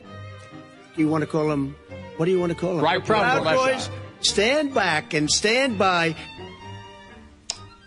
[0.96, 1.76] You want to call them?
[2.18, 2.84] What do you want to call them?
[2.84, 3.78] Right, Proud Proud Militia.
[3.78, 3.90] Boys.
[4.22, 6.16] Stand back and stand by.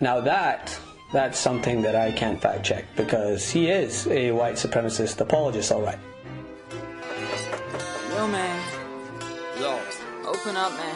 [0.00, 0.78] Now that
[1.12, 5.82] that's something that I can't fact check because he is a white supremacist apologist, all
[5.82, 5.98] right.
[8.10, 8.62] Yo, man.
[9.58, 9.80] Yo,
[10.36, 10.94] Open up, man.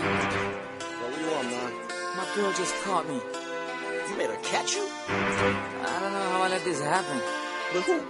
[1.01, 1.73] what you want, man?
[2.15, 3.15] My girl just caught me.
[3.15, 4.87] You made her catch you?
[5.09, 7.17] I don't know how I let this happen.
[7.73, 8.01] With who?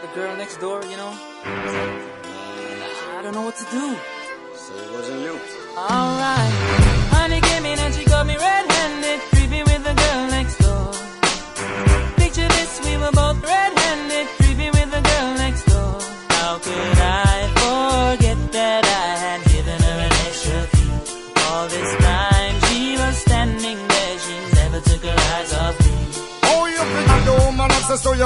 [0.00, 1.12] The girl next door, you know?
[1.44, 3.96] I don't know what to do.
[4.54, 5.40] So it wasn't you.
[5.76, 6.89] Alright.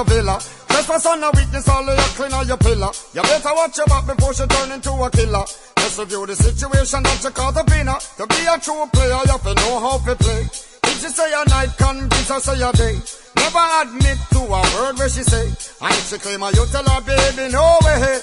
[0.04, 0.38] Your villa.
[0.68, 2.90] Trespass on a witness, all of your clean on your pillar.
[3.12, 5.44] You better watch your back before she turn into a killer.
[5.76, 7.98] Just review the situation that you up in her.
[8.18, 10.42] To be a true player, you have to know how to play.
[10.42, 12.98] If she say a night, convince her say a day.
[13.36, 15.46] Never admit to a word where she say.
[15.46, 18.20] And if she claim her, you tell her, baby, no way.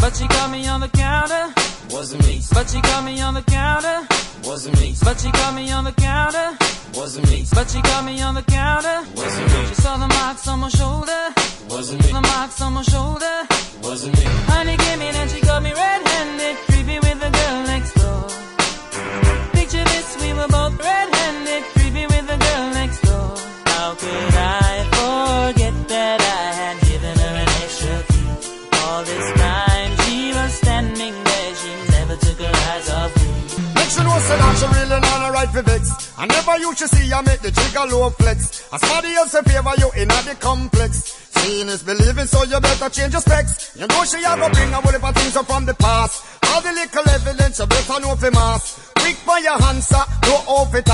[0.00, 1.73] But she caught me on the counter.
[1.90, 2.40] Wasn't me.
[2.52, 4.06] But she caught me on the counter.
[4.44, 4.94] Wasn't me.
[5.02, 6.56] But she caught me on the counter.
[6.94, 7.44] Wasn't me.
[7.52, 9.02] But she caught me on the counter.
[9.16, 9.66] Wasn't me.
[9.68, 11.22] She saw the marks on my shoulder.
[11.68, 12.12] Wasn't me.
[12.12, 13.46] The marks on my shoulder.
[13.82, 14.24] Wasn't me.
[14.52, 18.03] Honey came in and she got me red-handed, creepy with the girl next door.
[35.46, 36.12] life vex.
[36.18, 38.68] I never used to see I make the jigger low flex.
[38.72, 41.20] As somebody else in favor you in the complex.
[41.34, 43.76] Seeing is believing, so you better change your specs.
[43.76, 46.24] You know she a go bring a whole heap of things up from the past.
[46.48, 48.92] All the little evidence you better know for mass.
[48.96, 50.86] Quick for your answer, no off it.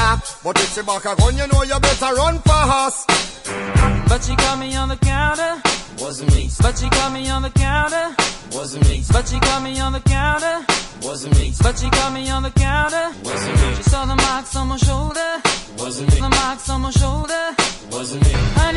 [0.43, 3.06] But if she back a gun, you know you better run fast.
[4.09, 5.62] But she caught me on the counter.
[6.01, 6.48] Wasn't me.
[6.60, 8.16] But she caught me on the counter.
[8.52, 9.05] Wasn't me.
[9.12, 10.66] But she caught me on the counter.
[11.02, 11.52] Wasn't me.
[11.62, 12.69] But she caught me on the counter.
[16.61, 17.55] box on my shoulder.
[17.91, 18.32] Wasn't me.
[18.57, 18.69] I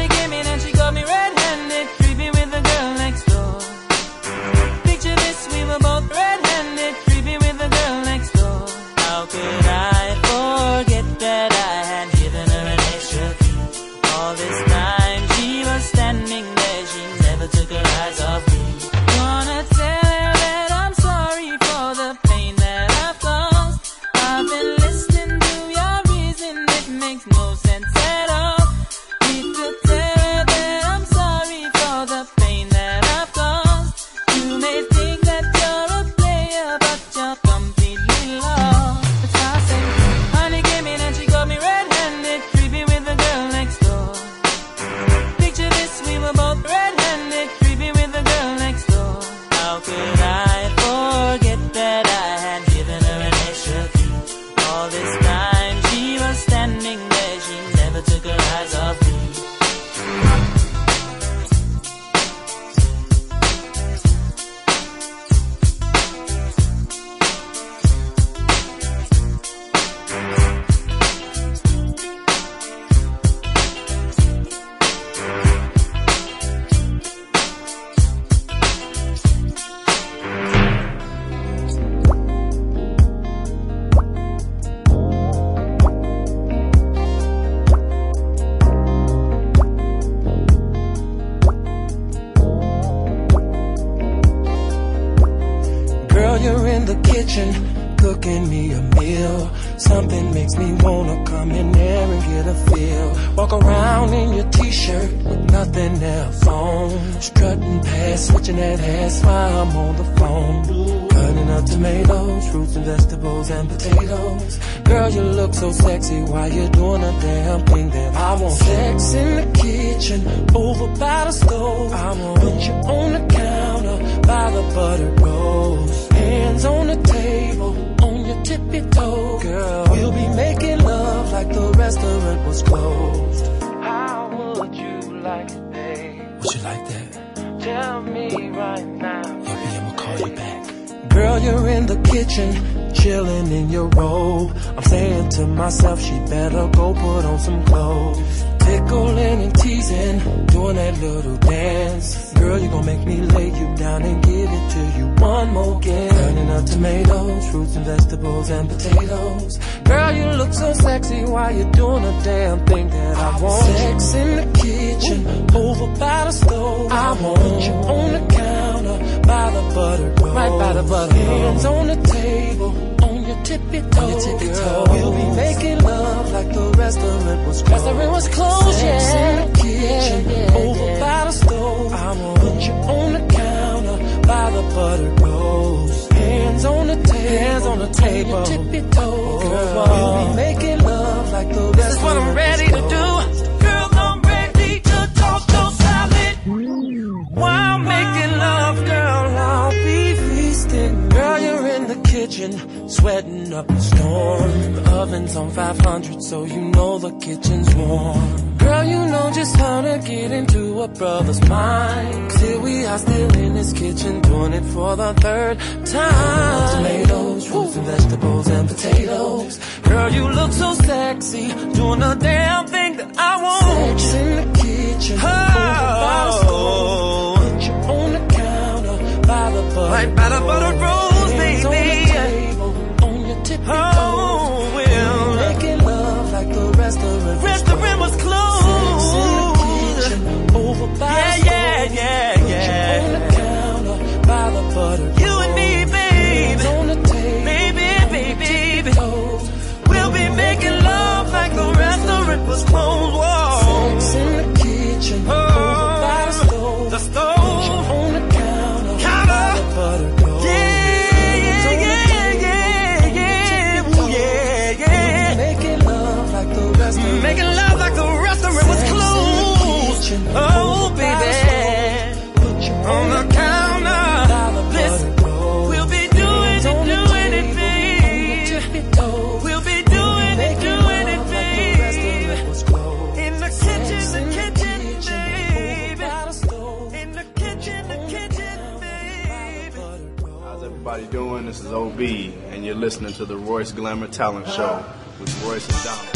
[291.93, 292.01] OB,
[292.49, 294.83] and you're listening to the Royce Glamour Talent Show
[295.19, 296.12] with Royce and Donald.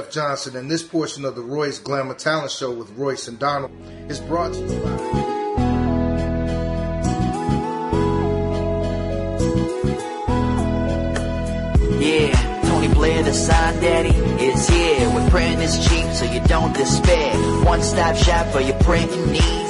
[0.00, 3.70] Jeff Johnson, and this portion of the Royce Glamour Talent Show with Royce and Donald
[4.08, 4.96] is brought to you by.
[12.00, 15.14] Yeah, Tony Blair, the sign daddy, is here.
[15.14, 17.36] With printing is cheap, so you don't despair.
[17.66, 19.69] One stop shop for your printing needs.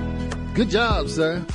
[0.53, 1.45] good job, sir.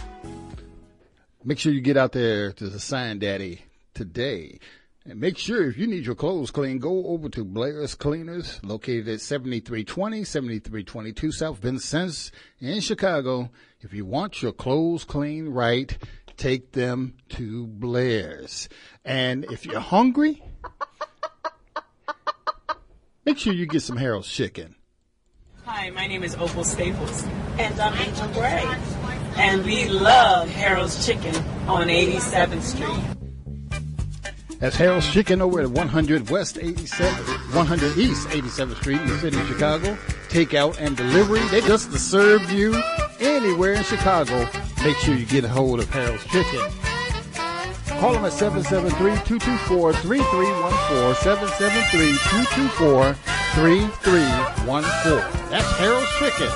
[1.45, 3.61] Make sure you get out there to the Sign Daddy
[3.95, 4.59] today.
[5.05, 9.09] And make sure if you need your clothes clean, go over to Blair's Cleaners, located
[9.09, 13.51] at 7320, 7322 South Vincennes in Chicago.
[13.81, 15.97] If you want your clothes clean right,
[16.37, 18.69] take them to Blair's.
[19.05, 20.43] And if you're hungry,
[23.25, 24.75] make sure you get some Harold's chicken.
[25.67, 27.25] Hi, my name is Opal Staples.
[27.59, 28.65] And I'm Angel Gray.
[29.37, 31.35] And we love Harold's Chicken
[31.67, 34.61] on 87th Street.
[34.61, 39.41] That's Harold's Chicken over at 100 West 87th, 100 East 87th Street in the city
[39.41, 39.99] of Chicago.
[40.29, 41.41] Takeout and delivery.
[41.49, 42.81] They just to serve you
[43.19, 44.49] anywhere in Chicago.
[44.85, 46.61] Make sure you get a hold of Harold's Chicken.
[47.99, 51.15] Call them at 773 224 3314.
[51.17, 55.49] 773 224 3314.
[55.49, 56.49] That's Harold's Chicken.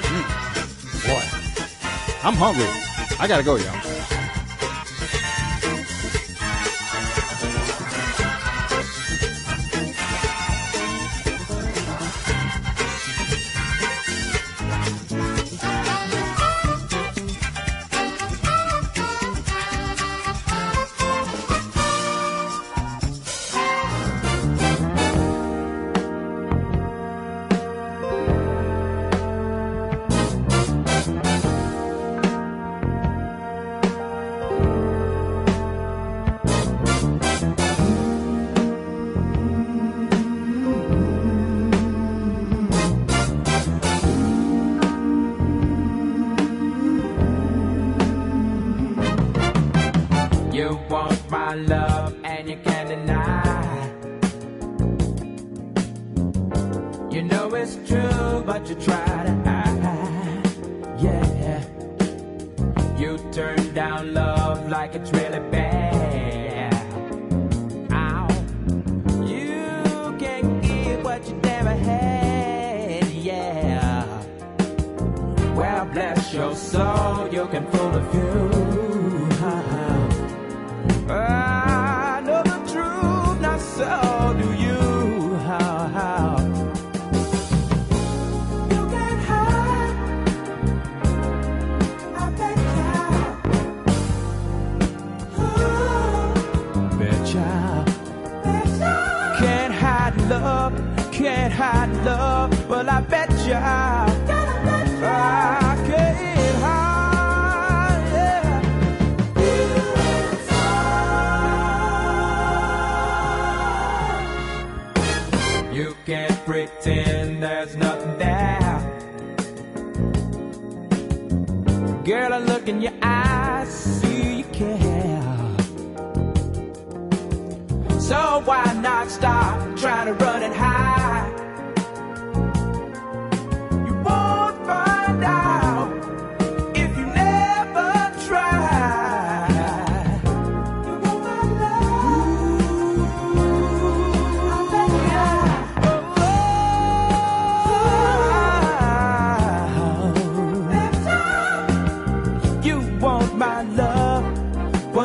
[0.00, 0.24] Mm,
[1.04, 1.22] boy,
[2.26, 2.64] I'm hungry.
[3.20, 3.87] I gotta go, y'all.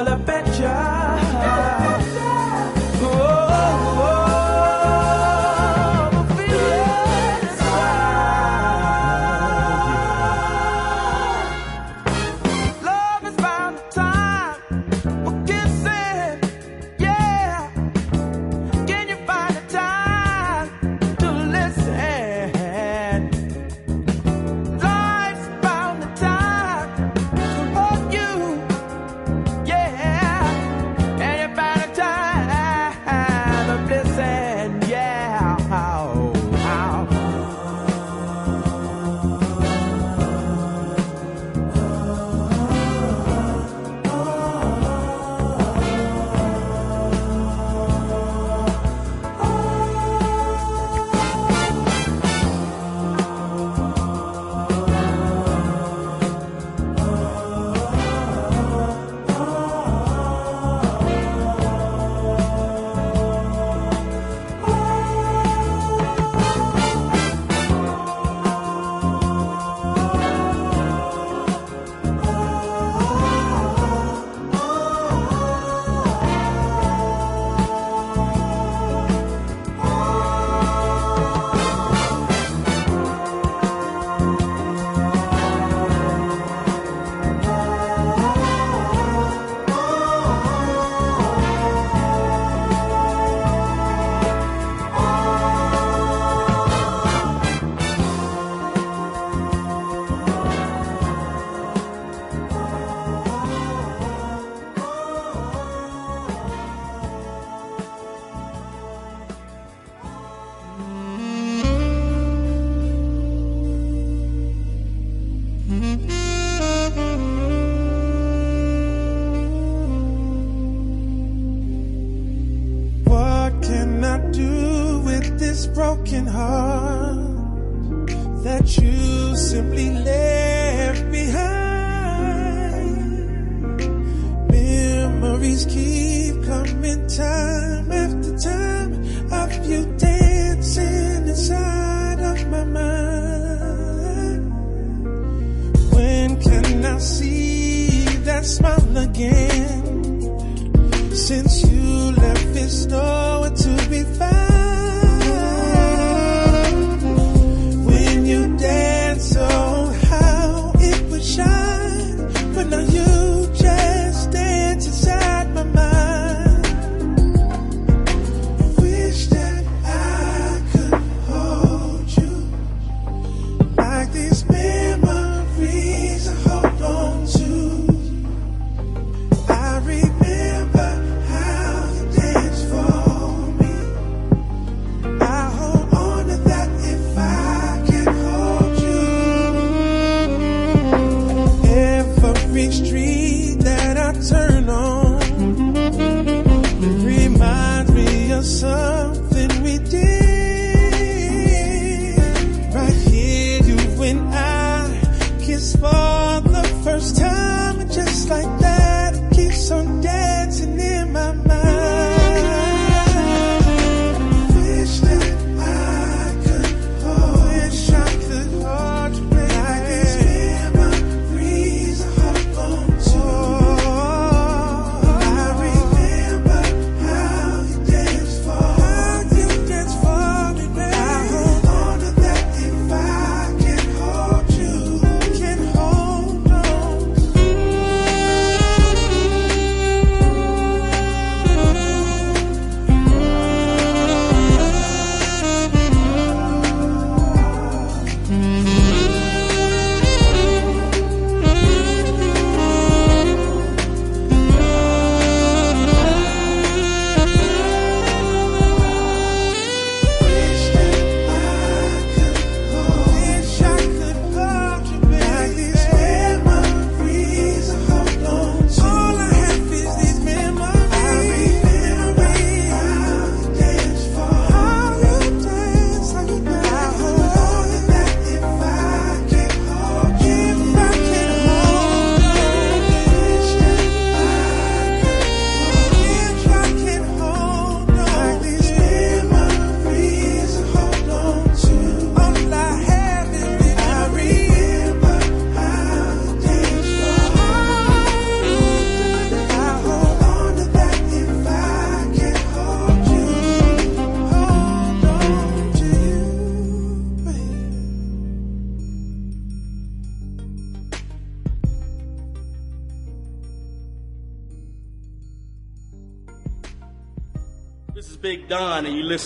[0.05, 0.32] all about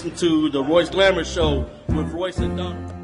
[0.07, 2.97] listen to the Royce Glamour Show with Royce and Donald.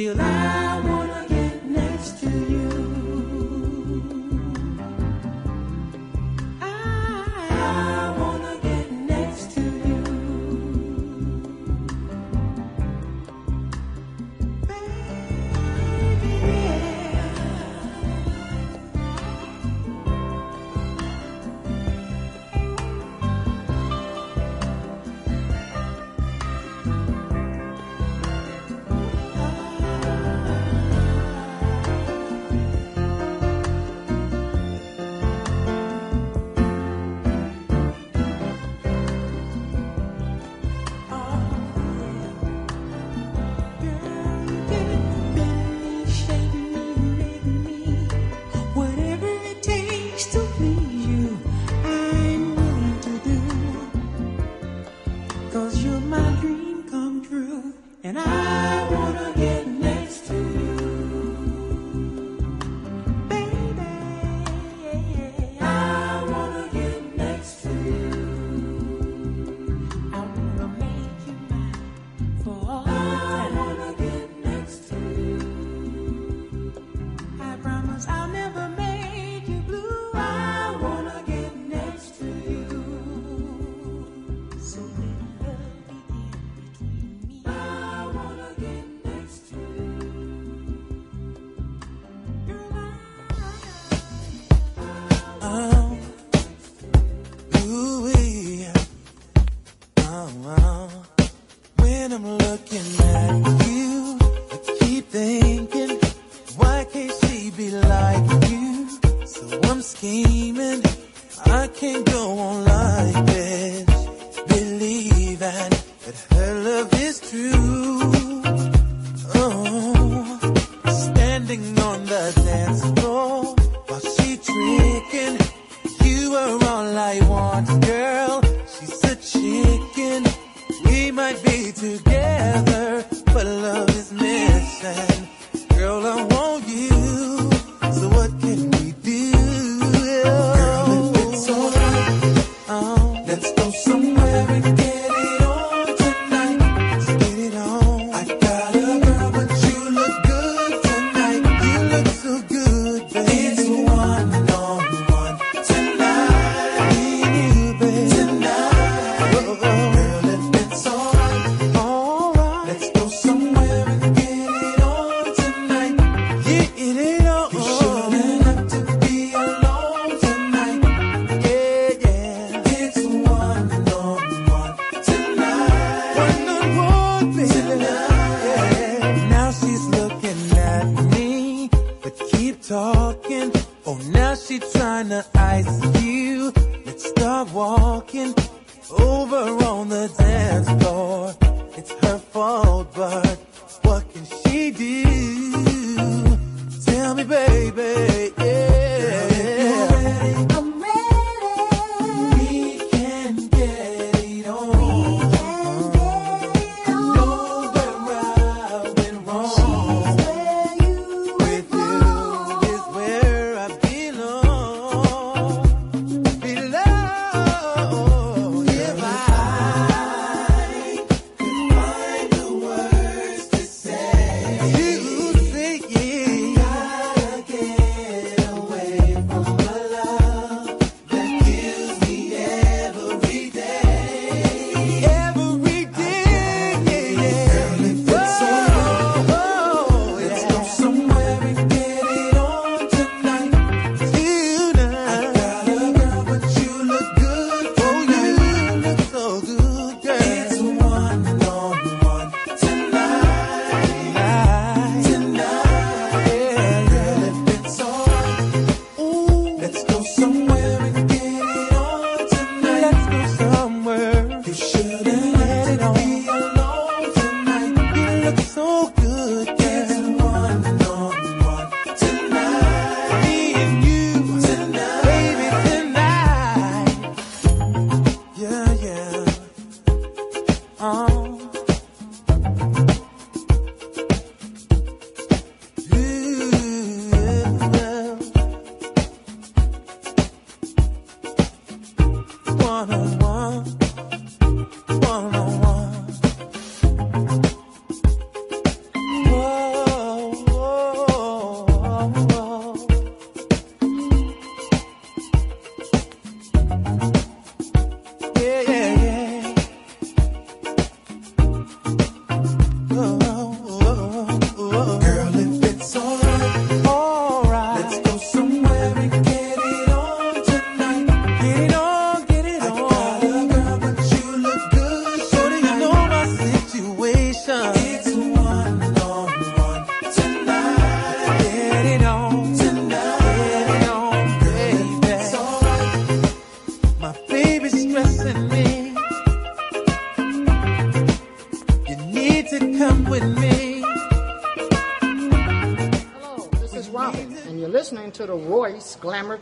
[0.00, 0.39] Still, I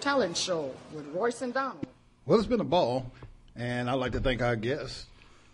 [0.01, 1.86] Talent Show with Royce and Donald.
[2.25, 3.10] Well, it's been a ball,
[3.57, 5.07] and I'd like to thank our guests.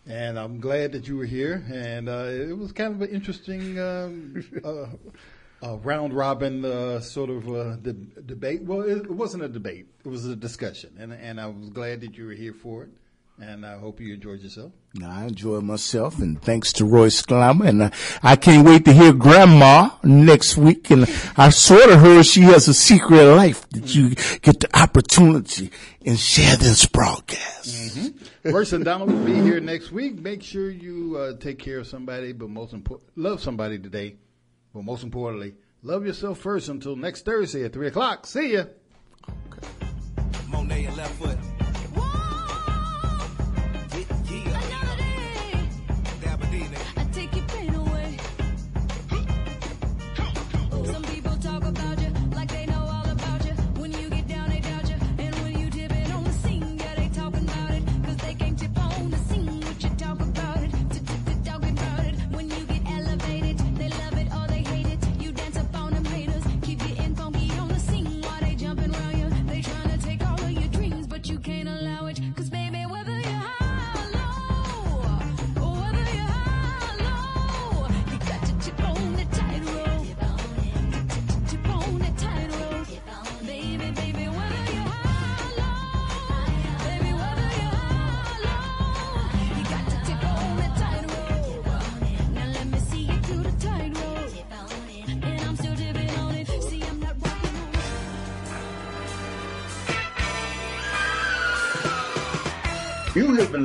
[0.07, 1.65] And I'm glad that you were here.
[1.73, 4.87] And uh, it was kind of an interesting um, uh,
[5.67, 8.63] uh, round robin uh, sort of uh, de- debate.
[8.63, 10.95] Well, it, wasn't a debate; it was a discussion.
[10.99, 12.91] And and I was glad that you were here for it.
[13.41, 14.73] And I hope you enjoyed yourself.
[15.05, 17.67] I enjoyed myself, and thanks to Roy Glamour.
[17.67, 17.91] And uh,
[18.23, 20.91] I can't wait to hear Grandma next week.
[20.91, 21.05] And
[21.37, 25.73] I sort of heard she has a secret life that you get the opportunity
[26.07, 27.97] and share this broadcast.
[27.97, 28.51] Mm-hmm.
[28.51, 30.21] Royce and Donald will be here next week.
[30.21, 34.17] Make sure you uh, take care of somebody, but most important, love somebody today.
[34.73, 38.27] But most importantly, love yourself first until next Thursday at 3 o'clock.
[38.27, 38.65] See ya.
[40.49, 40.89] Monet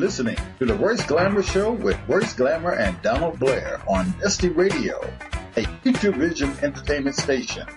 [0.09, 4.99] listening to the Royce Glamour Show with Royce Glamour and Donald Blair on Dusty Radio,
[5.55, 7.67] a Future Vision entertainment station.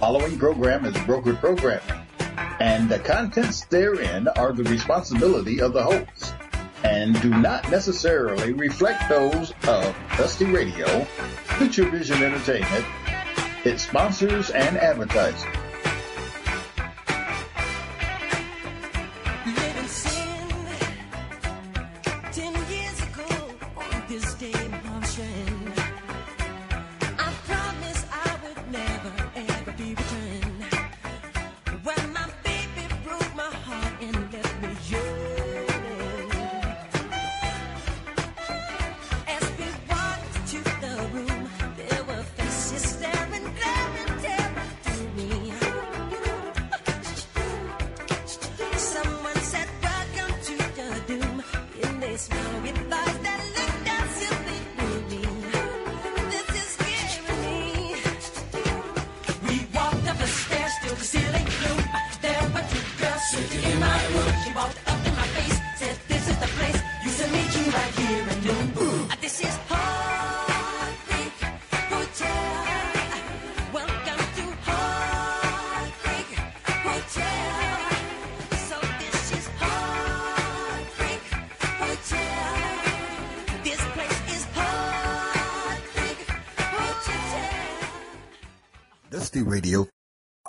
[0.00, 2.06] Following program is brokered programming,
[2.58, 6.34] and the contents therein are the responsibility of the host
[6.84, 11.04] and do not necessarily reflect those of Dusty Radio,
[11.58, 12.86] Future Vision Entertainment,
[13.66, 15.65] its sponsors, and advertisers.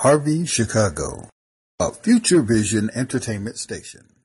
[0.08, 1.28] Harvey, Chicago,
[1.82, 4.17] a Future Vision entertainment station.